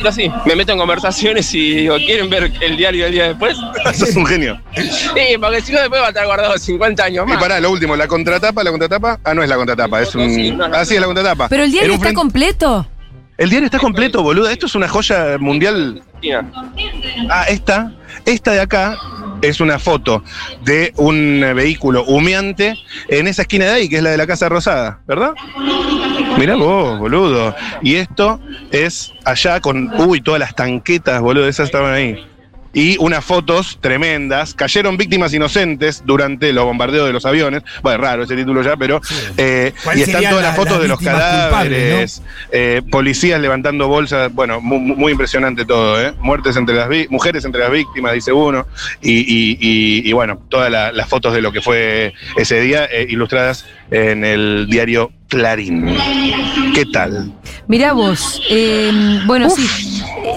Tiro 0.02 0.08
así, 0.10 0.30
me 0.46 0.56
meto 0.56 0.72
en 0.72 0.78
conversaciones 0.78 1.52
y 1.54 1.74
digo, 1.76 1.96
¿quieren 1.96 2.28
ver 2.28 2.52
el 2.60 2.76
diario 2.76 3.04
del 3.04 3.12
día 3.14 3.28
después? 3.28 3.56
Sos 3.94 4.14
un 4.16 4.26
genio. 4.26 4.60
Sí, 4.74 5.36
porque 5.40 5.60
si 5.60 5.72
no 5.72 5.80
después 5.80 6.00
va 6.02 6.06
a 6.06 6.08
estar 6.10 6.26
guardado 6.26 6.56
50 6.58 7.04
años 7.04 7.24
Y 7.26 7.30
más. 7.30 7.40
pará, 7.40 7.60
lo 7.60 7.70
último, 7.70 7.96
la 7.96 8.06
contratapa, 8.08 8.62
la 8.64 8.70
contratapa. 8.70 9.18
Ah, 9.24 9.34
no 9.34 9.42
es 9.42 9.48
la 9.48 9.56
contratapa, 9.56 10.02
es 10.02 10.10
Sí, 10.10 10.18
un. 10.50 10.58
no, 10.58 10.68
no. 10.68 10.76
Ah, 10.76 10.84
sí, 10.84 10.94
es 10.94 11.00
la 11.00 11.06
contratapa. 11.06 11.48
Pero 11.48 11.64
el 11.64 11.70
diario 11.72 11.92
está 11.94 12.02
frente- 12.06 12.14
completo. 12.16 12.86
El 13.38 13.50
diario 13.50 13.66
está 13.66 13.78
completo, 13.78 14.22
boludo. 14.22 14.48
Esto 14.48 14.66
es 14.66 14.74
una 14.74 14.88
joya 14.88 15.36
mundial. 15.38 16.02
Ah, 17.30 17.44
esta, 17.48 17.92
esta 18.24 18.52
de 18.52 18.60
acá 18.60 18.96
es 19.40 19.60
una 19.60 19.78
foto 19.80 20.22
de 20.62 20.92
un 20.96 21.42
eh, 21.42 21.52
vehículo 21.54 22.04
humeante 22.04 22.76
en 23.08 23.26
esa 23.26 23.42
esquina 23.42 23.64
de 23.64 23.70
ahí, 23.72 23.88
que 23.88 23.96
es 23.96 24.02
la 24.02 24.10
de 24.10 24.16
la 24.16 24.26
Casa 24.28 24.48
Rosada, 24.48 25.00
¿verdad? 25.08 25.32
Mirá 26.38 26.56
vos, 26.56 26.98
boludo. 26.98 27.54
Y 27.82 27.96
esto 27.96 28.40
es 28.70 29.12
allá 29.24 29.60
con. 29.60 29.90
Uy, 30.00 30.20
todas 30.20 30.40
las 30.40 30.54
tanquetas, 30.54 31.20
boludo, 31.20 31.46
esas 31.48 31.66
estaban 31.66 31.92
ahí. 31.94 32.26
Y 32.74 32.96
unas 33.00 33.22
fotos 33.22 33.76
tremendas. 33.82 34.54
Cayeron 34.54 34.96
víctimas 34.96 35.34
inocentes 35.34 36.02
durante 36.06 36.54
los 36.54 36.64
bombardeos 36.64 37.06
de 37.06 37.12
los 37.12 37.26
aviones. 37.26 37.62
Bueno, 37.82 37.98
raro 38.02 38.22
ese 38.22 38.34
título 38.34 38.62
ya, 38.62 38.78
pero. 38.78 38.98
eh, 39.36 39.74
¿Cuál 39.84 39.98
y 39.98 40.02
están 40.02 40.22
todas 40.22 40.36
la- 40.36 40.40
las 40.48 40.56
fotos 40.56 40.72
las 40.72 40.82
de 40.82 40.88
los 40.88 40.98
cadáveres, 41.00 42.22
eh, 42.50 42.80
policías 42.90 43.38
levantando 43.42 43.88
bolsas. 43.88 44.32
Bueno, 44.32 44.62
mu- 44.62 44.78
mu- 44.80 44.96
muy, 44.96 45.12
impresionante 45.12 45.66
todo, 45.66 46.00
¿eh? 46.00 46.14
Muertes 46.20 46.56
entre 46.56 46.74
las 46.76 46.88
mujeres 47.10 47.44
entre 47.44 47.60
las 47.60 47.70
víctimas, 47.70 48.14
dice 48.14 48.32
uno. 48.32 48.66
Y, 49.02 49.18
y- 49.18 49.58
y- 49.60 50.08
y 50.08 50.12
bueno, 50.14 50.40
todas 50.48 50.70
la- 50.70 50.92
las 50.92 51.10
fotos 51.10 51.34
de 51.34 51.42
lo 51.42 51.52
que 51.52 51.60
fue 51.60 52.14
ese 52.38 52.58
día 52.62 52.86
eh, 52.86 53.06
ilustradas 53.06 53.66
en 53.90 54.24
el 54.24 54.66
diario 54.70 55.12
Clarín. 55.32 55.86
¿Qué 56.74 56.84
tal? 56.84 57.32
Mirá 57.66 57.94
vos. 57.94 58.38
eh, 58.50 58.92
bueno, 59.24 59.48
sí. 59.48 59.66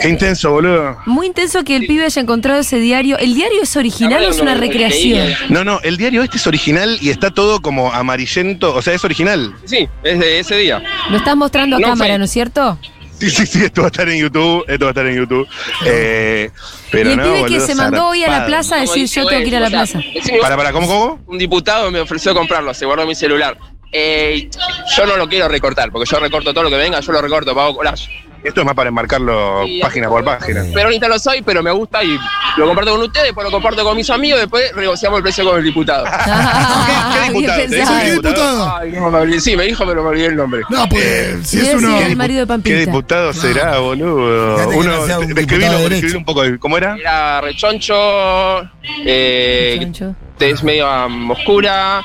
Qué 0.01 0.07
intenso, 0.07 0.51
boludo. 0.51 0.97
Muy 1.05 1.27
intenso 1.27 1.65
que 1.65 1.75
el 1.75 1.85
pibe 1.85 2.05
haya 2.05 2.21
encontrado 2.21 2.61
ese 2.61 2.79
diario. 2.79 3.17
¿El 3.17 3.33
diario 3.35 3.61
es 3.61 3.75
original 3.75 4.23
o 4.23 4.29
es 4.29 4.39
una 4.39 4.55
recreación? 4.55 5.33
No, 5.49 5.65
no, 5.65 5.81
el 5.81 5.97
diario 5.97 6.23
este 6.23 6.37
es 6.37 6.47
original 6.47 6.97
y 7.01 7.09
está 7.09 7.29
todo 7.31 7.61
como 7.61 7.91
amarillento, 7.91 8.73
o 8.73 8.81
sea, 8.81 8.93
es 8.93 9.03
original. 9.03 9.53
sí, 9.65 9.85
es 10.01 10.17
de 10.17 10.39
ese 10.39 10.55
día. 10.55 10.81
Lo 11.09 11.17
estás 11.17 11.35
mostrando 11.35 11.75
a 11.75 11.79
No, 11.79 11.87
cámara, 11.89 12.17
¿no 12.17 12.23
es 12.23 12.31
cierto? 12.31 12.79
Sí, 13.19 13.29
sí, 13.29 13.45
sí, 13.45 13.63
esto 13.63 13.81
va 13.81 13.87
a 13.87 13.91
estar 13.91 14.07
en 14.09 14.19
YouTube, 14.19 14.63
esto 14.67 14.85
va 14.85 14.89
a 14.89 14.91
estar 14.91 15.07
en 15.07 15.15
YouTube. 15.17 15.47
Eh, 15.85 16.49
pero 16.91 17.09
y 17.09 17.13
el 17.13 17.17
no, 17.17 17.23
pibe 17.23 17.45
que 17.47 17.59
se 17.59 17.75
mandó 17.75 18.07
hoy 18.07 18.23
a 18.23 18.29
la 18.29 18.45
plaza 18.45 18.77
a 18.77 18.79
decir 18.79 19.07
yo 19.07 19.25
tengo 19.25 19.41
que 19.41 19.47
ir 19.49 19.55
a 19.57 19.59
la 19.59 19.69
plaza. 19.69 19.99
Para, 20.41 20.55
para, 20.55 20.71
¿cómo, 20.71 20.87
cómo? 20.87 21.19
Un 21.27 21.37
diputado 21.37 21.91
me 21.91 21.99
ofreció 21.99 22.33
comprarlo, 22.33 22.73
se 22.73 22.85
guardó 22.85 23.05
mi 23.05 23.15
celular. 23.15 23.57
Eh, 23.91 24.49
yo 24.95 25.05
no 25.05 25.15
lo 25.17 25.27
quiero 25.27 25.47
recortar, 25.47 25.91
porque 25.91 26.09
yo 26.09 26.19
recorto 26.19 26.53
todo 26.53 26.63
lo 26.65 26.69
que 26.69 26.77
venga, 26.77 26.99
yo 26.99 27.11
lo 27.11 27.21
recorto, 27.21 27.55
pago 27.55 27.75
collage. 27.77 28.09
Esto 28.43 28.59
es 28.61 28.65
más 28.67 28.75
para 28.75 28.89
enmarcarlo 28.89 29.63
Sí, 29.65 29.79
página 29.81 30.07
por 30.07 30.23
página. 30.23 30.63
Peronista 30.71 31.07
lo 31.07 31.17
soy, 31.17 31.41
pero 31.41 31.63
me 31.63 31.71
gusta 31.71 32.03
y 32.03 32.15
lo 32.57 32.67
comparto 32.67 32.91
con 32.91 33.01
ustedes, 33.01 33.25
después 33.27 33.43
lo 33.43 33.49
comparto 33.49 33.83
con 33.83 33.97
mis 33.97 34.07
amigos, 34.11 34.39
después 34.39 34.71
negociamos 34.75 35.17
el 35.17 35.23
precio 35.23 35.43
con 35.45 35.57
el 35.57 35.63
diputado. 35.63 36.05
Ah, 36.15 37.21
¿Qué 37.25 37.33
diputado? 37.33 37.57
bien 37.57 37.69
¿Te 37.71 37.75
pensado. 37.77 37.95
dice 37.97 38.05
¿Qué 38.05 38.11
diputado? 38.21 38.75
Ay, 38.77 38.91
no, 38.91 39.09
me 39.09 39.17
olvidé. 39.19 39.39
Sí, 39.41 39.55
me 39.57 39.63
dijo, 39.63 39.85
pero 39.85 40.03
me 40.03 40.09
olvidé 40.09 40.27
el 40.27 40.35
nombre. 40.35 40.61
No, 40.69 40.87
pues 40.89 41.47
si 41.47 41.59
es 41.59 41.73
uno. 41.73 41.99
el 41.99 42.15
marido 42.15 42.41
de 42.41 42.45
¿Qué 42.45 42.47
Pampita. 42.47 42.77
diputado 42.77 43.33
será, 43.33 43.79
boludo? 43.79 44.67
Uno, 44.69 45.07
no 45.07 45.19
describilo, 45.21 46.17
un 46.17 46.25
poco. 46.25 46.43
¿Cómo 46.59 46.77
era? 46.77 46.95
Era 46.97 47.41
rechoncho, 47.41 48.61
eh, 49.05 49.77
Chancho. 49.79 50.15
es 50.39 50.63
medio 50.63 50.87
um, 51.07 51.31
oscura. 51.31 52.03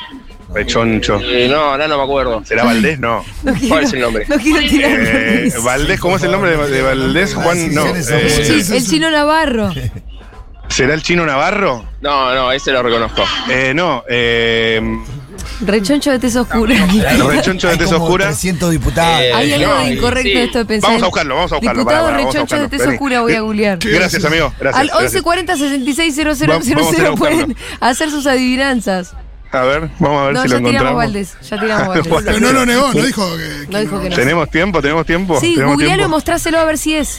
Rechoncho. 0.54 1.20
eh, 1.22 1.48
no, 1.50 1.56
ahora 1.56 1.86
no 1.88 1.96
me 1.98 2.04
acuerdo. 2.04 2.42
¿Será 2.44 2.64
Valdés? 2.64 2.98
No. 2.98 3.24
No 3.42 3.52
quiero- 3.54 3.68
¿Cuál 3.68 3.84
es 3.84 3.92
el 3.92 4.00
nombre? 4.00 4.26
No 4.28 4.36
quiero 4.36 4.60
tirar. 4.68 4.90
Eh, 5.00 5.52
Valdés, 5.62 6.00
¿cómo 6.00 6.16
es 6.16 6.22
el 6.22 6.32
nombre 6.32 6.56
de, 6.56 6.68
de 6.70 6.82
Valdés? 6.82 7.34
Juan, 7.34 7.74
no. 7.74 7.86
Eh, 7.86 8.62
el 8.72 8.86
chino 8.86 9.10
Navarro. 9.10 9.72
¿Será 10.68 10.94
el 10.94 11.02
chino 11.02 11.26
Navarro? 11.26 11.84
No, 12.00 12.34
no, 12.34 12.52
ese 12.52 12.70
lo 12.72 12.82
reconozco. 12.82 13.24
Eh, 13.48 13.72
no. 13.74 14.04
Eh, 14.08 14.80
Rechoncho 15.62 16.10
de 16.12 16.18
tez 16.18 16.36
oscura. 16.36 16.74
los 17.18 17.34
rechonchos 17.34 17.76
de 17.78 17.84
como 17.84 18.04
oscura. 18.04 18.26
300 18.26 18.70
diputados. 18.70 19.20
Eh, 19.20 19.32
Hay 19.34 19.52
algo 19.52 19.74
no, 19.74 19.78
de 19.84 19.92
incorrecto 19.94 20.28
sí. 20.28 20.34
de 20.34 20.44
esto 20.44 20.58
de 20.58 20.64
pensar. 20.64 20.90
Vamos 20.90 21.02
a 21.02 21.06
buscarlo, 21.06 21.34
vamos 21.34 21.52
a 21.52 21.54
buscarlo. 21.56 21.80
Diputado 21.80 22.04
pará, 22.04 22.16
pará, 22.16 22.18
vamos 22.24 22.34
a 22.34 22.38
rechoncho 22.40 22.56
de 22.56 22.62
buscarlo. 22.68 22.92
oscura 22.92 23.20
voy 23.20 23.34
a 23.34 23.40
googlear. 23.40 23.78
Gracias, 23.78 24.24
amigo. 24.24 24.52
Gracias. 24.58 24.80
Al 24.80 24.86
gracias. 24.88 25.12
1140 25.24 25.56
66 25.56 26.14
000 26.14 26.28
Vamos 26.48 26.66
a 26.66 26.70
ir 26.70 26.78
a 26.78 26.82
buscarlo. 26.82 27.14
pueden 27.16 27.56
hacer 27.80 28.10
sus 28.10 28.26
adivinanzas. 28.26 29.14
A 29.52 29.62
ver, 29.62 29.90
vamos 29.98 30.22
a 30.22 30.24
ver 30.26 30.34
No, 30.34 30.42
si 30.42 30.48
lo 30.48 30.54
ya 30.54 30.58
tiramos 30.58 30.68
encontramos. 30.68 30.96
Valdés. 30.96 31.36
Ya 31.50 31.60
tiramos 31.60 31.88
Valdés. 32.08 32.22
Pero 32.24 32.40
no 32.40 32.52
lo 32.52 32.66
negó, 32.66 32.94
no 32.94 33.02
dijo 33.02 33.36
que. 33.36 33.66
No 33.68 33.78
dijo 33.80 34.00
que 34.00 34.10
no. 34.10 34.14
¿Tenemos 34.16 34.50
tiempo? 34.50 34.80
¿Tenemos 34.80 35.06
tiempo? 35.06 35.40
Sí, 35.40 35.54
¿Tenemos 35.54 35.74
googlealo 35.74 36.04
y 36.04 36.08
mostráselo 36.08 36.58
a 36.60 36.64
ver 36.64 36.78
si 36.78 36.94
es. 36.94 37.18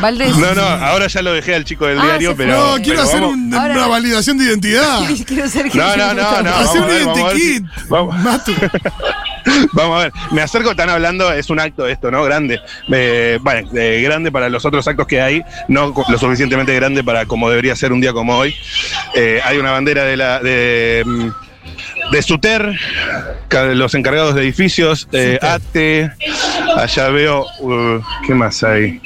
Valdés. 0.00 0.34
No, 0.38 0.54
no, 0.54 0.62
ahora 0.62 1.06
ya 1.06 1.20
lo 1.20 1.34
dejé 1.34 1.54
al 1.54 1.66
chico 1.66 1.84
del 1.86 1.98
Ah, 1.98 2.04
diario, 2.04 2.34
pero. 2.34 2.52
No, 2.56 2.74
quiero 2.76 2.88
pero 2.88 3.02
hacer 3.02 3.20
vamos- 3.20 3.34
un- 3.36 3.54
Ahora- 3.54 3.74
una 3.74 3.86
validación 3.88 4.38
de 4.38 4.44
identidad. 4.44 5.00
Quiero 5.26 5.48
ser 5.48 5.74
No, 5.76 5.96
no, 5.96 6.14
no, 6.14 6.42
no. 6.42 6.50
Hacer 6.54 6.80
vamos 6.80 7.18
a 7.18 7.22
un 7.22 7.38
identikit. 7.38 7.64
Vamos, 7.90 8.18
Matu. 8.20 8.52
vamos 9.72 10.00
a 10.00 10.02
ver. 10.04 10.12
Me 10.32 10.40
acerco, 10.40 10.70
están 10.70 10.88
hablando, 10.88 11.30
es 11.32 11.50
un 11.50 11.60
acto 11.60 11.86
esto, 11.86 12.10
¿no? 12.10 12.24
Grande. 12.24 12.58
Eh, 12.90 13.38
bueno, 13.42 13.68
eh, 13.74 14.00
grande 14.02 14.32
para 14.32 14.48
los 14.48 14.64
otros 14.64 14.88
actos 14.88 15.06
que 15.06 15.20
hay, 15.20 15.42
no 15.68 15.92
lo 16.08 16.18
suficientemente 16.18 16.74
grande 16.74 17.04
para 17.04 17.26
como 17.26 17.50
debería 17.50 17.76
ser 17.76 17.92
un 17.92 18.00
día 18.00 18.14
como 18.14 18.36
hoy. 18.38 18.54
Eh, 19.14 19.40
hay 19.44 19.58
una 19.58 19.72
bandera 19.72 20.04
de 20.04 20.16
la. 20.16 20.38
de, 20.40 21.02
mm, 21.04 21.28
de 22.10 22.22
Suter, 22.22 22.78
los 23.74 23.94
encargados 23.94 24.34
de 24.34 24.42
edificios, 24.42 25.08
eh, 25.12 25.38
ATE, 25.42 26.10
allá 26.76 27.08
veo, 27.08 27.46
uh, 27.60 28.00
¿qué 28.26 28.34
más 28.34 28.62
hay? 28.62 29.00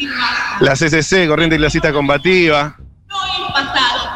La 0.60 0.74
CCC, 0.74 1.26
Corriente 1.28 1.56
Clasista 1.56 1.92
Combativa. 1.92 2.76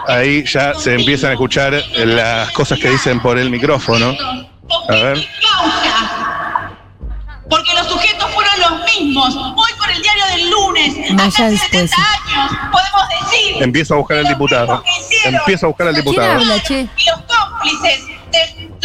Ahí 0.06 0.44
ya 0.44 0.74
se 0.74 0.94
empiezan 0.94 1.30
a 1.30 1.32
escuchar 1.32 1.82
las 1.96 2.50
cosas 2.50 2.78
que 2.78 2.90
dicen 2.90 3.20
por 3.20 3.38
el 3.38 3.48
micrófono. 3.50 4.14
A 4.88 4.92
ver. 4.92 5.26
Porque 7.48 7.72
los 7.74 7.86
sujetos 7.86 8.30
fueron 8.32 8.60
los 8.60 8.84
mismos. 8.84 9.34
Hoy 9.36 9.72
por 9.78 9.90
el 9.90 10.02
diario 10.02 10.26
del 10.26 10.50
lunes, 10.50 10.96
hace 11.20 11.50
después. 11.50 11.90
70 11.90 11.96
años, 11.96 12.52
podemos 12.72 13.08
decir 13.08 13.62
Empiezo 13.62 13.94
a 13.94 13.96
buscar 13.98 14.18
al 14.18 14.26
diputado. 14.26 14.82
Empiezo 15.24 15.66
a 15.66 15.68
buscar 15.68 15.88
al 15.88 15.94
¿Quién 15.94 16.04
diputado. 16.04 16.38
que 16.66 16.88
los 17.06 17.22
cómplices 17.26 18.13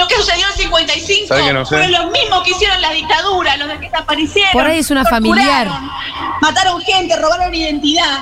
que 0.10 0.16
sucedió 0.16 0.46
en 0.48 0.58
55 0.62 1.28
¿Sabe 1.28 1.44
que 1.46 1.54
no 1.54 1.66
sé? 1.66 1.76
fueron 1.78 1.92
los 1.92 2.12
mismos 2.12 2.44
que 2.44 2.52
hicieron 2.52 2.82
la 2.82 2.92
dictadura, 2.92 3.56
los 3.58 3.68
que 3.74 3.80
desaparecieron. 3.80 4.52
Por 4.52 4.66
ahí 4.66 4.80
es 4.80 4.92
una 4.92 5.06
familiar. 5.06 5.68
Mataron 6.42 6.82
gente, 6.82 7.16
robaron 7.16 7.54
identidad. 7.56 8.20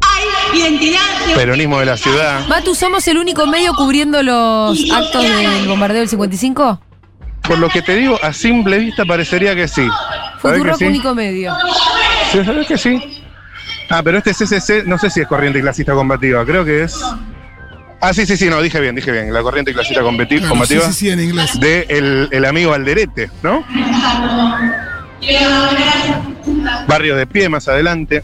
Hay 0.00 0.58
identidad. 0.60 1.00
de- 1.26 1.34
Peronismo 1.34 1.78
de 1.80 1.86
la 1.86 1.96
ciudad. 1.96 2.46
Matu, 2.48 2.74
¿somos 2.74 3.06
el 3.08 3.18
único 3.18 3.46
medio 3.46 3.72
cubriendo 3.74 4.22
los 4.22 4.78
actos 4.92 5.22
del 5.22 5.66
bombardeo 5.66 6.00
del 6.00 6.08
55? 6.08 6.80
Por 7.42 7.58
lo 7.58 7.68
que 7.68 7.82
te 7.82 7.94
digo, 7.96 8.18
a 8.22 8.32
simple 8.32 8.78
vista 8.78 9.04
parecería 9.04 9.54
que 9.54 9.68
sí. 9.68 9.86
¿Sabés 9.86 10.40
que 10.40 10.48
Futurock 10.58 10.78
sí? 10.78 10.84
único 10.86 11.14
medio. 11.14 11.54
Sí, 12.32 12.44
¿sabés 12.44 12.66
que 12.66 12.78
sí? 12.78 13.22
Ah, 13.90 14.02
pero 14.02 14.18
este 14.18 14.32
CCC, 14.32 14.84
no 14.86 14.98
sé 14.98 15.10
si 15.10 15.20
es 15.20 15.26
corriente 15.28 15.60
clasista 15.60 15.92
combativa, 15.92 16.44
creo 16.44 16.64
que 16.64 16.84
es. 16.84 16.98
Ah, 18.06 18.12
sí, 18.12 18.26
sí, 18.26 18.36
sí, 18.36 18.50
no, 18.50 18.60
dije 18.60 18.78
bien, 18.80 18.94
dije 18.94 19.10
bien. 19.10 19.32
La 19.32 19.40
corriente 19.42 19.72
clasista 19.72 20.02
combati- 20.02 20.36
Claro, 20.36 20.50
combativa. 20.50 20.82
sí, 20.82 20.92
sí, 20.92 20.98
sí, 21.06 21.10
en 21.10 21.20
inglés. 21.20 21.58
De 21.58 21.86
el, 21.88 22.28
el 22.32 22.44
amigo 22.44 22.74
Alderete, 22.74 23.30
¿no? 23.42 23.64
Barrio 26.86 27.16
de 27.16 27.26
pie 27.26 27.48
más 27.48 27.66
adelante. 27.68 28.22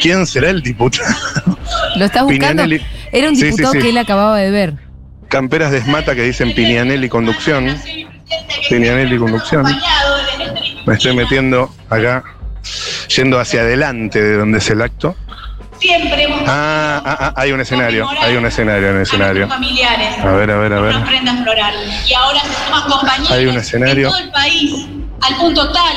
¿Quién 0.00 0.26
será 0.26 0.48
el 0.50 0.62
diputado? 0.62 1.14
¿Lo 1.96 2.04
estás 2.06 2.22
buscando? 2.24 2.62
Pinianelli. 2.62 2.80
Era 3.12 3.28
un 3.28 3.34
Sí, 3.36 3.42
sí, 3.42 3.46
diputado 3.48 3.72
sí. 3.72 3.78
que 3.80 3.88
él 3.90 3.98
acababa 3.98 4.38
de 4.38 4.50
ver. 4.50 4.74
Camperas 5.28 5.70
de 5.70 5.78
esmata 5.78 6.14
que 6.14 6.22
dicen 6.22 6.54
Pinianelli 6.54 7.08
Conducción. 7.08 7.76
Pinianelli 8.70 9.18
Conducción. 9.18 9.66
Me 10.86 10.94
estoy 10.94 11.14
metiendo 11.14 11.72
acá, 11.90 12.24
yendo 13.14 13.38
hacia 13.38 13.60
adelante 13.60 14.22
de 14.22 14.36
donde 14.36 14.58
es 14.58 14.70
el 14.70 14.80
acto. 14.82 15.14
Siempre 15.80 16.22
hemos 16.24 16.42
Ah, 16.46 17.00
ah, 17.04 17.16
ah, 17.20 17.32
hay 17.36 17.52
un 17.52 17.60
escenario, 17.60 18.08
hay 18.20 18.36
un 18.36 18.44
escenario, 18.46 18.90
un 18.90 19.00
escenario. 19.00 19.48
familiares. 19.48 20.18
A 20.18 20.30
ver, 20.32 20.50
a 20.50 20.58
ver, 20.58 20.72
a 20.74 20.80
ver. 20.80 20.94
Una 20.94 21.02
ofrenda 21.04 21.42
floral. 21.42 21.74
Y 22.06 22.12
ahora 22.14 22.40
se 22.40 22.66
suman 22.66 22.82
compañeros 22.90 23.30
Hay 23.30 23.46
un 23.46 23.56
escenario. 23.56 24.06
en 24.08 24.12
todo 24.12 24.22
el 24.24 24.30
país, 24.30 24.86
al 25.22 25.36
punto 25.36 25.72
tal 25.72 25.92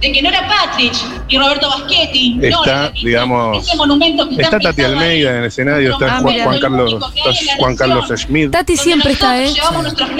de 0.00 0.12
que 0.12 0.22
no 0.22 0.30
era 0.30 0.48
Patrick 0.48 0.94
y 1.28 1.36
Roberto 1.38 1.68
Baschetti. 1.68 2.34
no, 2.36 2.42
Está, 2.48 2.86
era 2.86 2.92
digamos, 3.02 3.64
ese 3.68 3.76
monumento 3.76 4.26
que 4.30 4.40
está 4.42 4.58
Tati 4.58 4.76
pisado 4.76 4.94
ahí. 4.94 5.02
Almeida 5.02 5.30
en 5.30 5.36
el 5.36 5.44
escenario, 5.44 5.92
está 5.92 6.06
Ah, 6.06 6.20
Juan, 6.22 6.32
mira. 6.32 6.44
Juan 6.46 6.58
Carlos, 6.60 6.94
está 7.14 7.56
Juan 7.58 7.76
Carlos 7.76 8.08
Schmidt, 8.16 8.50
Tati 8.50 8.76
siempre 8.78 9.12
está, 9.12 9.38
¿eh? 9.42 9.52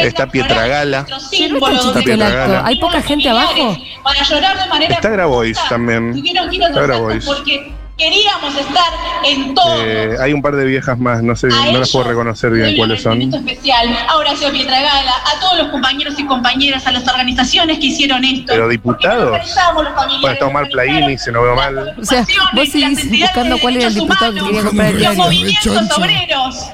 Está 0.00 0.26
Pietragala, 0.26 1.06
no 1.08 1.16
está 1.16 2.00
Pietragala. 2.02 2.62
¿Hay 2.66 2.78
poca 2.78 3.00
gente 3.02 3.30
abajo? 3.30 3.76
Para 4.04 4.22
llorar 4.22 4.62
de 4.62 4.68
manera 4.68 4.94
Está 4.94 5.08
Grabois 5.08 5.58
también. 5.68 6.12
A 6.14 6.66
Está 6.68 6.80
Grabois. 6.82 7.24
porque 7.24 7.72
queríamos 8.01 8.55
estar 8.57 8.92
en 9.24 9.55
todo. 9.55 9.74
Eh, 9.84 10.16
hay 10.20 10.32
un 10.32 10.40
par 10.42 10.57
de 10.57 10.64
viejas 10.64 10.98
más, 10.98 11.22
no 11.22 11.36
sé, 11.36 11.48
A 11.48 11.70
no 11.72 11.78
las 11.78 11.90
puedo 11.90 12.07
reconocer 12.09 12.51
bien 12.51 12.76
cuáles 12.76 13.03
son. 13.03 13.20
especial 13.22 13.96
a 14.09 14.16
Horacio 14.16 14.51
Pietragala, 14.51 15.12
a 15.36 15.38
todos 15.40 15.59
los 15.59 15.68
compañeros 15.68 16.14
y 16.18 16.24
compañeras, 16.24 16.86
a 16.86 16.92
las 16.92 17.07
organizaciones 17.07 17.78
que 17.78 17.86
hicieron 17.86 18.24
esto. 18.24 18.46
Pero 18.55 18.68
diputados. 18.68 19.30
Bueno, 19.30 20.28
está 20.32 20.46
Omar 20.46 20.68
Plaini, 20.70 21.18
si 21.18 21.30
no 21.30 21.42
veo 21.42 21.55
mal. 21.55 21.94
O 22.01 22.05
sea, 22.05 22.26
vos 22.55 22.68
seguís 22.70 23.11
buscando 23.20 23.59
cuál 23.59 23.76
era 23.76 23.88
el 23.88 23.94
diputado 23.94 24.32
que 24.32 24.40
quería 24.40 24.62
comprar 24.62 24.86
el 24.88 24.92
Los 24.94 25.01
diario. 25.01 25.22
movimientos 25.22 25.64
Rechoncho. 25.64 25.94
obreros. 26.01 26.66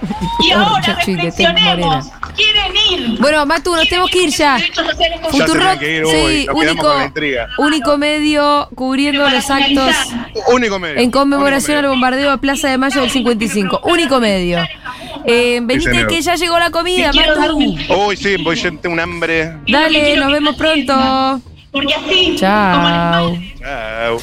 Y 0.46 0.50
ahora 0.52 0.80
reflexionemos. 0.96 2.06
Quieren 2.36 2.76
ir. 2.90 3.18
Bueno, 3.20 3.46
Matu, 3.46 3.74
nos 3.74 3.88
tenemos 3.88 4.10
que 4.10 4.22
ir 4.24 4.30
ya. 4.30 4.58
Futurock, 5.30 5.82
ir, 5.82 6.06
sí, 6.06 6.46
único, 7.58 7.96
medio 7.98 8.68
cubriendo 8.74 9.28
los 9.28 9.50
actos 9.50 9.94
Único 10.48 10.78
medio. 10.78 10.98
en 11.00 11.10
conmemoración 11.10 11.78
al 11.78 11.84
único 11.84 11.96
medio. 11.96 12.10
bombardeo 12.10 12.30
a 12.32 12.36
Plaza 12.38 12.68
de 12.68 12.78
Mayo 12.78 13.00
del 13.00 13.10
55. 13.10 13.80
Único 13.84 14.20
medio. 14.20 14.58
Eh, 15.24 15.60
venite 15.62 16.06
que 16.06 16.20
ya 16.20 16.34
llegó 16.36 16.58
la 16.58 16.70
comida, 16.70 17.10
Matu. 17.12 17.58
Uy, 17.58 18.16
sí, 18.16 18.36
voy 18.36 18.56
gente 18.56 18.86
un 18.88 19.00
hambre. 19.00 19.52
Dale, 19.66 20.16
nos 20.16 20.30
vemos 20.30 20.56
pronto. 20.56 21.40
Porque 21.72 21.94
así, 21.94 22.36
Chao. 22.38 23.36
Chao. 23.60 24.18